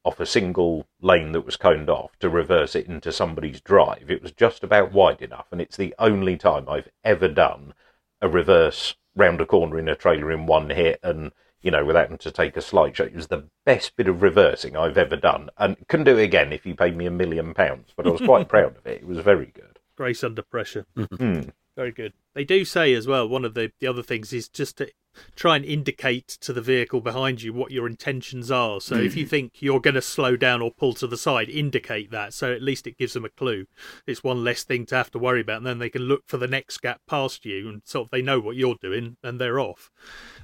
off 0.03 0.19
a 0.19 0.27
single 0.27 0.89
lane 1.01 1.31
that 1.31 1.43
was 1.43 1.57
coned 1.57 1.89
off 1.89 2.19
to 2.19 2.29
reverse 2.29 2.75
it 2.75 2.89
into 2.89 3.13
somebody's 3.13 3.61
drive. 3.61 4.11
It 4.11 4.23
was 4.23 4.33
just 4.33 4.65
about 4.65 4.93
wide 4.93 5.23
enough, 5.23 5.47
and 5.53 5.61
it's 5.61 5.77
the 5.77 5.95
only 5.97 6.37
time 6.37 6.69
I've 6.69 6.89
ever 7.05 7.29
done 7.29 7.73
a 8.21 8.29
reverse 8.29 8.97
round 9.15 9.41
a 9.41 9.47
corner 9.47 9.79
in 9.79 9.89
a 9.89 9.95
trailer 9.95 10.33
in 10.33 10.47
one 10.47 10.71
hit 10.71 10.99
and 11.05 11.31
you 11.63 11.71
know, 11.71 11.85
without 11.85 12.05
having 12.05 12.19
to 12.19 12.31
take 12.31 12.57
a 12.57 12.63
slight 12.63 12.97
shot. 12.97 13.09
It 13.09 13.17
was 13.17 13.29
the 13.29 13.45
best 13.65 13.97
bit 13.97 14.09
of 14.09 14.23
reversing 14.23 14.77
I've 14.77 14.99
ever 14.99 15.17
done, 15.17 15.51
and 15.59 15.77
couldn't 15.89 16.07
do 16.07 16.19
it 16.19 16.25
again 16.25 16.53
if 16.53 16.65
you 16.67 16.75
paid 16.75 16.97
me 16.97 17.07
a 17.07 17.11
million 17.11 17.55
pounds. 17.55 17.93
But 17.97 18.07
I 18.07 18.11
was 18.11 18.21
quite 18.21 18.49
proud 18.49 18.77
of 18.77 18.87
it. 18.87 19.03
It 19.03 19.07
was 19.07 19.19
very 19.19 19.47
good. 19.47 19.79
Grace 19.97 20.25
under 20.25 20.43
pressure. 20.43 20.87
Mm. 20.97 21.51
Very 21.77 21.93
good. 21.93 22.13
They 22.35 22.45
do 22.45 22.65
say 22.65 22.95
as 22.95 23.07
well. 23.07 23.29
One 23.29 23.45
of 23.45 23.55
the 23.55 23.73
the 23.81 23.87
other 23.87 24.03
things 24.03 24.33
is 24.33 24.49
just 24.49 24.79
to 24.79 24.91
try 25.37 25.57
and 25.57 25.65
indicate 25.65 26.29
to 26.41 26.53
the 26.53 26.61
vehicle 26.61 27.01
behind 27.01 27.43
you 27.43 27.53
what 27.53 27.71
your 27.71 27.87
intentions 27.87 28.51
are. 28.51 28.81
So 28.81 28.95
if 28.97 29.17
you 29.17 29.27
think 29.27 29.61
you're 29.61 29.81
going 29.81 29.95
to 29.95 30.03
slow 30.03 30.37
down 30.37 30.63
or 30.63 30.71
pull 30.71 30.95
to 30.95 31.07
the 31.07 31.17
side, 31.17 31.49
indicate 31.49 32.11
that. 32.11 32.35
So 32.35 32.53
at 32.53 32.63
least 32.63 32.87
it 32.87 32.99
gives 32.99 33.15
them 33.15 33.25
a 33.25 33.31
clue. 33.31 33.67
It's 34.07 34.25
one 34.25 34.45
less 34.45 34.65
thing 34.65 34.87
to 34.87 34.97
have 34.97 35.11
to 35.13 35.19
worry 35.19 35.41
about, 35.41 35.59
and 35.59 35.67
then 35.67 35.79
they 35.79 35.91
can 35.91 36.03
look 36.03 36.23
for 36.27 36.37
the 36.37 36.47
next 36.47 36.79
gap 36.79 37.01
past 37.09 37.45
you, 37.45 37.69
and 37.69 37.83
sort 37.85 38.07
of 38.07 38.11
they 38.11 38.23
know 38.23 38.41
what 38.41 38.57
you're 38.57 38.77
doing, 38.81 39.17
and 39.23 39.41
they're 39.41 39.61
off. 39.61 39.91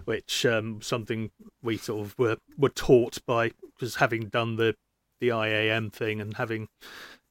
Which 0.05 0.45
um, 0.47 0.81
something 0.83 1.31
we 1.63 1.77
sort 1.77 2.07
of 2.07 2.19
were 2.19 2.37
were 2.57 2.69
taught 2.69 3.25
by 3.27 3.53
because 3.75 3.97
having 3.97 4.29
done 4.29 4.57
the 4.57 4.75
the 5.21 5.29
IAM 5.29 5.91
thing 5.91 6.21
and 6.21 6.37
having 6.37 6.69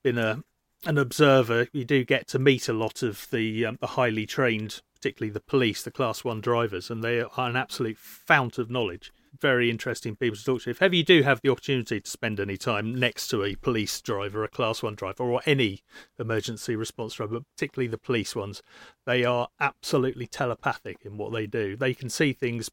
been 0.04 0.18
a 0.18 0.44
an 0.86 0.98
observer, 0.98 1.68
you 1.74 1.84
do 1.84 2.04
get 2.04 2.28
to 2.28 2.40
meet 2.40 2.70
a 2.70 2.74
lot 2.74 3.02
of 3.02 3.28
the, 3.32 3.66
um, 3.66 3.78
the 3.82 3.88
highly 3.88 4.26
trained, 4.26 4.82
particularly 5.06 5.32
the 5.32 5.40
police, 5.40 5.84
the 5.84 5.92
Class 5.92 6.24
One 6.24 6.42
drivers, 6.42 6.90
and 6.90 7.04
they 7.04 7.22
are 7.22 7.30
an 7.38 7.56
absolute 7.56 8.00
fount 8.00 8.58
of 8.58 8.72
knowledge. 8.72 9.14
Very 9.40 9.70
interesting 9.70 10.16
people 10.16 10.36
to 10.36 10.44
talk 10.44 10.64
to. 10.64 10.72
If 10.72 10.82
ever 10.82 10.96
you 10.96 11.04
do 11.04 11.22
have 11.22 11.42
the 11.44 11.52
opportunity 11.52 12.02
to 12.02 12.10
spend 12.10 12.40
any 12.40 12.58
time 12.58 12.96
next 12.96 13.28
to 13.28 13.44
a 13.44 13.54
police 13.54 14.02
driver, 14.02 14.44
a 14.44 14.48
Class 14.48 14.82
One 14.82 14.96
driver, 14.96 15.24
or 15.24 15.44
any 15.46 15.84
emergency 16.18 16.76
response 16.76 17.14
driver, 17.14 17.42
particularly 17.56 17.88
the 17.88 18.00
police 18.00 18.36
ones, 18.36 18.64
they 19.06 19.24
are 19.24 19.50
absolutely 19.60 20.26
telepathic 20.26 20.98
in 21.04 21.18
what 21.18 21.32
they 21.32 21.46
do. 21.46 21.76
They 21.76 21.94
can 21.94 22.10
see 22.10 22.34
things 22.34 22.72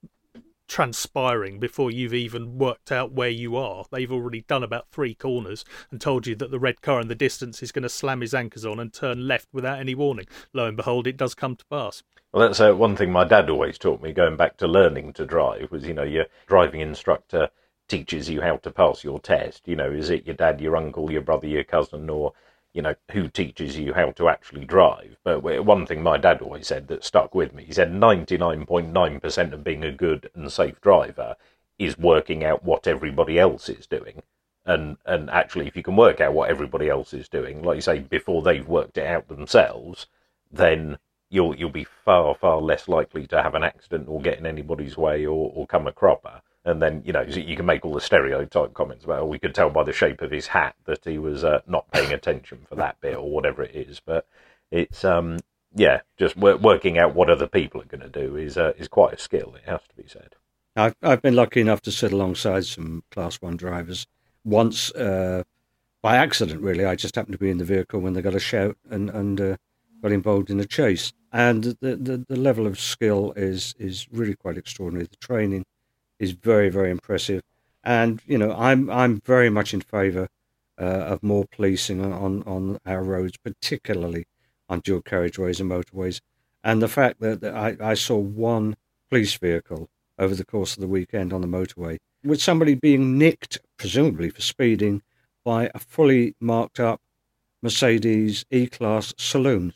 transpiring 0.73 1.59
before 1.59 1.91
you've 1.91 2.15
even 2.15 2.57
worked 2.57 2.91
out 2.91 3.13
where 3.13 3.29
you 3.29 3.57
are. 3.57 3.85
They've 3.93 4.11
already 4.11 4.41
done 4.41 4.63
about 4.63 4.89
three 4.89 5.15
corners 5.15 5.67
and 5.91 6.01
told 6.01 6.27
you 6.27 6.35
that 6.37 6.51
the 6.51 6.59
red 6.59 6.81
car 6.81 6.99
in 6.99 7.09
the 7.09 7.15
distance 7.15 7.63
is 7.63 7.73
going 7.73 7.83
to 7.83 7.91
slam 7.91 8.23
his 8.23 8.33
anchors 8.33 8.65
on 8.65 8.81
and 8.81 8.91
turn 8.91 9.29
left 9.29 9.49
without 9.53 9.81
any 9.81 9.95
warning. 9.95 10.25
Lo 10.55 10.65
and 10.65 10.75
behold, 10.75 11.07
it 11.07 11.19
does 11.19 11.35
come 11.35 11.57
to 11.57 11.65
pass. 11.67 12.03
Well, 12.33 12.49
that's 12.49 12.59
uh, 12.59 12.73
one 12.73 12.97
thing 12.97 13.13
my 13.13 13.25
dad 13.25 13.51
always 13.51 13.77
taught 13.77 14.01
me 14.01 14.15
going 14.15 14.39
back 14.39 14.57
to 14.57 14.67
learning 14.67 15.13
to 15.13 15.27
drive 15.27 15.71
was, 15.71 15.87
you 15.87 15.93
know, 15.93 16.05
your 16.05 16.25
driving 16.47 16.81
instructor 16.81 17.51
teaches 17.87 18.31
you 18.31 18.41
how 18.41 18.57
to 18.57 18.71
pass 18.71 19.05
your 19.05 19.21
test. 19.21 19.69
You 19.69 19.77
know, 19.77 19.91
is 19.91 20.09
it 20.09 20.25
your 20.25 20.37
dad, 20.37 20.59
your 20.59 20.79
uncle, 20.79 21.13
your 21.13 21.21
brother, 21.21 21.49
your 21.49 21.65
cousin, 21.65 22.09
or 22.09 22.33
you 22.73 22.83
know, 22.83 22.95
who 23.11 23.29
teaches 23.29 23.79
you 23.79 23.93
how 23.95 24.11
to 24.13 24.29
actually 24.29 24.65
drive. 24.65 25.17
But 25.25 25.43
one 25.43 25.87
thing 25.87 26.03
my 26.03 26.17
dad 26.17 26.41
always 26.41 26.67
said 26.67 26.89
that 26.89 27.05
stuck 27.05 27.35
with 27.35 27.53
me, 27.53 27.65
he 27.65 27.73
said 27.73 27.93
99.9% 27.93 29.53
of 29.53 29.65
being 29.65 29.85
a 29.85 29.93
good 29.93 30.31
and 30.35 30.51
safe 30.51 30.81
driver 30.81 31.37
is 31.79 31.99
working 31.99 32.45
out 32.45 32.65
what 32.65 32.87
everybody 32.87 33.39
else 33.39 33.69
is 33.69 33.87
doing. 33.87 34.23
And 34.65 34.97
and 35.05 35.29
actually, 35.31 35.67
if 35.67 35.77
you 35.77 35.83
can 35.83 35.97
work 35.97 36.21
out 36.21 36.35
what 36.35 36.49
everybody 36.49 36.89
else 36.89 37.13
is 37.13 37.29
doing, 37.29 37.63
like 37.63 37.77
you 37.77 37.83
say, 37.83 37.99
before 37.99 38.43
they've 38.43 38.67
worked 38.67 38.97
it 38.97 39.07
out 39.07 39.29
themselves, 39.29 40.07
then 40.51 40.99
you'll 41.31 41.57
you'll 41.57 41.71
be 41.71 41.85
far 42.05 42.35
far 42.35 42.61
less 42.61 42.87
likely 42.87 43.27
to 43.27 43.43
have 43.43 43.55
an 43.55 43.65
accident 43.65 44.09
or 44.09 44.21
get 44.21 44.39
in 44.39 44.47
anybody's 44.47 44.97
way 44.97 45.27
or, 45.27 45.51
or 45.55 45.67
come 45.67 45.87
a 45.89 45.93
cropper 45.93 46.43
and 46.65 46.81
then 46.81 47.03
you 47.05 47.13
know 47.13 47.23
you 47.23 47.57
can 47.57 47.67
make 47.67 47.85
all 47.85 47.95
the 47.95 48.01
stereotype 48.01 48.75
comments 48.75 49.05
about. 49.05 49.23
Oh, 49.23 49.27
we 49.27 49.39
could 49.39 49.55
tell 49.55 49.71
by 49.71 49.85
the 49.85 49.93
shape 49.93 50.23
of 50.23 50.31
his 50.31 50.47
hat 50.49 50.75
that 50.85 51.05
he 51.05 51.19
was 51.19 51.45
uh, 51.45 51.61
not 51.67 51.91
paying 51.91 52.13
attention 52.13 52.67
for 52.69 52.77
that 52.77 53.01
bit 53.01 53.17
or 53.17 53.31
whatever 53.31 53.63
it 53.63 53.75
is. 53.75 54.01
But 54.01 54.27
it's 54.71 55.05
um 55.05 55.39
yeah, 55.75 56.01
just 56.19 56.37
working 56.37 56.99
out 56.99 57.15
what 57.15 57.31
other 57.31 57.47
people 57.47 57.81
are 57.81 57.87
going 57.87 58.01
to 58.01 58.09
do 58.09 58.37
is 58.37 58.57
uh, 58.57 58.73
is 58.79 58.89
quite 58.89 59.15
a 59.15 59.19
skill. 59.19 59.55
It 59.57 59.69
has 59.69 59.81
to 59.89 60.03
be 60.03 60.09
said. 60.09 60.35
I've 60.77 60.97
I've 61.03 61.23
been 61.23 61.37
lucky 61.37 61.61
enough 61.61 61.83
to 61.83 61.93
sit 61.93 62.13
alongside 62.13 62.67
some 62.67 63.05
Class 63.11 63.37
One 63.41 63.57
drivers 63.57 64.07
once 64.45 64.91
uh, 64.93 65.45
by 66.03 66.17
accident. 66.17 66.61
Really, 66.61 66.85
I 66.85 66.95
just 66.95 67.17
happened 67.17 67.33
to 67.33 67.39
be 67.39 67.51
in 67.51 67.59
the 67.59 67.65
vehicle 67.65 68.01
when 68.01 68.13
they 68.13 68.23
got 68.23 68.35
a 68.35 68.41
shout 68.41 68.77
and 68.91 69.11
and 69.11 69.41
uh, 69.41 69.57
got 70.03 70.13
involved 70.13 70.51
in 70.51 70.61
a 70.61 70.67
chase. 70.67 71.13
And 71.33 71.65
the, 71.65 71.97
the 71.97 72.25
the 72.29 72.37
level 72.37 72.67
of 72.67 72.79
skill 72.79 73.33
is 73.33 73.75
is 73.79 74.07
really 74.13 74.35
quite 74.35 74.59
extraordinary. 74.59 75.07
The 75.07 75.17
training 75.17 75.65
is 76.23 76.33
very, 76.33 76.69
very 76.71 76.91
impressive. 76.91 77.43
And 77.85 78.23
you 78.27 78.39
know, 78.39 78.53
I'm 78.53 78.89
I'm 78.89 79.21
very 79.21 79.51
much 79.51 79.75
in 79.75 79.81
favour 79.81 80.29
uh, 80.81 80.85
of 81.13 81.23
more 81.23 81.45
policing 81.51 82.01
on 82.01 82.43
on 82.45 82.79
our 82.87 83.03
roads, 83.03 83.37
particularly 83.37 84.25
on 84.69 84.81
dual 84.81 85.03
carriageways 85.03 85.61
and 85.61 85.71
motorways. 85.71 86.21
And 86.65 86.81
the 86.81 86.89
fact 86.89 87.21
that, 87.21 87.41
that 87.41 87.55
I, 87.55 87.77
I 87.81 87.95
saw 87.95 88.17
one 88.17 88.77
police 89.11 89.35
vehicle 89.35 89.91
over 90.17 90.35
the 90.35 90.45
course 90.45 90.75
of 90.75 90.81
the 90.81 90.87
weekend 90.87 91.33
on 91.33 91.41
the 91.41 91.49
motorway 91.49 91.99
with 92.25 92.41
somebody 92.41 92.75
being 92.77 93.19
nicked, 93.19 93.59
presumably 93.77 94.31
for 94.31 94.43
speeding, 94.43 95.03
by 95.45 95.69
a 95.75 95.81
fully 95.81 96.37
marked 96.39 96.79
up 96.79 97.01
Mercedes 97.63 98.45
E 98.51 98.69
Class 98.69 99.13
saloon. 99.19 99.73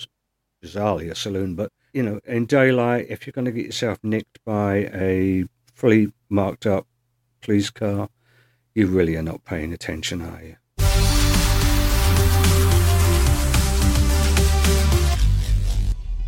Bizarrely 0.65 1.11
a 1.11 1.15
saloon, 1.17 1.57
but 1.57 1.73
you 1.93 2.05
know, 2.05 2.21
in 2.25 2.47
daylight, 2.47 3.07
if 3.09 3.27
you're 3.27 3.33
going 3.33 3.47
to 3.47 3.51
get 3.51 3.67
yourself 3.67 3.99
nicked 4.05 4.39
by 4.45 4.89
a 4.93 5.47
fully 5.77 6.11
marked 6.31 6.67
up 6.67 6.87
police 7.43 7.69
car, 7.69 8.09
you 8.75 8.87
really 8.87 9.15
are 9.15 9.23
not 9.23 9.45
paying 9.45 9.73
attention, 9.73 10.23
are 10.23 10.43
you? 10.43 10.57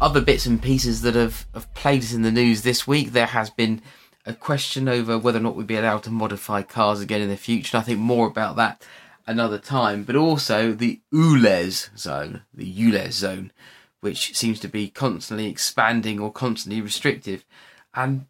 Other 0.00 0.20
bits 0.20 0.46
and 0.46 0.62
pieces 0.62 1.00
that 1.02 1.14
have, 1.14 1.46
have 1.54 1.72
played 1.74 2.02
us 2.02 2.12
in 2.12 2.22
the 2.22 2.30
news 2.30 2.62
this 2.62 2.86
week, 2.86 3.12
there 3.12 3.26
has 3.26 3.50
been 3.50 3.82
a 4.26 4.34
question 4.34 4.86
over 4.86 5.18
whether 5.18 5.38
or 5.38 5.42
not 5.42 5.56
we'd 5.56 5.66
be 5.66 5.76
allowed 5.76 6.02
to 6.04 6.10
modify 6.10 6.62
cars 6.62 7.00
again 7.00 7.22
in 7.22 7.30
the 7.30 7.36
future. 7.36 7.76
And 7.76 7.82
I 7.82 7.86
think 7.86 7.98
more 7.98 8.28
about 8.28 8.56
that 8.56 8.84
another 9.26 9.58
time. 9.58 10.04
But 10.04 10.14
also 10.14 10.72
the 10.72 11.00
ULEZ 11.12 11.98
zone, 11.98 12.42
the 12.52 12.70
ULEZ 12.70 13.12
zone, 13.12 13.52
which 14.00 14.36
seems 14.36 14.60
to 14.60 14.68
be 14.68 14.88
constantly 14.88 15.46
expanding 15.46 16.20
or 16.20 16.30
constantly 16.30 16.82
restrictive. 16.82 17.44
And 17.94 18.26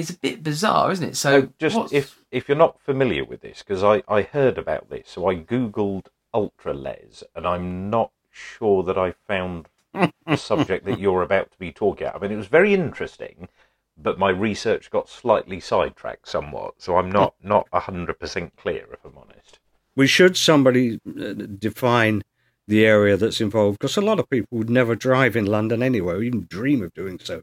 it's 0.00 0.10
a 0.10 0.18
bit 0.18 0.42
bizarre, 0.42 0.90
isn't 0.90 1.08
it? 1.10 1.16
So 1.16 1.50
just 1.58 1.76
what's- 1.76 1.92
if 1.92 2.22
if 2.30 2.48
you're 2.48 2.58
not 2.58 2.80
familiar 2.80 3.24
with 3.24 3.40
this, 3.40 3.62
because 3.62 3.82
I, 3.82 4.02
I 4.08 4.22
heard 4.22 4.56
about 4.58 4.88
this, 4.90 5.08
so 5.08 5.28
I 5.28 5.34
googled 5.36 6.06
ultra 6.32 6.72
les, 6.74 7.24
and 7.34 7.46
I'm 7.46 7.90
not 7.90 8.10
sure 8.30 8.82
that 8.84 8.96
I 8.98 9.12
found 9.12 9.68
the 9.92 10.36
subject 10.36 10.84
that 10.86 11.00
you're 11.00 11.22
about 11.22 11.50
to 11.52 11.58
be 11.58 11.72
talking 11.72 12.06
about. 12.06 12.16
I 12.16 12.22
mean, 12.22 12.32
it 12.32 12.36
was 12.36 12.46
very 12.46 12.72
interesting, 12.74 13.48
but 13.96 14.18
my 14.18 14.30
research 14.30 14.90
got 14.90 15.08
slightly 15.08 15.58
sidetracked 15.60 16.28
somewhat, 16.28 16.74
so 16.78 16.96
I'm 16.96 17.10
not 17.10 17.34
not 17.42 17.66
hundred 17.72 18.18
percent 18.20 18.54
clear, 18.56 18.86
if 18.92 19.04
I'm 19.04 19.18
honest. 19.18 19.58
We 19.96 20.06
should 20.06 20.36
somebody 20.36 21.00
uh, 21.06 21.32
define 21.58 22.22
the 22.68 22.86
area 22.86 23.16
that's 23.16 23.40
involved 23.40 23.80
because 23.80 23.96
a 23.96 24.00
lot 24.00 24.20
of 24.20 24.30
people 24.30 24.56
would 24.58 24.70
never 24.70 24.94
drive 24.94 25.34
in 25.34 25.46
London 25.46 25.82
anyway, 25.82 26.14
or 26.14 26.22
even 26.22 26.46
dream 26.48 26.82
of 26.84 26.94
doing 26.94 27.18
so. 27.18 27.42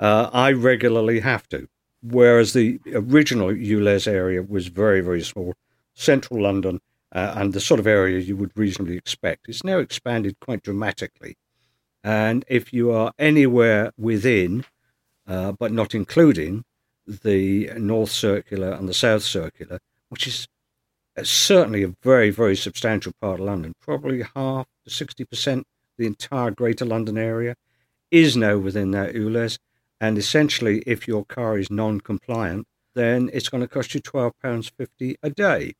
Uh, 0.00 0.30
I 0.32 0.50
regularly 0.52 1.20
have 1.20 1.46
to, 1.50 1.68
whereas 2.04 2.52
the 2.52 2.80
original 2.92 3.48
ULEZ 3.48 4.06
area 4.06 4.42
was 4.42 4.68
very, 4.68 5.00
very 5.00 5.22
small, 5.22 5.54
central 5.94 6.42
London, 6.42 6.80
uh, 7.12 7.32
and 7.36 7.52
the 7.52 7.60
sort 7.60 7.80
of 7.80 7.86
area 7.86 8.18
you 8.18 8.36
would 8.36 8.52
reasonably 8.56 8.96
expect. 8.96 9.48
It's 9.48 9.64
now 9.64 9.78
expanded 9.78 10.38
quite 10.40 10.62
dramatically. 10.62 11.36
And 12.02 12.44
if 12.48 12.72
you 12.72 12.90
are 12.92 13.12
anywhere 13.18 13.92
within, 13.96 14.64
uh, 15.26 15.52
but 15.52 15.72
not 15.72 15.94
including, 15.94 16.64
the 17.06 17.70
North 17.76 18.10
Circular 18.10 18.72
and 18.72 18.88
the 18.88 18.94
South 18.94 19.22
Circular, 19.22 19.78
which 20.08 20.26
is 20.26 20.48
uh, 21.16 21.22
certainly 21.22 21.82
a 21.82 21.94
very, 22.02 22.30
very 22.30 22.56
substantial 22.56 23.12
part 23.20 23.40
of 23.40 23.46
London, 23.46 23.74
probably 23.80 24.24
half 24.34 24.66
to 24.84 24.90
60% 24.90 25.64
the 25.96 26.06
entire 26.06 26.50
Greater 26.50 26.84
London 26.84 27.16
area 27.16 27.54
is 28.10 28.36
now 28.36 28.58
within 28.58 28.90
that 28.92 29.14
ULEZ. 29.14 29.58
And 30.04 30.18
essentially, 30.18 30.82
if 30.86 31.08
your 31.08 31.24
car 31.24 31.56
is 31.56 31.70
non 31.70 31.98
compliant, 31.98 32.66
then 32.94 33.30
it's 33.32 33.48
going 33.48 33.62
to 33.62 33.66
cost 33.66 33.94
you 33.94 34.02
£12.50 34.02 35.14
a 35.22 35.30
day. 35.30 35.72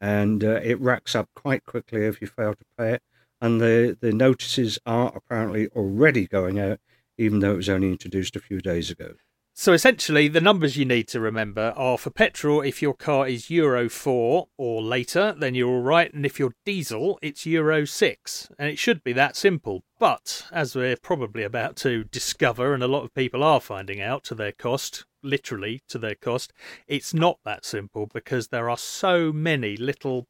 And 0.00 0.44
uh, 0.44 0.60
it 0.62 0.80
racks 0.80 1.16
up 1.16 1.28
quite 1.34 1.64
quickly 1.64 2.04
if 2.04 2.20
you 2.20 2.28
fail 2.28 2.54
to 2.54 2.64
pay 2.78 2.92
it. 2.92 3.02
And 3.40 3.60
the, 3.60 3.98
the 4.00 4.12
notices 4.12 4.78
are 4.86 5.12
apparently 5.16 5.66
already 5.70 6.28
going 6.28 6.60
out, 6.60 6.78
even 7.18 7.40
though 7.40 7.54
it 7.54 7.56
was 7.56 7.68
only 7.68 7.90
introduced 7.90 8.36
a 8.36 8.40
few 8.40 8.60
days 8.60 8.92
ago. 8.92 9.14
So 9.56 9.72
essentially, 9.72 10.26
the 10.26 10.40
numbers 10.40 10.76
you 10.76 10.84
need 10.84 11.06
to 11.08 11.20
remember 11.20 11.72
are 11.76 11.96
for 11.96 12.10
petrol, 12.10 12.60
if 12.60 12.82
your 12.82 12.92
car 12.92 13.28
is 13.28 13.50
Euro 13.50 13.88
4 13.88 14.48
or 14.58 14.82
later, 14.82 15.32
then 15.38 15.54
you're 15.54 15.70
all 15.70 15.80
right. 15.80 16.12
And 16.12 16.26
if 16.26 16.40
you're 16.40 16.56
diesel, 16.64 17.20
it's 17.22 17.46
Euro 17.46 17.84
6. 17.84 18.48
And 18.58 18.68
it 18.68 18.80
should 18.80 19.04
be 19.04 19.12
that 19.12 19.36
simple. 19.36 19.84
But 20.00 20.46
as 20.50 20.74
we're 20.74 20.96
probably 20.96 21.44
about 21.44 21.76
to 21.76 22.02
discover, 22.02 22.74
and 22.74 22.82
a 22.82 22.88
lot 22.88 23.04
of 23.04 23.14
people 23.14 23.44
are 23.44 23.60
finding 23.60 24.00
out 24.00 24.24
to 24.24 24.34
their 24.34 24.50
cost, 24.50 25.04
literally 25.22 25.82
to 25.88 25.98
their 25.98 26.16
cost, 26.16 26.52
it's 26.88 27.14
not 27.14 27.38
that 27.44 27.64
simple 27.64 28.08
because 28.12 28.48
there 28.48 28.68
are 28.68 28.76
so 28.76 29.32
many 29.32 29.76
little 29.76 30.26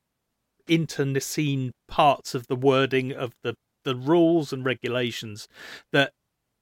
internecine 0.69 1.73
parts 1.89 2.35
of 2.35 2.47
the 2.47 2.57
wording 2.57 3.11
of 3.11 3.35
the 3.43 3.55
the 3.85 3.95
rules 3.95 4.51
and 4.53 4.65
regulations 4.65 5.47
that 5.93 6.13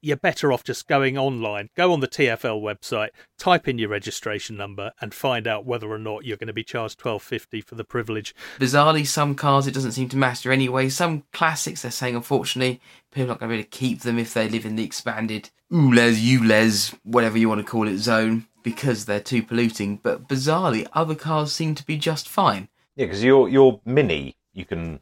you're 0.03 0.17
better 0.17 0.53
off 0.53 0.65
just 0.65 0.89
going 0.89 1.17
online. 1.17 1.71
Go 1.77 1.93
on 1.93 2.01
the 2.01 2.09
TFL 2.09 2.61
website, 2.61 3.11
type 3.39 3.69
in 3.69 3.79
your 3.79 3.89
registration 3.89 4.57
number, 4.57 4.93
and 5.01 5.15
find 5.15 5.47
out 5.47 5.65
whether 5.65 5.91
or 5.91 5.99
not 5.99 6.25
you're 6.25 6.37
going 6.37 6.49
to 6.49 6.53
be 6.53 6.65
charged 6.65 6.99
twelve 6.99 7.23
fifty 7.23 7.61
for 7.61 7.77
the 7.77 7.85
privilege. 7.85 8.35
Bizarrely, 8.59 9.07
some 9.07 9.35
cars 9.35 9.67
it 9.67 9.75
doesn't 9.75 9.93
seem 9.93 10.09
to 10.11 10.17
matter 10.17 10.53
anyway. 10.53 10.89
Some 10.89 11.23
classics, 11.33 11.83
they're 11.83 11.91
saying, 11.91 12.17
unfortunately, 12.17 12.81
people 13.11 13.25
are 13.25 13.29
not 13.29 13.41
going 13.41 13.51
to 13.51 13.55
be 13.57 13.61
able 13.61 13.71
to 13.71 13.79
keep 13.79 14.01
them 14.01 14.19
if 14.19 14.35
they 14.35 14.49
live 14.49 14.67
in 14.67 14.77
the 14.77 14.85
expanded 14.85 15.51
ULEZ, 15.71 16.39
ULEZ, 16.39 16.99
whatever 17.03 17.39
you 17.39 17.49
want 17.49 17.61
to 17.61 17.71
call 17.71 17.89
it, 17.89 17.99
zone 17.99 18.47
because 18.63 19.05
they're 19.05 19.21
too 19.21 19.43
polluting. 19.43 19.97
But 20.03 20.29
bizarrely, 20.29 20.87
other 20.93 21.15
cars 21.15 21.53
seem 21.53 21.75
to 21.77 21.87
be 21.87 21.97
just 21.97 22.29
fine. 22.29 22.69
Yeah, 22.97 23.07
because 23.07 23.25
your 23.25 23.49
your 23.49 23.81
Mini, 23.85 24.37
you 24.53 24.65
can 24.65 25.01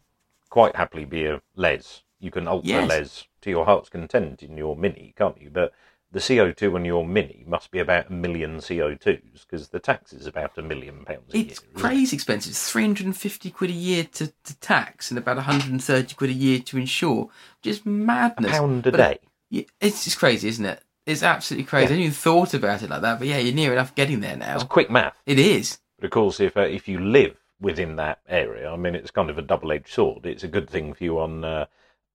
quite 0.48 0.76
happily 0.76 1.04
be 1.04 1.26
a 1.26 1.40
les. 1.56 2.02
You 2.20 2.30
can 2.30 2.46
ultra 2.46 2.68
Yes. 2.68 2.88
les 2.88 3.24
to 3.42 3.50
your 3.50 3.64
heart's 3.64 3.88
content 3.88 4.42
in 4.42 4.56
your 4.56 4.76
Mini, 4.76 5.14
can't 5.16 5.40
you? 5.40 5.50
But 5.50 5.72
the 6.12 6.18
CO2 6.20 6.74
on 6.74 6.84
your 6.84 7.06
Mini 7.06 7.44
must 7.46 7.70
be 7.70 7.78
about 7.78 8.10
a 8.10 8.12
million 8.12 8.58
CO2s 8.58 9.46
because 9.48 9.68
the 9.68 9.78
tax 9.78 10.12
is 10.12 10.26
about 10.26 10.58
a 10.58 10.62
million 10.62 11.04
pounds 11.04 11.32
a 11.32 11.38
year. 11.38 11.46
It's 11.48 11.60
isn't 11.60 11.70
it? 11.76 11.80
crazy 11.80 12.16
expensive. 12.16 12.50
It's 12.50 12.70
350 12.70 13.50
quid 13.50 13.70
a 13.70 13.72
year 13.72 14.04
to, 14.14 14.26
to 14.44 14.56
tax 14.60 15.10
and 15.10 15.18
about 15.18 15.36
130 15.36 16.14
quid 16.14 16.30
a 16.30 16.32
year 16.34 16.58
to 16.60 16.78
insure. 16.78 17.30
Just 17.62 17.86
A 17.86 17.88
madness. 17.88 18.50
pound 18.52 18.86
a 18.86 18.90
But- 18.90 18.96
day. 18.98 19.18
Yeah, 19.52 19.64
it's 19.80 20.04
just 20.04 20.18
crazy, 20.18 20.46
isn't 20.48 20.64
it? 20.64 20.80
It's 21.06 21.22
absolutely 21.24 21.64
crazy. 21.64 21.86
I 21.86 21.88
hadn't 21.88 22.00
even 22.02 22.12
thought 22.12 22.54
about 22.54 22.82
it 22.82 22.90
like 22.90 23.02
that, 23.02 23.18
but 23.18 23.26
yeah, 23.26 23.38
you're 23.38 23.54
near 23.54 23.72
enough 23.72 23.94
getting 23.96 24.20
there 24.20 24.36
now. 24.36 24.60
quick 24.60 24.90
math. 24.90 25.16
It 25.26 25.38
is. 25.40 25.78
But 25.98 26.04
of 26.04 26.10
course, 26.12 26.38
if 26.38 26.56
uh, 26.56 26.60
if 26.60 26.86
you 26.86 27.00
live 27.00 27.36
within 27.60 27.96
that 27.96 28.20
area, 28.28 28.70
I 28.70 28.76
mean, 28.76 28.94
it's 28.94 29.10
kind 29.10 29.28
of 29.28 29.38
a 29.38 29.42
double-edged 29.42 29.88
sword. 29.88 30.24
It's 30.26 30.44
a 30.44 30.48
good 30.48 30.70
thing 30.70 30.94
for 30.94 31.02
you 31.02 31.18
on 31.18 31.44
uh, 31.44 31.66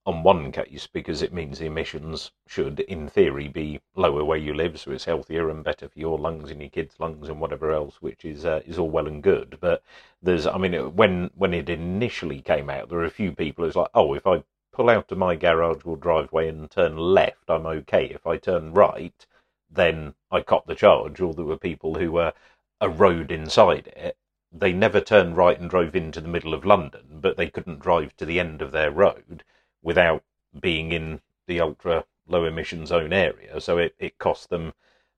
on 0.06 0.22
one 0.22 0.52
case 0.52 0.86
because 0.86 1.20
it 1.20 1.32
means 1.32 1.58
the 1.58 1.66
emissions 1.66 2.30
should, 2.46 2.78
in 2.78 3.08
theory, 3.08 3.48
be 3.48 3.80
lower 3.96 4.24
where 4.24 4.38
you 4.38 4.54
live, 4.54 4.78
so 4.78 4.92
it's 4.92 5.04
healthier 5.04 5.50
and 5.50 5.64
better 5.64 5.88
for 5.88 5.98
your 5.98 6.16
lungs 6.16 6.48
and 6.52 6.60
your 6.60 6.70
kids' 6.70 7.00
lungs 7.00 7.28
and 7.28 7.40
whatever 7.40 7.72
else, 7.72 8.00
which 8.00 8.24
is 8.24 8.44
uh, 8.46 8.60
is 8.64 8.78
all 8.78 8.88
well 8.88 9.08
and 9.08 9.20
good. 9.20 9.58
But 9.60 9.82
there's, 10.22 10.46
I 10.46 10.58
mean, 10.58 10.94
when 10.94 11.30
when 11.34 11.52
it 11.52 11.68
initially 11.68 12.40
came 12.40 12.70
out, 12.70 12.88
there 12.88 12.98
were 12.98 13.04
a 13.04 13.10
few 13.10 13.32
people 13.32 13.64
who's 13.64 13.74
like, 13.74 13.90
oh, 13.94 14.14
if 14.14 14.28
I 14.28 14.44
pull 14.72 14.90
out 14.90 15.10
of 15.10 15.18
my 15.18 15.34
garage 15.34 15.82
or 15.84 15.96
driveway 15.96 16.48
and 16.48 16.70
turn 16.70 16.96
left, 16.96 17.50
I'm 17.50 17.66
okay. 17.66 18.04
If 18.06 18.28
I 18.28 18.36
turn 18.36 18.74
right, 18.74 19.26
then 19.68 20.14
I 20.30 20.40
cop 20.40 20.66
the 20.66 20.76
charge. 20.76 21.20
Or 21.20 21.34
there 21.34 21.44
were 21.44 21.58
people 21.58 21.96
who 21.96 22.12
were 22.12 22.32
a 22.80 22.88
road 22.88 23.32
inside 23.32 23.88
it. 23.88 24.16
They 24.52 24.72
never 24.72 25.00
turned 25.00 25.36
right 25.36 25.58
and 25.58 25.68
drove 25.68 25.96
into 25.96 26.20
the 26.20 26.28
middle 26.28 26.54
of 26.54 26.64
London, 26.64 27.18
but 27.20 27.36
they 27.36 27.50
couldn't 27.50 27.80
drive 27.80 28.16
to 28.18 28.24
the 28.24 28.38
end 28.38 28.62
of 28.62 28.70
their 28.70 28.92
road 28.92 29.42
without 29.86 30.24
being 30.60 30.90
in 30.90 31.20
the 31.46 31.60
ultra 31.60 32.04
low 32.26 32.44
emission 32.44 32.84
zone 32.84 33.12
area. 33.12 33.60
So 33.60 33.78
it, 33.78 33.94
it 34.00 34.18
cost 34.18 34.50
them 34.50 34.72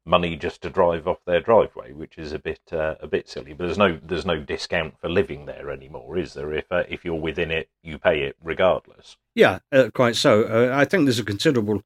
money 0.05 0.37
just 0.37 0.61
to 0.63 0.71
drive 0.71 1.09
off 1.09 1.25
their 1.25 1.41
driveway, 1.41 1.93
which 1.93 2.19
is 2.19 2.33
a 2.33 2.39
bit 2.39 2.61
uh, 2.73 2.95
a 3.01 3.07
bit 3.07 3.29
silly. 3.29 3.55
But 3.55 3.65
there's 3.65 3.79
no 3.79 3.99
there's 4.03 4.27
no 4.27 4.39
discount 4.39 5.01
for 5.01 5.09
living 5.09 5.47
there 5.47 5.71
anymore, 5.71 6.19
is 6.19 6.35
there? 6.35 6.53
If 6.53 6.71
uh, 6.71 6.85
if 6.89 7.05
you're 7.05 7.15
within 7.15 7.51
it, 7.51 7.71
you 7.83 7.99
pay 7.99 8.23
it 8.23 8.37
regardless. 8.43 9.17
Yeah, 9.35 9.61
uh, 9.73 9.89
quite 9.95 10.17
so. 10.17 10.45
Uh, 10.45 10.77
I 10.77 10.85
think 10.85 11.07
there's 11.07 11.19
a 11.19 11.25
considerable 11.25 11.83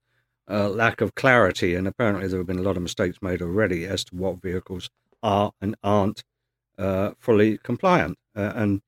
uh, 0.50 0.68
lack 0.68 1.00
of 1.00 1.14
clarity, 1.14 1.76
and 1.76 1.86
apparently 1.86 2.26
there 2.26 2.40
have 2.40 2.46
been 2.48 2.58
a 2.58 2.62
lot 2.62 2.76
of 2.76 2.82
mistakes 2.82 3.22
made 3.22 3.40
already 3.40 3.86
as 3.86 4.04
to 4.06 4.16
what 4.16 4.42
vehicles 4.42 4.90
are 5.22 5.52
and 5.60 5.76
aren't 5.84 6.24
uh, 6.78 7.12
fully 7.18 7.58
compliant. 7.58 8.18
And 8.34 8.82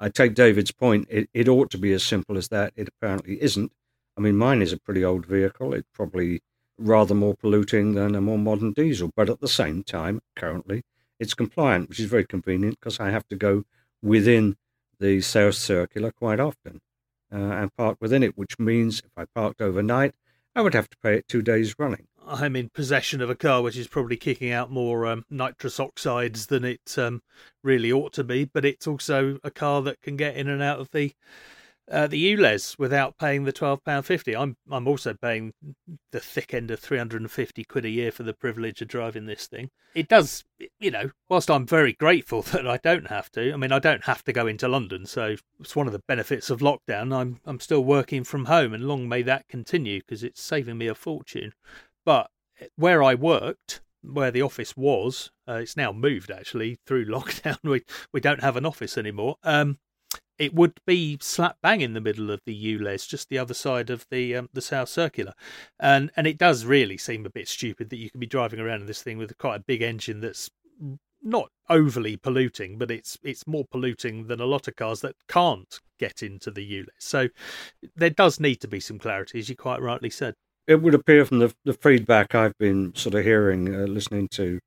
I 0.00 0.08
take 0.08 0.34
David's 0.34 0.72
point; 0.72 1.06
it, 1.10 1.28
it 1.34 1.48
ought 1.48 1.70
to 1.70 1.78
be 1.78 1.92
as 1.92 2.02
simple 2.02 2.36
as 2.38 2.48
that. 2.48 2.72
It 2.76 2.88
apparently 2.88 3.40
isn't. 3.42 3.72
I 4.16 4.20
mean, 4.20 4.36
mine 4.36 4.62
is 4.62 4.72
a 4.72 4.78
pretty 4.80 5.04
old 5.04 5.26
vehicle. 5.26 5.74
It's 5.74 5.88
probably 5.94 6.40
rather 6.78 7.14
more 7.14 7.34
polluting 7.36 7.94
than 7.94 8.14
a 8.14 8.20
more 8.20 8.38
modern 8.38 8.72
diesel, 8.72 9.10
but 9.14 9.28
at 9.30 9.40
the 9.40 9.48
same 9.48 9.84
time, 9.84 10.20
currently, 10.34 10.82
it's 11.18 11.34
compliant, 11.34 11.88
which 11.88 12.00
is 12.00 12.06
very 12.06 12.24
convenient 12.24 12.80
because 12.80 12.98
I 12.98 13.10
have 13.10 13.28
to 13.28 13.36
go 13.36 13.64
within 14.02 14.56
the 14.98 15.20
South 15.20 15.54
Circular 15.54 16.10
quite 16.10 16.40
often 16.40 16.80
uh, 17.32 17.36
and 17.36 17.74
park 17.76 17.98
within 18.00 18.22
it, 18.22 18.36
which 18.36 18.58
means 18.58 19.00
if 19.00 19.12
I 19.16 19.26
parked 19.34 19.60
overnight, 19.60 20.14
I 20.54 20.62
would 20.62 20.74
have 20.74 20.88
to 20.90 20.96
pay 21.02 21.16
it 21.16 21.28
two 21.28 21.42
days 21.42 21.74
running. 21.78 22.06
I'm 22.30 22.54
in 22.54 22.68
possession 22.68 23.20
of 23.20 23.28
a 23.28 23.34
car 23.34 23.60
which 23.60 23.76
is 23.76 23.88
probably 23.88 24.16
kicking 24.16 24.52
out 24.52 24.70
more 24.70 25.06
um, 25.06 25.24
nitrous 25.28 25.80
oxides 25.80 26.46
than 26.46 26.64
it 26.64 26.96
um, 26.96 27.22
really 27.64 27.92
ought 27.92 28.12
to 28.14 28.24
be, 28.24 28.44
but 28.44 28.64
it's 28.64 28.86
also 28.86 29.38
a 29.42 29.50
car 29.50 29.82
that 29.82 30.00
can 30.00 30.16
get 30.16 30.36
in 30.36 30.48
and 30.48 30.62
out 30.62 30.78
of 30.78 30.90
the 30.92 31.12
uh, 31.90 32.06
the 32.06 32.36
ULEZ 32.36 32.78
without 32.78 33.18
paying 33.18 33.42
the 33.42 33.52
twelve 33.52 33.82
pound 33.84 34.06
fifty. 34.06 34.36
I'm 34.36 34.56
I'm 34.70 34.86
also 34.86 35.14
paying 35.14 35.52
the 36.12 36.20
thick 36.20 36.54
end 36.54 36.70
of 36.70 36.78
three 36.78 36.98
hundred 36.98 37.20
and 37.20 37.30
fifty 37.30 37.64
quid 37.64 37.84
a 37.84 37.90
year 37.90 38.12
for 38.12 38.22
the 38.22 38.32
privilege 38.32 38.80
of 38.80 38.86
driving 38.86 39.26
this 39.26 39.48
thing. 39.48 39.70
It 39.92 40.06
does, 40.06 40.44
you 40.78 40.92
know, 40.92 41.10
whilst 41.28 41.50
I'm 41.50 41.66
very 41.66 41.94
grateful 41.94 42.42
that 42.52 42.64
I 42.64 42.76
don't 42.76 43.08
have 43.08 43.28
to. 43.32 43.52
I 43.52 43.56
mean, 43.56 43.72
I 43.72 43.80
don't 43.80 44.04
have 44.04 44.22
to 44.24 44.32
go 44.32 44.46
into 44.46 44.68
London, 44.68 45.04
so 45.04 45.34
it's 45.58 45.74
one 45.74 45.88
of 45.88 45.92
the 45.92 46.02
benefits 46.06 46.48
of 46.48 46.60
lockdown. 46.60 47.12
I'm 47.12 47.40
I'm 47.44 47.58
still 47.58 47.82
working 47.82 48.22
from 48.22 48.44
home, 48.44 48.72
and 48.72 48.86
long 48.86 49.08
may 49.08 49.22
that 49.22 49.48
continue 49.48 49.98
because 49.98 50.22
it's 50.22 50.40
saving 50.40 50.78
me 50.78 50.86
a 50.86 50.94
fortune. 50.94 51.54
But 52.04 52.30
where 52.76 53.02
I 53.02 53.14
worked, 53.14 53.80
where 54.02 54.30
the 54.30 54.42
office 54.42 54.76
was, 54.76 55.30
uh, 55.48 55.54
it's 55.54 55.76
now 55.76 55.92
moved 55.92 56.30
actually 56.30 56.78
through 56.86 57.06
lockdown. 57.06 57.58
We 57.62 57.82
we 58.12 58.20
don't 58.20 58.42
have 58.42 58.56
an 58.56 58.66
office 58.66 58.96
anymore. 58.96 59.36
Um, 59.42 59.78
it 60.38 60.54
would 60.54 60.80
be 60.86 61.18
slap 61.20 61.58
bang 61.62 61.82
in 61.82 61.92
the 61.92 62.00
middle 62.00 62.30
of 62.30 62.40
the 62.46 62.54
ULEZ, 62.54 63.06
just 63.06 63.28
the 63.28 63.38
other 63.38 63.52
side 63.52 63.90
of 63.90 64.06
the 64.10 64.34
um, 64.34 64.48
the 64.52 64.62
South 64.62 64.88
Circular, 64.88 65.34
and 65.78 66.10
and 66.16 66.26
it 66.26 66.38
does 66.38 66.64
really 66.64 66.96
seem 66.96 67.26
a 67.26 67.30
bit 67.30 67.46
stupid 67.46 67.90
that 67.90 67.98
you 67.98 68.10
can 68.10 68.20
be 68.20 68.26
driving 68.26 68.58
around 68.58 68.80
in 68.80 68.86
this 68.86 69.02
thing 69.02 69.18
with 69.18 69.36
quite 69.36 69.56
a 69.56 69.64
big 69.64 69.82
engine 69.82 70.20
that's 70.20 70.50
not 71.22 71.50
overly 71.68 72.16
polluting, 72.16 72.78
but 72.78 72.90
it's 72.90 73.18
it's 73.22 73.46
more 73.46 73.66
polluting 73.70 74.28
than 74.28 74.40
a 74.40 74.46
lot 74.46 74.66
of 74.66 74.76
cars 74.76 75.02
that 75.02 75.14
can't 75.28 75.78
get 75.98 76.22
into 76.22 76.50
the 76.50 76.66
ULEZ. 76.66 76.88
So 76.98 77.28
there 77.94 78.10
does 78.10 78.40
need 78.40 78.56
to 78.62 78.68
be 78.68 78.80
some 78.80 78.98
clarity, 78.98 79.38
as 79.38 79.50
you 79.50 79.56
quite 79.56 79.82
rightly 79.82 80.10
said. 80.10 80.34
It 80.66 80.82
would 80.82 80.94
appear 80.94 81.24
from 81.24 81.40
the, 81.40 81.54
the 81.64 81.72
feedback 81.72 82.34
I've 82.34 82.56
been 82.58 82.94
sort 82.94 83.14
of 83.14 83.24
hearing, 83.24 83.74
uh, 83.74 83.86
listening 83.86 84.28
to 84.28 84.60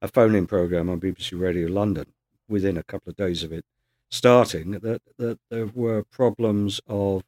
a 0.00 0.08
phone 0.08 0.34
in 0.34 0.46
program 0.46 0.88
on 0.88 1.00
BBC 1.00 1.38
Radio 1.38 1.68
London 1.68 2.06
within 2.48 2.76
a 2.76 2.82
couple 2.84 3.10
of 3.10 3.16
days 3.16 3.42
of 3.42 3.52
it 3.52 3.64
starting 4.10 4.72
that, 4.72 5.02
that 5.18 5.38
there 5.50 5.66
were 5.66 6.02
problems 6.02 6.80
of 6.86 7.22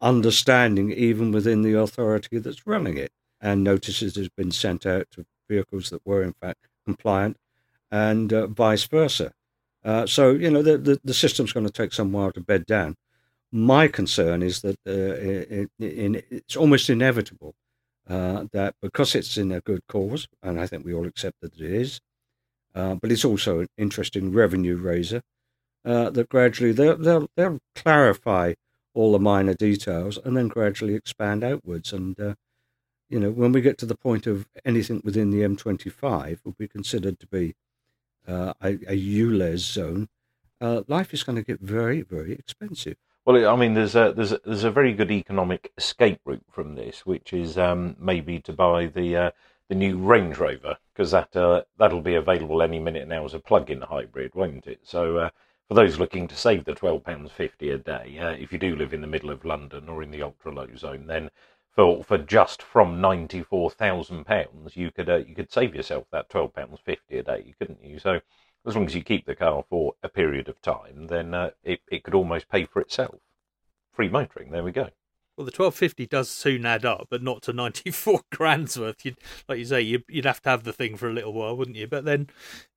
understanding 0.00 0.92
even 0.92 1.32
within 1.32 1.62
the 1.62 1.74
authority 1.74 2.38
that's 2.38 2.66
running 2.66 2.96
it. 2.96 3.10
And 3.40 3.62
notices 3.62 4.16
has 4.16 4.28
been 4.28 4.50
sent 4.50 4.86
out 4.86 5.10
to 5.12 5.26
vehicles 5.48 5.90
that 5.90 6.04
were 6.04 6.22
in 6.22 6.32
fact 6.32 6.66
compliant 6.84 7.36
and 7.90 8.32
uh, 8.32 8.46
vice 8.46 8.84
versa. 8.84 9.32
Uh, 9.84 10.06
so, 10.06 10.30
you 10.32 10.50
know, 10.50 10.62
the, 10.62 10.78
the, 10.78 11.00
the, 11.04 11.14
system's 11.14 11.52
going 11.52 11.66
to 11.66 11.72
take 11.72 11.92
some 11.92 12.10
while 12.10 12.32
to 12.32 12.40
bed 12.40 12.66
down. 12.66 12.96
My 13.52 13.86
concern 13.86 14.42
is 14.42 14.62
that 14.62 14.76
uh, 14.86 14.90
it, 14.90 15.70
it, 15.78 16.26
it's 16.30 16.56
almost 16.56 16.90
inevitable 16.90 17.54
uh, 18.08 18.44
that 18.52 18.74
because 18.80 19.14
it's 19.14 19.36
in 19.36 19.52
a 19.52 19.60
good 19.60 19.82
cause, 19.88 20.28
and 20.42 20.60
I 20.60 20.66
think 20.66 20.84
we 20.84 20.94
all 20.94 21.06
accept 21.06 21.40
that 21.40 21.54
it 21.54 21.60
is, 21.60 22.00
uh, 22.74 22.94
but 22.94 23.10
it's 23.10 23.24
also 23.24 23.60
an 23.60 23.68
interesting 23.76 24.32
revenue 24.32 24.76
raiser, 24.76 25.22
uh, 25.84 26.10
that 26.10 26.28
gradually 26.28 26.72
they'll, 26.72 26.96
they'll, 26.96 27.28
they'll 27.36 27.60
clarify 27.74 28.54
all 28.94 29.12
the 29.12 29.18
minor 29.18 29.54
details 29.54 30.18
and 30.24 30.36
then 30.36 30.48
gradually 30.48 30.94
expand 30.94 31.44
outwards. 31.44 31.92
And, 31.92 32.18
uh, 32.18 32.34
you 33.08 33.20
know, 33.20 33.30
when 33.30 33.52
we 33.52 33.60
get 33.60 33.78
to 33.78 33.86
the 33.86 33.96
point 33.96 34.26
of 34.26 34.46
anything 34.64 35.00
within 35.04 35.30
the 35.30 35.42
M25 35.42 36.38
will 36.44 36.56
be 36.58 36.68
considered 36.68 37.20
to 37.20 37.26
be 37.26 37.54
uh, 38.26 38.54
a, 38.62 38.78
a 38.88 39.56
zone, 39.56 40.08
uh, 40.60 40.82
life 40.88 41.12
is 41.12 41.22
going 41.22 41.36
to 41.36 41.42
get 41.42 41.60
very, 41.60 42.02
very 42.02 42.32
expensive. 42.32 42.96
Well, 43.26 43.48
I 43.52 43.56
mean, 43.56 43.74
there's 43.74 43.94
a 43.94 44.12
there's 44.16 44.32
a, 44.32 44.40
there's 44.46 44.64
a 44.64 44.70
very 44.70 44.94
good 44.94 45.10
economic 45.10 45.70
escape 45.76 46.20
route 46.24 46.46
from 46.50 46.76
this, 46.76 47.04
which 47.04 47.32
is 47.34 47.58
um, 47.58 47.96
maybe 47.98 48.40
to 48.40 48.52
buy 48.54 48.86
the 48.86 49.16
uh, 49.16 49.30
the 49.68 49.74
new 49.74 49.98
Range 49.98 50.38
Rover 50.38 50.78
because 50.94 51.10
that 51.10 51.36
uh, 51.36 51.64
that'll 51.76 52.00
be 52.00 52.14
available 52.14 52.62
any 52.62 52.78
minute 52.78 53.06
now 53.08 53.24
as 53.24 53.34
a 53.34 53.38
plug-in 53.40 53.82
hybrid, 53.82 54.34
won't 54.34 54.66
it? 54.66 54.80
So 54.84 55.18
uh, 55.18 55.30
for 55.68 55.74
those 55.74 55.98
looking 55.98 56.28
to 56.28 56.36
save 56.36 56.64
the 56.64 56.74
twelve 56.74 57.04
pounds 57.04 57.32
fifty 57.32 57.70
a 57.70 57.78
day, 57.78 58.18
uh, 58.18 58.30
if 58.30 58.52
you 58.52 58.58
do 58.58 58.76
live 58.76 58.94
in 58.94 59.00
the 59.02 59.06
middle 59.08 59.30
of 59.30 59.44
London 59.44 59.88
or 59.88 60.02
in 60.02 60.10
the 60.12 60.22
ultra 60.22 60.52
low 60.54 60.68
zone, 60.76 61.06
then 61.06 61.30
for 61.74 62.04
for 62.04 62.18
just 62.18 62.62
from 62.62 63.00
ninety 63.00 63.42
four 63.42 63.70
thousand 63.70 64.24
pounds, 64.24 64.76
you 64.76 64.90
could 64.90 65.10
uh, 65.10 65.16
you 65.16 65.34
could 65.34 65.52
save 65.52 65.74
yourself 65.74 66.06
that 66.12 66.30
twelve 66.30 66.54
pounds 66.54 66.78
fifty 66.84 67.18
a 67.18 67.22
day, 67.24 67.54
couldn't 67.58 67.82
you? 67.84 67.98
So 67.98 68.20
as 68.66 68.74
long 68.74 68.86
as 68.86 68.94
you 68.94 69.02
keep 69.02 69.26
the 69.26 69.36
car 69.36 69.64
for 69.68 69.94
a 70.02 70.08
period 70.08 70.48
of 70.48 70.60
time, 70.60 71.06
then 71.06 71.32
uh, 71.32 71.50
it 71.62 71.80
it 71.90 72.02
could 72.02 72.14
almost 72.14 72.48
pay 72.48 72.64
for 72.64 72.80
itself. 72.80 73.16
Free 73.92 74.08
motoring, 74.08 74.50
there 74.50 74.64
we 74.64 74.72
go. 74.72 74.90
Well, 75.36 75.44
the 75.44 75.52
twelve 75.52 75.74
fifty 75.74 76.06
does 76.06 76.30
soon 76.30 76.66
add 76.66 76.84
up, 76.84 77.08
but 77.10 77.22
not 77.22 77.42
to 77.42 77.52
ninety 77.54 77.90
four 77.90 78.22
grand's 78.32 78.78
worth. 78.78 79.04
You'd, 79.04 79.18
like 79.48 79.58
you 79.58 79.64
say, 79.64 79.82
you'd, 79.82 80.04
you'd 80.08 80.24
have 80.24 80.42
to 80.42 80.50
have 80.50 80.64
the 80.64 80.72
thing 80.72 80.96
for 80.96 81.08
a 81.08 81.12
little 81.12 81.32
while, 81.32 81.56
wouldn't 81.56 81.76
you? 81.76 81.86
But 81.86 82.04
then 82.04 82.28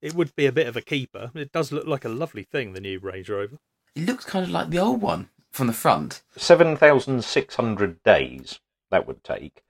it 0.01 0.13
would 0.13 0.35
be 0.35 0.45
a 0.45 0.51
bit 0.51 0.67
of 0.67 0.77
a 0.77 0.81
keeper. 0.81 1.31
It 1.33 1.51
does 1.51 1.71
look 1.71 1.87
like 1.87 2.05
a 2.05 2.09
lovely 2.09 2.43
thing, 2.43 2.73
the 2.73 2.81
new 2.81 2.99
Range 2.99 3.29
Rover. 3.29 3.57
It 3.95 4.05
looks 4.05 4.25
kind 4.25 4.45
of 4.45 4.51
like 4.51 4.69
the 4.69 4.79
old 4.79 5.01
one 5.01 5.29
from 5.49 5.67
the 5.67 5.73
front. 5.73 6.21
Seven 6.35 6.77
thousand 6.77 7.23
six 7.23 7.55
hundred 7.55 8.03
days 8.03 8.59
that 8.91 9.07
would 9.07 9.23
take 9.23 9.63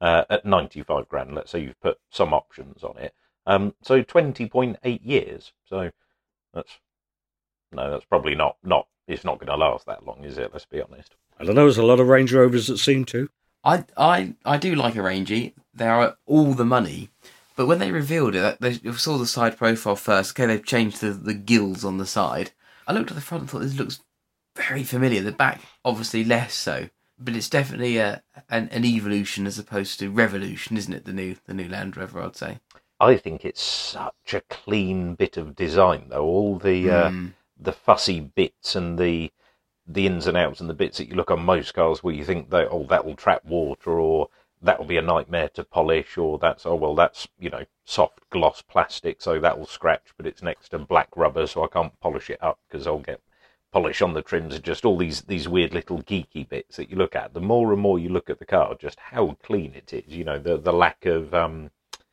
uh, 0.00 0.24
at 0.30 0.46
ninety 0.46 0.82
five 0.82 1.08
grand. 1.08 1.34
Let's 1.34 1.50
say 1.50 1.60
you've 1.60 1.80
put 1.80 1.98
some 2.10 2.32
options 2.32 2.82
on 2.82 2.96
it. 2.96 3.14
Um, 3.46 3.74
so 3.82 4.02
twenty 4.02 4.48
point 4.48 4.78
eight 4.82 5.02
years. 5.02 5.52
So 5.68 5.90
that's 6.52 6.72
no, 7.72 7.90
that's 7.90 8.04
probably 8.04 8.34
not 8.34 8.56
not. 8.64 8.88
It's 9.06 9.24
not 9.24 9.38
going 9.38 9.48
to 9.48 9.56
last 9.56 9.86
that 9.86 10.04
long, 10.04 10.24
is 10.24 10.36
it? 10.36 10.50
Let's 10.52 10.66
be 10.66 10.82
honest. 10.82 11.14
I 11.38 11.44
don't 11.44 11.54
know. 11.54 11.64
There's 11.64 11.78
a 11.78 11.84
lot 11.84 12.00
of 12.00 12.08
Range 12.08 12.32
Rovers 12.32 12.66
that 12.66 12.78
seem 12.78 13.04
to. 13.06 13.28
I 13.62 13.84
I 13.96 14.34
I 14.44 14.56
do 14.56 14.74
like 14.74 14.96
a 14.96 15.02
Rangy. 15.02 15.54
They 15.72 15.86
are 15.86 16.16
all 16.26 16.54
the 16.54 16.64
money. 16.64 17.10
But 17.54 17.66
when 17.66 17.78
they 17.78 17.90
revealed 17.90 18.34
it, 18.34 18.60
they 18.60 18.74
saw 18.92 19.16
the 19.16 19.26
side 19.26 19.56
profile 19.56 19.96
first. 19.96 20.32
Okay, 20.32 20.46
they've 20.46 20.64
changed 20.64 21.00
the, 21.00 21.10
the 21.12 21.34
gills 21.34 21.84
on 21.84 21.98
the 21.98 22.04
side. 22.04 22.50
I 22.86 22.92
looked 22.92 23.10
at 23.10 23.14
the 23.14 23.22
front 23.22 23.42
and 23.42 23.50
thought 23.50 23.62
this 23.62 23.78
looks 23.78 24.00
very 24.56 24.84
familiar. 24.84 25.22
The 25.22 25.32
back, 25.32 25.60
obviously, 25.84 26.22
less 26.22 26.52
so. 26.54 26.90
But 27.18 27.34
it's 27.34 27.48
definitely 27.48 27.96
a 27.96 28.22
an, 28.50 28.68
an 28.70 28.84
evolution 28.84 29.46
as 29.46 29.58
opposed 29.58 29.98
to 30.00 30.10
revolution, 30.10 30.76
isn't 30.76 30.92
it? 30.92 31.04
The 31.06 31.14
new 31.14 31.36
the 31.46 31.54
new 31.54 31.68
Land 31.68 31.96
Rover, 31.96 32.20
I'd 32.20 32.36
say. 32.36 32.58
I 32.98 33.16
think 33.16 33.44
it's 33.44 33.62
such 33.62 34.32
a 34.32 34.40
clean 34.42 35.14
bit 35.14 35.36
of 35.36 35.54
design, 35.54 36.06
though. 36.08 36.24
All 36.24 36.58
the 36.58 36.90
uh, 36.90 37.10
mm. 37.10 37.32
the 37.58 37.72
fussy 37.72 38.20
bits 38.20 38.74
and 38.74 38.98
the 38.98 39.32
the 39.86 40.06
ins 40.06 40.26
and 40.26 40.36
outs 40.36 40.60
and 40.60 40.68
the 40.68 40.74
bits 40.74 40.98
that 40.98 41.08
you 41.08 41.14
look 41.14 41.30
on 41.30 41.44
most 41.44 41.74
cars 41.74 42.02
where 42.02 42.14
you 42.14 42.24
think 42.24 42.50
that 42.50 42.68
oh 42.70 42.84
that 42.84 43.04
will 43.04 43.14
trap 43.14 43.44
water 43.44 44.00
or 44.00 44.28
that 44.60 44.78
will 44.78 44.86
be 44.86 44.96
a 44.96 45.02
nightmare 45.02 45.48
to 45.50 45.62
polish 45.62 46.18
or 46.18 46.38
that's 46.38 46.66
oh 46.66 46.74
well 46.74 46.94
that's 46.94 47.28
you 47.38 47.50
know 47.50 47.64
soft 47.84 48.18
gloss 48.30 48.62
plastic 48.62 49.22
so 49.22 49.38
that 49.38 49.58
will 49.58 49.66
scratch 49.66 50.12
but 50.16 50.26
it's 50.26 50.42
next 50.42 50.70
to 50.70 50.78
black 50.78 51.08
rubber 51.14 51.46
so 51.46 51.62
I 51.62 51.68
can't 51.68 51.98
polish 52.00 52.30
it 52.30 52.42
up 52.42 52.58
because 52.68 52.86
I'll 52.86 52.98
get 52.98 53.20
polish 53.72 54.02
on 54.02 54.14
the 54.14 54.22
trims 54.22 54.54
and 54.54 54.64
just 54.64 54.84
all 54.84 54.96
these 54.96 55.20
these 55.22 55.48
weird 55.48 55.72
little 55.72 56.02
geeky 56.02 56.48
bits 56.48 56.78
that 56.78 56.90
you 56.90 56.96
look 56.96 57.14
at 57.14 57.34
the 57.34 57.40
more 57.40 57.72
and 57.72 57.80
more 57.80 57.98
you 57.98 58.08
look 58.08 58.30
at 58.30 58.38
the 58.38 58.46
car 58.46 58.74
just 58.74 58.98
how 58.98 59.36
clean 59.42 59.72
it 59.74 59.92
is 59.92 60.08
you 60.08 60.24
know 60.24 60.38
the 60.38 60.56
the 60.56 60.72
lack 60.72 61.06
of 61.06 61.32
um, 61.34 61.70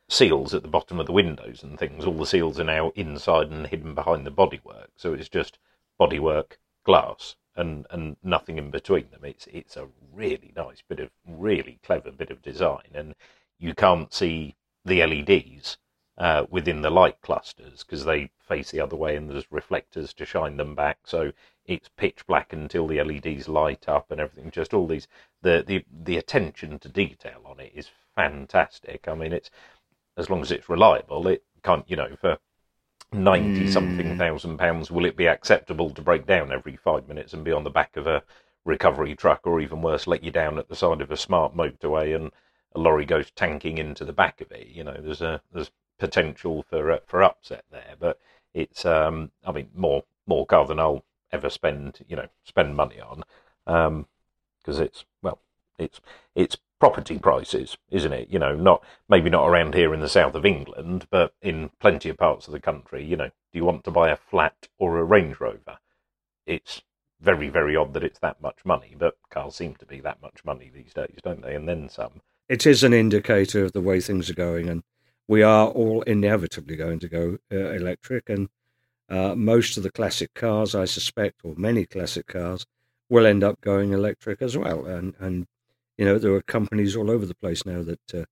seals 0.08 0.54
at 0.54 0.62
the 0.62 0.68
bottom 0.68 1.00
of 1.00 1.06
the 1.06 1.12
windows 1.12 1.62
and 1.62 1.78
things 1.78 2.04
all 2.04 2.14
the 2.14 2.26
seals 2.26 2.60
are 2.60 2.64
now 2.64 2.92
inside 2.94 3.50
and 3.50 3.68
hidden 3.68 3.94
behind 3.94 4.26
the 4.26 4.30
bodywork 4.30 4.88
so 4.96 5.14
it's 5.14 5.28
just 5.28 5.58
bodywork 5.98 6.52
glass 6.84 7.36
and 7.56 7.86
and 7.90 8.16
nothing 8.22 8.58
in 8.58 8.70
between 8.70 9.10
them. 9.10 9.24
It's 9.24 9.46
it's 9.52 9.76
a 9.76 9.88
really 10.12 10.52
nice 10.56 10.82
bit 10.86 11.00
of 11.00 11.10
really 11.26 11.78
clever 11.82 12.10
bit 12.10 12.30
of 12.30 12.42
design, 12.42 12.90
and 12.94 13.14
you 13.58 13.74
can't 13.74 14.12
see 14.12 14.56
the 14.84 15.04
LEDs 15.06 15.78
uh, 16.18 16.46
within 16.50 16.82
the 16.82 16.90
light 16.90 17.20
clusters 17.22 17.84
because 17.84 18.04
they 18.04 18.30
face 18.40 18.70
the 18.70 18.80
other 18.80 18.96
way, 18.96 19.16
and 19.16 19.30
there's 19.30 19.50
reflectors 19.50 20.12
to 20.14 20.26
shine 20.26 20.56
them 20.56 20.74
back. 20.74 20.98
So 21.04 21.32
it's 21.66 21.88
pitch 21.96 22.26
black 22.26 22.52
until 22.52 22.86
the 22.86 23.02
LEDs 23.02 23.48
light 23.48 23.88
up 23.88 24.10
and 24.10 24.20
everything. 24.20 24.50
Just 24.50 24.74
all 24.74 24.86
these 24.86 25.08
the 25.42 25.64
the 25.66 25.84
the 25.90 26.16
attention 26.16 26.78
to 26.80 26.88
detail 26.88 27.42
on 27.44 27.60
it 27.60 27.72
is 27.74 27.90
fantastic. 28.16 29.06
I 29.08 29.14
mean, 29.14 29.32
it's 29.32 29.50
as 30.16 30.30
long 30.30 30.42
as 30.42 30.50
it's 30.50 30.68
reliable, 30.68 31.26
it 31.28 31.42
can't 31.62 31.88
you 31.88 31.96
know 31.96 32.14
for 32.20 32.38
ninety 33.12 33.70
something 33.70 34.06
mm. 34.06 34.18
thousand 34.18 34.58
pounds, 34.58 34.90
will 34.90 35.04
it 35.04 35.16
be 35.16 35.26
acceptable 35.26 35.90
to 35.90 36.02
break 36.02 36.26
down 36.26 36.52
every 36.52 36.76
five 36.76 37.08
minutes 37.08 37.32
and 37.32 37.44
be 37.44 37.52
on 37.52 37.64
the 37.64 37.70
back 37.70 37.96
of 37.96 38.06
a 38.06 38.22
recovery 38.64 39.14
truck, 39.14 39.46
or 39.46 39.60
even 39.60 39.82
worse, 39.82 40.06
let 40.06 40.24
you 40.24 40.30
down 40.30 40.58
at 40.58 40.68
the 40.68 40.76
side 40.76 41.00
of 41.00 41.10
a 41.10 41.16
smart 41.16 41.54
motorway 41.54 42.14
and 42.14 42.30
a 42.74 42.80
lorry 42.80 43.04
goes 43.04 43.30
tanking 43.30 43.78
into 43.78 44.04
the 44.04 44.12
back 44.12 44.40
of 44.40 44.50
it? 44.52 44.68
You 44.68 44.84
know, 44.84 44.96
there's 45.00 45.22
a 45.22 45.40
there's 45.52 45.70
potential 45.98 46.64
for 46.68 46.90
uh, 46.92 46.98
for 47.06 47.22
upset 47.22 47.64
there, 47.70 47.94
but 47.98 48.18
it's 48.52 48.84
um, 48.84 49.30
I 49.44 49.52
mean 49.52 49.70
more 49.74 50.04
more 50.26 50.46
car 50.46 50.66
than 50.66 50.80
I'll 50.80 51.04
ever 51.32 51.50
spend 51.50 52.04
you 52.08 52.16
know 52.16 52.28
spend 52.44 52.76
money 52.76 53.00
on 53.00 53.24
because 53.64 54.78
um, 54.78 54.82
it's 54.82 55.04
well 55.22 55.40
it's 55.78 56.00
it's 56.34 56.56
property 56.80 57.18
prices, 57.18 57.76
isn't 57.90 58.12
it? 58.12 58.28
You 58.30 58.38
know, 58.38 58.54
not 58.54 58.82
maybe 59.08 59.30
not 59.30 59.46
around 59.48 59.74
here 59.74 59.94
in 59.94 60.00
the 60.00 60.08
south 60.08 60.34
of 60.34 60.44
England, 60.44 61.06
but 61.10 61.34
in 61.40 61.70
plenty 61.80 62.08
of 62.08 62.16
parts 62.16 62.46
of 62.46 62.52
the 62.52 62.60
country. 62.60 63.04
You 63.04 63.16
know, 63.16 63.28
do 63.28 63.58
you 63.58 63.64
want 63.64 63.84
to 63.84 63.90
buy 63.90 64.10
a 64.10 64.16
flat 64.16 64.68
or 64.78 64.98
a 64.98 65.04
Range 65.04 65.38
Rover? 65.40 65.78
It's 66.46 66.82
very, 67.20 67.48
very 67.48 67.74
odd 67.74 67.94
that 67.94 68.04
it's 68.04 68.18
that 68.18 68.40
much 68.42 68.58
money, 68.64 68.94
but 68.98 69.16
cars 69.30 69.56
seem 69.56 69.74
to 69.76 69.86
be 69.86 70.00
that 70.00 70.20
much 70.20 70.44
money 70.44 70.70
these 70.72 70.92
days, 70.92 71.18
don't 71.22 71.42
they? 71.42 71.54
And 71.54 71.68
then 71.68 71.88
some. 71.88 72.20
It 72.48 72.66
is 72.66 72.84
an 72.84 72.92
indicator 72.92 73.64
of 73.64 73.72
the 73.72 73.80
way 73.80 74.00
things 74.00 74.28
are 74.28 74.34
going, 74.34 74.68
and 74.68 74.82
we 75.26 75.42
are 75.42 75.68
all 75.68 76.02
inevitably 76.02 76.76
going 76.76 76.98
to 76.98 77.08
go 77.08 77.38
uh, 77.50 77.70
electric. 77.70 78.28
And 78.28 78.50
uh, 79.08 79.34
most 79.34 79.76
of 79.76 79.82
the 79.82 79.90
classic 79.90 80.34
cars, 80.34 80.74
I 80.74 80.84
suspect, 80.84 81.40
or 81.44 81.54
many 81.56 81.86
classic 81.86 82.26
cars, 82.26 82.66
will 83.08 83.26
end 83.26 83.42
up 83.42 83.60
going 83.60 83.92
electric 83.92 84.42
as 84.42 84.56
well. 84.56 84.84
And 84.84 85.14
and 85.18 85.46
you 85.96 86.04
know, 86.04 86.18
there 86.18 86.34
are 86.34 86.42
companies 86.42 86.96
all 86.96 87.10
over 87.10 87.26
the 87.26 87.34
place 87.34 87.64
now 87.64 87.82
that 87.82 88.14
uh, 88.14 88.24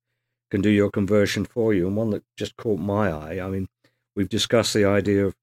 can 0.51 0.61
do 0.61 0.71
your 0.71 0.91
conversion 0.91 1.45
for 1.45 1.73
you. 1.73 1.87
And 1.87 1.97
one 1.97 2.11
that 2.11 2.25
just 2.37 2.57
caught 2.57 2.81
my 2.81 3.11
eye, 3.11 3.41
I 3.41 3.49
mean, 3.49 3.69
we've 4.15 4.29
discussed 4.29 4.75
the 4.75 4.85
idea 4.85 5.27
of 5.27 5.35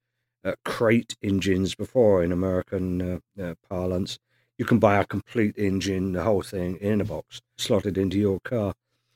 uh, 0.43 0.53
crate 0.65 1.15
engines 1.21 1.75
before 1.75 2.23
in 2.23 2.31
American 2.31 3.01
uh, 3.37 3.41
uh, 3.41 3.55
parlance. 3.69 4.19
You 4.57 4.65
can 4.65 4.79
buy 4.79 4.97
a 4.97 5.05
complete 5.05 5.57
engine, 5.57 6.13
the 6.13 6.23
whole 6.23 6.41
thing 6.41 6.75
in 6.77 7.01
a 7.01 7.05
box, 7.05 7.41
slotted 7.57 7.97
into 7.97 8.17
your 8.17 8.39
car. 8.41 8.73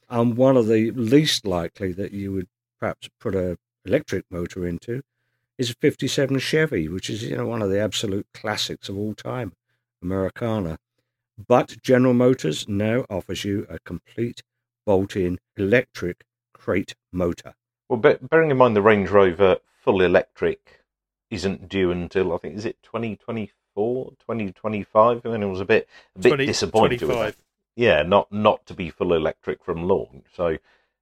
And 0.10 0.38
one 0.38 0.58
of 0.58 0.68
the 0.68 0.92
least 0.92 1.46
likely 1.46 1.92
that 1.94 2.12
you 2.12 2.32
would 2.32 2.48
perhaps 2.80 3.10
put 3.20 3.36
a 3.36 3.58
electric 3.86 4.26
motor 4.30 4.66
into 4.66 5.02
is 5.58 5.70
a 5.70 5.76
57 5.76 6.40
Chevy, 6.40 6.88
which 6.88 7.10
is, 7.10 7.24
you 7.24 7.38
know, 7.38 7.46
one 7.46 7.62
of 7.62 7.70
the 7.70 7.80
absolute 7.80 8.28
classics 8.34 8.90
of 8.90 8.98
all 8.98 9.14
time, 9.14 9.54
Americana. 10.02 10.78
But 11.38 11.82
General 11.82 12.14
Motors 12.14 12.68
now 12.68 13.06
offers 13.10 13.44
you 13.44 13.66
a 13.70 13.80
complete 13.80 14.44
bolt-in 14.86 15.40
electric 15.58 16.26
crate 16.54 16.96
motor. 17.12 17.56
Well, 17.90 18.00
bearing 18.00 18.52
in 18.52 18.58
mind 18.58 18.76
the 18.76 18.82
Range 18.82 19.10
Rover 19.10 19.58
full 19.84 20.02
electric 20.02 20.82
isn't 21.30 21.68
due 21.68 21.92
until 21.92 22.34
I 22.34 22.38
think 22.38 22.56
is 22.56 22.66
it 22.66 22.78
2024, 22.84 24.12
2025. 24.20 25.26
I 25.26 25.30
mean, 25.30 25.44
it 25.44 25.48
was 25.48 25.60
a 25.60 25.66
bit 25.66 25.88
a 26.16 26.20
bit 26.20 26.30
20, 26.30 26.46
disappointed 26.46 27.02
with 27.02 27.10
that. 27.10 27.36
Yeah, 27.76 28.04
not 28.04 28.32
not 28.32 28.66
to 28.68 28.74
be 28.74 28.90
full 28.92 29.14
electric 29.14 29.64
from 29.64 29.88
launch. 29.88 30.26
So 30.36 30.58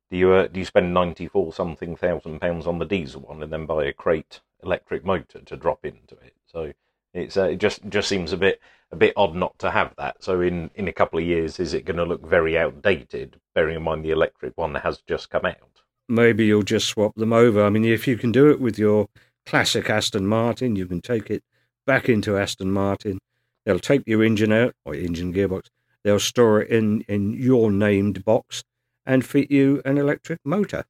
do 0.09 0.17
you 0.17 0.31
uh, 0.31 0.47
do 0.47 0.59
you 0.59 0.65
spend 0.65 0.93
ninety 0.93 1.27
four 1.27 1.53
something 1.53 1.95
thousand 1.95 2.39
pounds 2.39 2.65
on 2.65 2.79
the 2.79 2.85
diesel 2.85 3.21
one 3.21 3.43
and 3.43 3.51
then 3.51 3.65
buy 3.65 3.85
a 3.85 3.93
crate 3.93 4.39
electric 4.63 5.05
motor 5.05 5.39
to 5.41 5.57
drop 5.57 5.85
into 5.85 6.15
it. 6.15 6.35
So 6.45 6.71
it's 7.13 7.35
uh, 7.35 7.49
it 7.49 7.57
just 7.57 7.87
just 7.89 8.07
seems 8.07 8.31
a 8.31 8.37
bit 8.37 8.61
a 8.91 8.95
bit 8.95 9.13
odd 9.15 9.35
not 9.35 9.57
to 9.59 9.71
have 9.71 9.93
that. 9.97 10.23
So 10.23 10.41
in 10.41 10.69
in 10.75 10.87
a 10.87 10.93
couple 10.93 11.19
of 11.19 11.25
years, 11.25 11.59
is 11.59 11.73
it 11.73 11.85
going 11.85 11.97
to 11.97 12.05
look 12.05 12.25
very 12.27 12.57
outdated? 12.57 13.39
Bearing 13.55 13.77
in 13.77 13.83
mind 13.83 14.03
the 14.03 14.11
electric 14.11 14.57
one 14.57 14.75
has 14.75 15.01
just 15.07 15.29
come 15.29 15.45
out. 15.45 15.81
Maybe 16.09 16.45
you'll 16.45 16.63
just 16.63 16.87
swap 16.87 17.15
them 17.15 17.33
over. 17.33 17.63
I 17.63 17.69
mean, 17.69 17.85
if 17.85 18.07
you 18.07 18.17
can 18.17 18.31
do 18.31 18.49
it 18.49 18.59
with 18.59 18.77
your 18.77 19.07
classic 19.45 19.89
Aston 19.89 20.27
Martin, 20.27 20.75
you 20.75 20.85
can 20.85 21.01
take 21.01 21.29
it 21.29 21.43
back 21.87 22.09
into 22.09 22.37
Aston 22.37 22.71
Martin. 22.71 23.19
They'll 23.65 23.79
take 23.79 24.03
your 24.05 24.23
engine 24.23 24.51
out 24.51 24.73
or 24.85 24.93
engine 24.93 25.33
gearbox. 25.33 25.67
They'll 26.03 26.19
store 26.19 26.61
it 26.61 26.69
in 26.69 27.01
in 27.01 27.33
your 27.33 27.71
named 27.71 28.25
box 28.25 28.63
and 29.05 29.25
fit 29.25 29.49
you 29.51 29.81
an 29.85 29.97
electric 29.97 30.39
motor. 30.43 30.83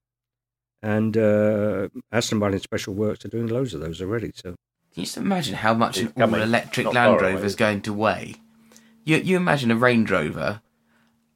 And 0.81 1.15
uh, 1.15 1.89
Aston 2.11 2.39
Martin 2.39 2.59
Special 2.59 2.93
Works 2.93 3.23
are 3.25 3.29
doing 3.29 3.47
loads 3.47 3.73
of 3.73 3.81
those 3.81 4.01
already. 4.01 4.31
So 4.33 4.55
Can 4.93 5.01
you 5.01 5.05
just 5.05 5.17
imagine 5.17 5.55
how 5.55 5.73
much 5.73 5.97
It's 5.97 6.11
an 6.15 6.23
all 6.23 6.35
electric 6.35 6.93
Land. 6.93 7.21
Rover 7.21 7.45
is 7.45 7.55
going 7.55 7.81
to 7.81 7.93
weigh? 7.93 8.35
You 9.05 9.17
you 9.17 9.37
imagine 9.37 9.71
a 9.71 9.75
Range 9.75 10.09
Rover, 10.11 10.61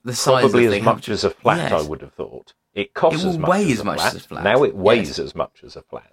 the 0.04 0.14
size 0.14 0.42
Probably 0.42 0.68
as 0.78 0.84
much 0.84 1.10
as 1.10 1.24
a 1.24 1.30
flat, 1.32 1.72
Yes. 1.72 1.84
I 1.86 1.88
would 1.88 2.02
have 2.02 2.14
thought. 2.14 2.54
It 2.74 2.94
costs 2.94 3.22
It 3.24 3.26
will 3.28 3.34
as 3.34 3.38
much, 3.40 3.50
weigh 3.50 3.72
as, 3.72 3.84
much 3.84 4.00
flat. 4.00 4.16
as 4.16 4.26
a 4.26 4.28
flat. 4.28 4.44
Now 4.44 4.64
it 4.64 4.76
weighs 4.76 5.08
Yes. 5.08 5.20
as 5.20 5.36
much 5.36 5.62
as 5.64 5.76
a 5.76 5.82
flat. 5.82 6.12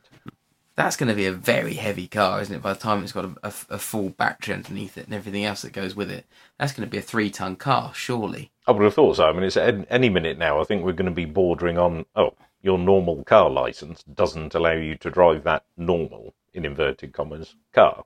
That's 0.74 0.97
going 0.97 1.11
to 1.11 1.14
be 1.14 1.26
a 1.26 1.32
very 1.32 1.74
heavy 1.74 2.07
car, 2.09 2.40
isn't 2.40 2.55
it? 2.55 2.62
By 2.62 2.72
the 2.72 2.78
time 2.78 3.03
it's 3.03 3.12
got 3.12 3.26
a, 3.26 3.34
a, 3.43 3.53
a 3.70 3.78
full 3.78 4.09
battery 4.11 4.55
underneath 4.55 4.97
it 4.97 5.05
and 5.05 5.12
everything 5.14 5.45
else 5.45 5.61
that 5.62 5.72
goes 5.74 5.95
with 5.95 6.11
it, 6.11 6.24
that's 6.59 6.72
going 6.72 6.86
to 6.86 6.90
be 6.90 6.97
a 6.97 7.03
three-ton 7.03 7.57
car, 7.57 7.93
surely. 7.95 8.51
I 8.66 8.72
would 8.72 8.82
have 8.82 8.95
thought 8.95 9.16
so. 9.16 9.26
I 9.28 9.32
mean, 9.34 9.43
it's 9.43 9.57
any 9.59 10.09
minute 10.09 10.38
now. 10.38 10.61
I 10.61 10.64
think 10.64 10.82
we're 10.82 10.93
going 10.93 11.11
to 11.11 11.14
be 11.14 11.26
bordering 11.26 11.76
on. 11.76 12.07
Oh, 12.16 12.34
your 12.62 12.78
normal 12.78 13.22
car 13.24 13.51
license 13.51 14.03
doesn't 14.05 14.55
allow 14.55 14.72
you 14.72 14.97
to 14.97 15.11
drive 15.11 15.45
that 15.45 15.64
normal, 15.76 16.32
in 16.55 16.65
inverted 16.65 17.13
commas, 17.13 17.57
car 17.73 18.05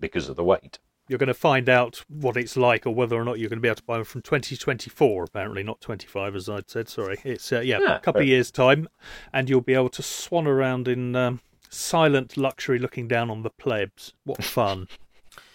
because 0.00 0.28
of 0.28 0.36
the 0.36 0.44
weight. 0.44 0.78
You're 1.08 1.18
going 1.18 1.28
to 1.28 1.34
find 1.34 1.68
out 1.70 2.04
what 2.08 2.36
it's 2.36 2.56
like, 2.56 2.86
or 2.86 2.94
whether 2.94 3.16
or 3.16 3.24
not 3.24 3.38
you're 3.38 3.48
going 3.48 3.58
to 3.58 3.62
be 3.62 3.68
able 3.68 3.76
to 3.76 3.82
buy 3.82 3.96
them 3.96 4.04
from 4.04 4.20
2024. 4.20 5.24
Apparently, 5.24 5.62
not 5.62 5.80
25, 5.80 6.36
as 6.36 6.48
I'd 6.50 6.68
said. 6.68 6.88
Sorry, 6.88 7.18
it's 7.24 7.50
uh, 7.50 7.60
yeah, 7.60 7.78
Yeah, 7.80 7.96
a 7.96 8.00
couple 8.00 8.20
of 8.20 8.28
years' 8.28 8.50
time, 8.50 8.88
and 9.32 9.48
you'll 9.48 9.62
be 9.62 9.74
able 9.74 9.88
to 9.90 10.02
swan 10.02 10.46
around 10.46 10.86
in 10.86 11.16
um, 11.16 11.40
silent 11.70 12.36
luxury, 12.36 12.78
looking 12.78 13.08
down 13.08 13.30
on 13.30 13.42
the 13.42 13.50
plebs. 13.50 14.12
What 14.24 14.44
fun! 14.44 14.88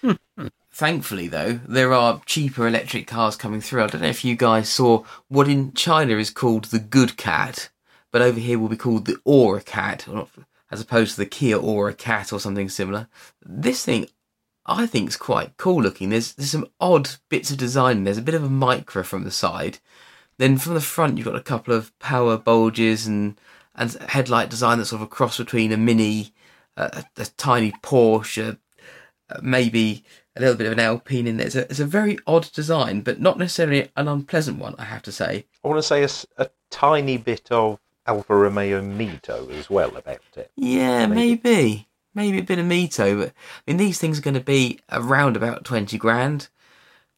Thankfully, 0.71 1.27
though, 1.27 1.59
there 1.67 1.93
are 1.93 2.23
cheaper 2.25 2.67
electric 2.67 3.05
cars 3.05 3.35
coming 3.35 3.61
through. 3.61 3.83
I 3.83 3.87
don't 3.87 4.01
know 4.01 4.07
if 4.07 4.25
you 4.25 4.35
guys 4.35 4.69
saw 4.69 5.03
what 5.27 5.47
in 5.47 5.73
China 5.73 6.15
is 6.15 6.31
called 6.31 6.65
the 6.65 6.79
Good 6.79 7.15
Cat, 7.15 7.69
but 8.11 8.23
over 8.23 8.39
here 8.39 8.57
will 8.57 8.69
be 8.69 8.75
called 8.75 9.05
the 9.05 9.17
Ora 9.23 9.61
Cat, 9.61 10.07
or 10.07 10.15
not, 10.15 10.29
as 10.73 10.81
opposed 10.81 11.11
to 11.11 11.21
the 11.21 11.25
Kia 11.25 11.55
Aura 11.57 11.93
Cat 11.93 12.33
or 12.33 12.39
something 12.39 12.67
similar. 12.67 13.07
This 13.45 13.85
thing, 13.85 14.07
I 14.65 14.85
think, 14.87 15.09
is 15.09 15.17
quite 15.17 15.55
cool 15.57 15.81
looking. 15.81 16.09
There's 16.09 16.33
there's 16.33 16.51
some 16.51 16.67
odd 16.79 17.11
bits 17.29 17.51
of 17.51 17.57
design. 17.57 18.03
There's 18.03 18.17
a 18.17 18.23
bit 18.23 18.35
of 18.35 18.43
a 18.43 18.49
micro 18.49 19.03
from 19.03 19.23
the 19.23 19.31
side. 19.31 19.77
Then 20.37 20.57
from 20.57 20.73
the 20.73 20.81
front, 20.81 21.17
you've 21.17 21.27
got 21.27 21.35
a 21.35 21.41
couple 21.41 21.73
of 21.73 21.97
power 21.99 22.37
bulges 22.37 23.05
and 23.05 23.39
and 23.75 23.93
headlight 24.09 24.49
design 24.49 24.77
that's 24.77 24.89
sort 24.89 25.01
of 25.01 25.07
a 25.07 25.09
cross 25.09 25.37
between 25.37 25.71
a 25.71 25.77
mini, 25.77 26.33
uh, 26.75 26.89
a, 27.17 27.21
a 27.21 27.25
tiny 27.37 27.71
Porsche, 27.83 28.57
uh, 29.29 29.39
maybe 29.41 30.03
a 30.35 30.41
little 30.41 30.55
bit 30.55 30.67
of 30.67 30.73
an 30.73 30.79
Alpine 30.79 31.27
in 31.27 31.37
there. 31.37 31.47
It's 31.47 31.55
a, 31.55 31.61
it's 31.61 31.79
a 31.79 31.85
very 31.85 32.17
odd 32.25 32.51
design, 32.51 33.01
but 33.01 33.19
not 33.19 33.37
necessarily 33.37 33.89
an 33.95 34.07
unpleasant 34.07 34.57
one, 34.59 34.75
I 34.77 34.85
have 34.85 35.03
to 35.03 35.11
say. 35.11 35.45
I 35.63 35.67
want 35.67 35.83
to 35.83 35.83
say 35.83 36.25
a 36.37 36.49
tiny 36.69 37.17
bit 37.17 37.51
of 37.51 37.79
Alfa 38.05 38.35
Romeo 38.35 38.81
MiTo 38.81 39.49
as 39.51 39.69
well 39.69 39.95
about 39.95 40.19
it. 40.35 40.51
Yeah, 40.55 41.05
Maybe. 41.07 41.39
maybe. 41.43 41.87
Maybe 42.15 42.37
a 42.37 42.43
bit 42.43 42.59
of 42.59 42.65
Mito, 42.67 43.19
but 43.19 43.29
I 43.29 43.33
mean, 43.65 43.77
these 43.77 43.97
things 43.97 44.19
are 44.19 44.21
going 44.21 44.35
to 44.35 44.39
be 44.39 44.79
around 44.91 45.35
about 45.35 45.65
20 45.65 45.97
grand. 45.97 46.47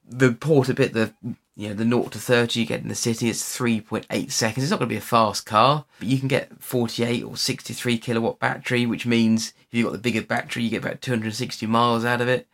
The 0.07 0.31
port 0.31 0.69
a 0.69 0.73
bit, 0.73 0.93
the 0.93 1.13
you 1.57 1.69
know, 1.69 1.73
the 1.73 1.83
0 1.83 2.03
to 2.03 2.19
30 2.19 2.59
you 2.59 2.65
get 2.65 2.81
in 2.81 2.87
the 2.89 2.95
city, 2.95 3.29
it's 3.29 3.57
3.8 3.57 4.31
seconds. 4.31 4.63
It's 4.63 4.71
not 4.71 4.79
going 4.79 4.89
to 4.89 4.93
be 4.93 4.97
a 4.97 5.01
fast 5.01 5.45
car, 5.45 5.85
but 5.99 6.07
you 6.07 6.17
can 6.17 6.27
get 6.27 6.61
48 6.61 7.23
or 7.23 7.35
63 7.35 7.97
kilowatt 7.97 8.39
battery, 8.39 8.85
which 8.85 9.05
means 9.05 9.53
if 9.59 9.67
you've 9.71 9.85
got 9.85 9.93
the 9.93 9.97
bigger 9.97 10.21
battery, 10.21 10.63
you 10.63 10.69
get 10.69 10.83
about 10.83 11.01
260 11.01 11.65
miles 11.65 12.05
out 12.05 12.21
of 12.21 12.27
it. 12.29 12.47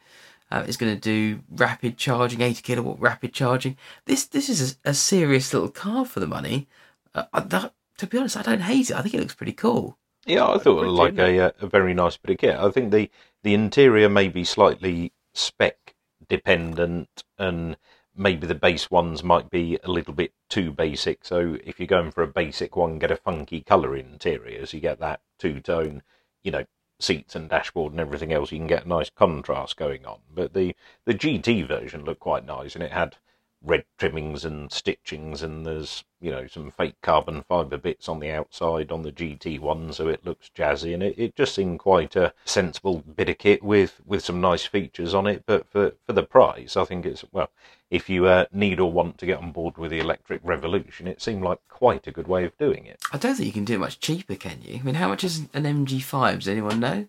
Uh, 0.51 0.63
it's 0.67 0.77
going 0.77 0.93
to 0.93 0.99
do 0.99 1.41
rapid 1.49 1.97
charging, 1.97 2.41
80 2.41 2.61
kilowatt 2.61 2.99
rapid 2.99 3.33
charging. 3.33 3.77
This 4.05 4.25
this 4.25 4.49
is 4.49 4.77
a, 4.85 4.89
a 4.89 4.93
serious 4.93 5.53
little 5.53 5.69
car 5.69 6.05
for 6.05 6.19
the 6.19 6.27
money. 6.27 6.67
Uh, 7.15 7.39
that, 7.39 7.73
to 8.01 8.07
be 8.07 8.17
honest, 8.17 8.35
I 8.35 8.41
don't 8.41 8.61
hate 8.61 8.89
it. 8.89 8.95
I 8.95 9.03
think 9.03 9.13
it 9.13 9.19
looks 9.19 9.35
pretty 9.35 9.53
cool. 9.53 9.95
Yeah, 10.25 10.47
I 10.47 10.57
thought 10.57 10.77
it 10.77 10.79
pretty, 10.79 10.91
looked 10.91 11.17
like 11.17 11.27
a, 11.27 11.39
uh, 11.39 11.51
a 11.61 11.67
very 11.67 11.93
nice 11.93 12.17
bit 12.17 12.31
of 12.31 12.37
kit. 12.39 12.55
I 12.55 12.71
think 12.71 12.91
the, 12.91 13.11
the 13.43 13.53
interior 13.53 14.09
may 14.09 14.27
be 14.27 14.43
slightly 14.43 15.13
spec 15.35 15.93
dependent, 16.27 17.23
and 17.37 17.77
maybe 18.15 18.47
the 18.47 18.55
base 18.55 18.89
ones 18.89 19.23
might 19.23 19.51
be 19.51 19.77
a 19.83 19.91
little 19.91 20.15
bit 20.15 20.33
too 20.49 20.71
basic. 20.71 21.23
So 21.23 21.59
if 21.63 21.79
you're 21.79 21.85
going 21.85 22.09
for 22.09 22.23
a 22.23 22.27
basic 22.27 22.75
one, 22.75 22.97
get 22.97 23.11
a 23.11 23.15
funky 23.15 23.61
colour 23.61 23.95
interior, 23.95 24.65
so 24.65 24.77
you 24.77 24.81
get 24.81 24.99
that 24.99 25.21
two 25.37 25.59
tone, 25.59 26.01
you 26.43 26.49
know, 26.49 26.65
seats 26.99 27.35
and 27.35 27.49
dashboard 27.49 27.93
and 27.93 28.01
everything 28.01 28.33
else. 28.33 28.51
You 28.51 28.57
can 28.57 28.67
get 28.67 28.85
a 28.85 28.89
nice 28.89 29.11
contrast 29.11 29.77
going 29.77 30.07
on. 30.07 30.21
But 30.33 30.53
the 30.53 30.75
the 31.05 31.13
GT 31.13 31.67
version 31.67 32.03
looked 32.03 32.19
quite 32.19 32.47
nice, 32.47 32.73
and 32.73 32.83
it 32.83 32.93
had 32.93 33.17
red 33.63 33.85
trimmings 33.97 34.43
and 34.43 34.69
stitchings, 34.69 35.43
and 35.43 35.65
there's 35.65 36.03
you 36.19 36.31
know 36.31 36.47
some 36.47 36.71
fake 36.71 36.95
carbon 37.01 37.43
fibre 37.43 37.77
bits 37.77 38.09
on 38.09 38.19
the 38.19 38.31
outside 38.31 38.91
on 38.91 39.03
the 39.03 39.11
GT 39.11 39.59
one, 39.59 39.93
so 39.93 40.07
it 40.07 40.25
looks 40.25 40.49
jazzy, 40.55 40.93
and 40.93 41.03
it, 41.03 41.15
it 41.17 41.35
just 41.35 41.53
seemed 41.53 41.79
quite 41.79 42.15
a 42.15 42.33
sensible 42.45 43.03
bit 43.15 43.29
of 43.29 43.37
kit 43.37 43.63
with 43.63 44.01
with 44.05 44.23
some 44.23 44.41
nice 44.41 44.65
features 44.65 45.13
on 45.13 45.27
it. 45.27 45.43
But 45.45 45.67
for 45.69 45.93
for 46.05 46.13
the 46.13 46.23
price, 46.23 46.75
I 46.75 46.85
think 46.85 47.05
it's 47.05 47.23
well, 47.31 47.49
if 47.89 48.09
you 48.09 48.25
uh, 48.25 48.45
need 48.51 48.79
or 48.79 48.91
want 48.91 49.17
to 49.19 49.25
get 49.25 49.39
on 49.39 49.51
board 49.51 49.77
with 49.77 49.91
the 49.91 49.99
electric 49.99 50.41
revolution, 50.43 51.07
it 51.07 51.21
seemed 51.21 51.43
like 51.43 51.59
quite 51.69 52.07
a 52.07 52.11
good 52.11 52.27
way 52.27 52.45
of 52.45 52.57
doing 52.57 52.85
it. 52.85 52.99
I 53.11 53.17
don't 53.17 53.35
think 53.35 53.47
you 53.47 53.53
can 53.53 53.65
do 53.65 53.75
it 53.75 53.79
much 53.79 53.99
cheaper, 53.99 54.35
can 54.35 54.61
you? 54.63 54.79
I 54.79 54.81
mean, 54.81 54.95
how 54.95 55.09
much 55.09 55.23
is 55.23 55.47
an 55.53 55.63
MG5? 55.63 56.35
Does 56.35 56.47
anyone 56.47 56.79
know? 56.79 57.07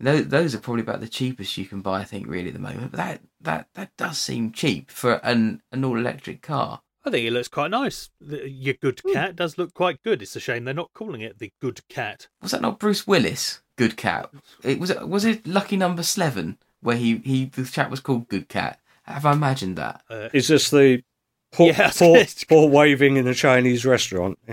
Those, 0.00 0.28
those 0.28 0.54
are 0.54 0.58
probably 0.60 0.82
about 0.82 1.00
the 1.00 1.08
cheapest 1.08 1.56
you 1.56 1.66
can 1.66 1.80
buy, 1.80 2.00
I 2.00 2.04
think, 2.04 2.28
really 2.28 2.48
at 2.48 2.54
the 2.54 2.60
moment. 2.60 2.92
But 2.92 2.98
that 2.98 3.20
that 3.40 3.68
that 3.74 3.96
does 3.96 4.18
seem 4.18 4.52
cheap 4.52 4.90
for 4.90 5.14
an 5.24 5.60
an 5.72 5.84
all 5.84 5.96
electric 5.98 6.40
car. 6.42 6.80
I 7.04 7.10
think 7.10 7.26
it 7.26 7.32
looks 7.32 7.48
quite 7.48 7.70
nice. 7.70 8.10
The, 8.20 8.48
your 8.50 8.74
good 8.74 9.00
cat 9.12 9.34
does 9.34 9.56
look 9.56 9.72
quite 9.74 10.02
good. 10.02 10.20
It's 10.22 10.36
a 10.36 10.40
shame 10.40 10.64
they're 10.64 10.74
not 10.74 10.92
calling 10.94 11.20
it 11.22 11.38
the 11.38 11.52
good 11.60 11.80
cat. 11.88 12.28
Was 12.42 12.50
that 12.52 12.60
not 12.60 12.78
Bruce 12.78 13.06
Willis? 13.06 13.60
Good 13.76 13.96
Cat. 13.96 14.30
It 14.64 14.78
was. 14.80 14.90
it 14.90 15.08
Was 15.08 15.24
it 15.24 15.46
Lucky 15.46 15.76
Number 15.76 16.02
Seven 16.02 16.58
where 16.80 16.96
he 16.96 17.18
he 17.18 17.44
the 17.46 17.64
chap 17.64 17.90
was 17.90 18.00
called 18.00 18.28
Good 18.28 18.48
Cat? 18.48 18.80
Have 19.04 19.24
I 19.24 19.32
imagined 19.32 19.76
that? 19.76 20.02
Uh, 20.10 20.28
is 20.32 20.48
this 20.48 20.68
the 20.70 21.02
paw, 21.52 21.66
Yeah, 21.66 21.82
I 21.82 21.86
was 21.86 21.98
paw, 21.98 22.14
gonna- 22.14 22.26
paw 22.48 22.66
waving 22.66 23.16
in 23.16 23.26
a 23.26 23.34
Chinese 23.34 23.86
restaurant? 23.86 24.38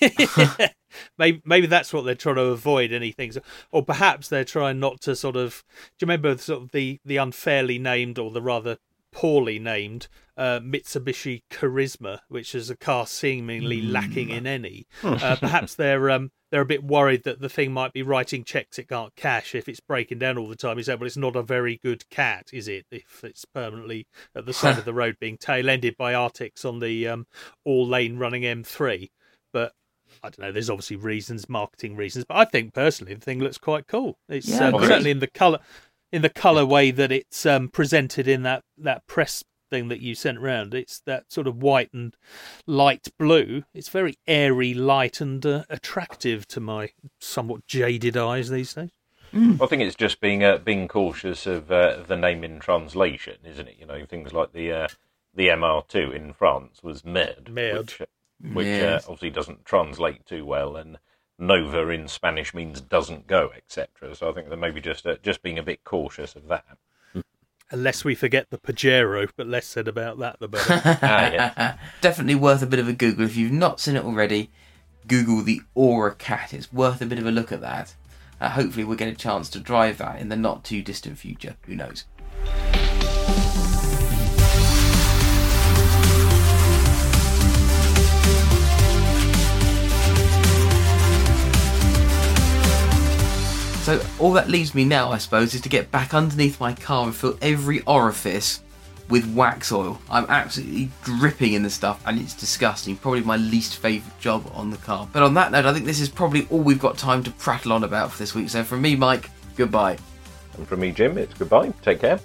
Maybe 1.18 1.42
maybe 1.44 1.66
that's 1.66 1.92
what 1.92 2.04
they're 2.04 2.14
trying 2.14 2.36
to 2.36 2.42
avoid 2.42 2.92
anything 2.92 3.32
or 3.70 3.84
perhaps 3.84 4.28
they're 4.28 4.44
trying 4.44 4.80
not 4.80 5.00
to 5.02 5.14
sort 5.14 5.36
of 5.36 5.64
do 5.98 6.04
you 6.04 6.06
remember 6.06 6.36
sort 6.38 6.62
of 6.62 6.70
the 6.72 6.98
the 7.04 7.16
unfairly 7.16 7.78
named 7.78 8.18
or 8.18 8.30
the 8.30 8.42
rather 8.42 8.78
poorly 9.12 9.58
named 9.58 10.08
uh, 10.36 10.60
Mitsubishi 10.60 11.42
Charisma 11.50 12.20
which 12.28 12.54
is 12.54 12.70
a 12.70 12.76
car 12.76 13.06
seemingly 13.06 13.82
lacking 13.82 14.30
in 14.30 14.46
any 14.46 14.86
uh, 15.02 15.36
perhaps 15.36 15.74
they're 15.74 16.10
um 16.10 16.30
they're 16.50 16.60
a 16.60 16.66
bit 16.66 16.84
worried 16.84 17.24
that 17.24 17.40
the 17.40 17.48
thing 17.48 17.72
might 17.72 17.92
be 17.92 18.02
writing 18.02 18.44
checks 18.44 18.78
it 18.78 18.88
can't 18.88 19.14
cash 19.14 19.54
if 19.54 19.68
it's 19.68 19.80
breaking 19.80 20.18
down 20.18 20.36
all 20.36 20.48
the 20.48 20.56
time. 20.56 20.78
You 20.78 20.84
say, 20.84 20.94
well, 20.94 21.06
it's 21.06 21.16
not 21.16 21.36
a 21.36 21.42
very 21.42 21.78
good 21.82 22.08
cat, 22.10 22.48
is 22.52 22.68
it? 22.68 22.86
If 22.90 23.22
it's 23.22 23.44
permanently 23.44 24.06
at 24.34 24.46
the 24.46 24.52
side 24.52 24.78
of 24.78 24.84
the 24.84 24.92
road 24.92 25.16
being 25.20 25.38
tail-ended 25.38 25.96
by 25.96 26.14
Arctics 26.14 26.64
on 26.64 26.80
the 26.80 27.06
um, 27.08 27.26
all-lane 27.64 28.18
running 28.18 28.42
M3. 28.42 29.10
But 29.52 29.72
I 30.22 30.30
don't 30.30 30.40
know. 30.40 30.52
There's 30.52 30.70
obviously 30.70 30.96
reasons, 30.96 31.48
marketing 31.48 31.96
reasons. 31.96 32.24
But 32.24 32.36
I 32.36 32.44
think 32.44 32.74
personally, 32.74 33.14
the 33.14 33.20
thing 33.20 33.40
looks 33.40 33.58
quite 33.58 33.86
cool. 33.86 34.18
It's 34.28 34.48
Yeah, 34.48 34.68
um, 34.68 34.82
certainly 34.82 35.10
in 35.10 35.20
the 35.20 35.26
color, 35.26 35.58
in 36.12 36.22
the 36.22 36.28
color 36.28 36.66
way 36.66 36.90
that 36.90 37.12
it's 37.12 37.46
um, 37.46 37.68
presented 37.68 38.28
in 38.28 38.42
that 38.42 38.64
that 38.78 39.06
press 39.06 39.44
thing 39.70 39.88
that 39.88 40.00
you 40.00 40.14
sent 40.14 40.40
round. 40.40 40.74
It's 40.74 41.00
that 41.06 41.32
sort 41.32 41.46
of 41.46 41.62
white 41.62 41.92
and 41.92 42.14
light 42.66 43.08
blue. 43.18 43.62
It's 43.72 43.88
very 43.88 44.16
airy, 44.26 44.74
light, 44.74 45.20
and 45.20 45.44
uh, 45.46 45.64
attractive 45.70 46.46
to 46.48 46.60
my 46.60 46.90
somewhat 47.18 47.66
jaded 47.66 48.16
eyes 48.16 48.50
these 48.50 48.74
days. 48.74 48.90
I 49.32 49.66
think 49.66 49.82
it's 49.82 49.94
just 49.94 50.20
being 50.20 50.42
uh, 50.42 50.58
being 50.58 50.88
cautious 50.88 51.46
of 51.46 51.70
uh, 51.70 52.02
the 52.06 52.16
name 52.16 52.42
in 52.42 52.58
translation, 52.58 53.36
isn't 53.44 53.68
it? 53.68 53.76
You 53.78 53.86
know, 53.86 54.04
things 54.04 54.32
like 54.32 54.52
the 54.52 54.72
uh, 54.72 54.88
the 55.34 55.48
MR2 55.48 56.14
in 56.14 56.32
France 56.32 56.82
was 56.82 57.04
MED, 57.04 57.48
Merde. 57.48 57.78
which, 57.78 58.00
uh, 58.00 58.06
which 58.52 58.66
Yes. 58.66 59.04
uh, 59.04 59.12
obviously 59.12 59.30
doesn't 59.30 59.64
translate 59.64 60.24
too 60.26 60.44
well, 60.44 60.76
and 60.76 60.98
Nova 61.38 61.88
in 61.88 62.06
Spanish 62.08 62.52
means 62.54 62.80
doesn't 62.80 63.26
go, 63.26 63.50
etc. 63.56 64.14
So 64.14 64.28
I 64.30 64.32
think 64.32 64.48
they're 64.48 64.58
maybe 64.58 64.80
just 64.80 65.06
uh, 65.06 65.16
just 65.22 65.42
being 65.42 65.58
a 65.58 65.62
bit 65.62 65.84
cautious 65.84 66.34
of 66.36 66.48
that. 66.48 66.64
Unless 67.72 68.04
we 68.04 68.16
forget 68.16 68.50
the 68.50 68.58
Pajero, 68.58 69.28
but 69.36 69.46
less 69.46 69.64
said 69.66 69.86
about 69.86 70.18
that 70.18 70.40
the 70.40 70.48
better. 70.48 70.80
Ah, 71.02 71.30
yeah. 71.30 71.76
Definitely 72.00 72.34
worth 72.34 72.62
a 72.62 72.66
bit 72.66 72.80
of 72.80 72.88
a 72.88 72.92
Google. 72.92 73.24
If 73.24 73.36
you've 73.36 73.52
not 73.52 73.78
seen 73.78 73.94
it 73.94 74.04
already, 74.04 74.50
Google 75.06 75.42
the 75.42 75.60
Ora 75.76 76.14
Cat. 76.16 76.52
It's 76.52 76.72
worth 76.72 77.00
a 77.00 77.06
bit 77.06 77.20
of 77.20 77.26
a 77.26 77.30
look 77.30 77.52
at 77.52 77.60
that. 77.60 77.94
Uh, 78.40 78.48
hopefully, 78.50 78.82
we'll 78.84 78.96
get 78.96 79.08
a 79.08 79.14
chance 79.14 79.48
to 79.50 79.60
drive 79.60 79.98
that 79.98 80.18
in 80.20 80.30
the 80.30 80.36
not 80.36 80.64
too 80.64 80.82
distant 80.82 81.16
future. 81.18 81.56
Who 81.66 81.76
knows? 81.76 82.06
So 93.90 94.00
all 94.20 94.32
that 94.34 94.48
leaves 94.48 94.72
me 94.72 94.84
now, 94.84 95.10
I 95.10 95.18
suppose, 95.18 95.52
is 95.52 95.62
to 95.62 95.68
get 95.68 95.90
back 95.90 96.14
underneath 96.14 96.60
my 96.60 96.74
car 96.74 97.06
and 97.06 97.12
fill 97.12 97.36
every 97.42 97.80
orifice 97.88 98.62
with 99.08 99.34
Waxoyl. 99.34 99.98
I'm 100.08 100.26
absolutely 100.28 100.90
dripping 101.02 101.54
in 101.54 101.64
the 101.64 101.70
stuff 101.70 102.00
and 102.06 102.20
it's 102.20 102.34
disgusting. 102.34 102.96
Probably 102.96 103.22
my 103.22 103.36
least 103.36 103.78
favourite 103.78 104.16
job 104.20 104.48
on 104.54 104.70
the 104.70 104.76
car. 104.76 105.08
But 105.12 105.24
on 105.24 105.34
that 105.34 105.50
note, 105.50 105.66
I 105.66 105.72
think 105.72 105.86
this 105.86 105.98
is 105.98 106.08
probably 106.08 106.46
all 106.50 106.60
we've 106.60 106.78
got 106.78 106.98
time 106.98 107.24
to 107.24 107.32
prattle 107.32 107.72
on 107.72 107.82
about 107.82 108.12
for 108.12 108.18
this 108.18 108.32
week. 108.32 108.48
So 108.48 108.62
from 108.62 108.80
me, 108.80 108.94
Mike, 108.94 109.28
goodbye. 109.56 109.98
And 110.56 110.68
from 110.68 110.78
me, 110.78 110.92
Jim, 110.92 111.18
it's 111.18 111.34
goodbye. 111.34 111.72
Take 111.82 111.98
care. 111.98 112.20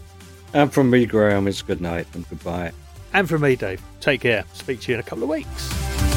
And 0.54 0.72
from 0.72 0.92
me, 0.92 1.08
Graham, 1.08 1.48
it's 1.48 1.64
good 1.64 1.82
night 1.82 2.06
and 2.14 2.30
goodbye. 2.30 2.74
And 3.14 3.28
from 3.28 3.42
me, 3.42 3.56
Dave, 3.56 3.82
take 4.02 4.22
care. 4.22 4.46
Speak 4.54 4.82
to 4.82 4.92
you 4.92 5.00
in 5.00 5.00
a 5.00 5.04
couple 5.04 5.24
of 5.24 5.30
weeks. 5.30 6.15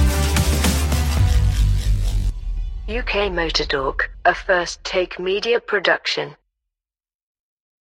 UK 2.88 3.30
Motor 3.30 3.66
Talk, 3.66 4.10
a 4.24 4.34
first 4.34 4.82
take 4.82 5.18
media 5.18 5.60
production. 5.60 6.34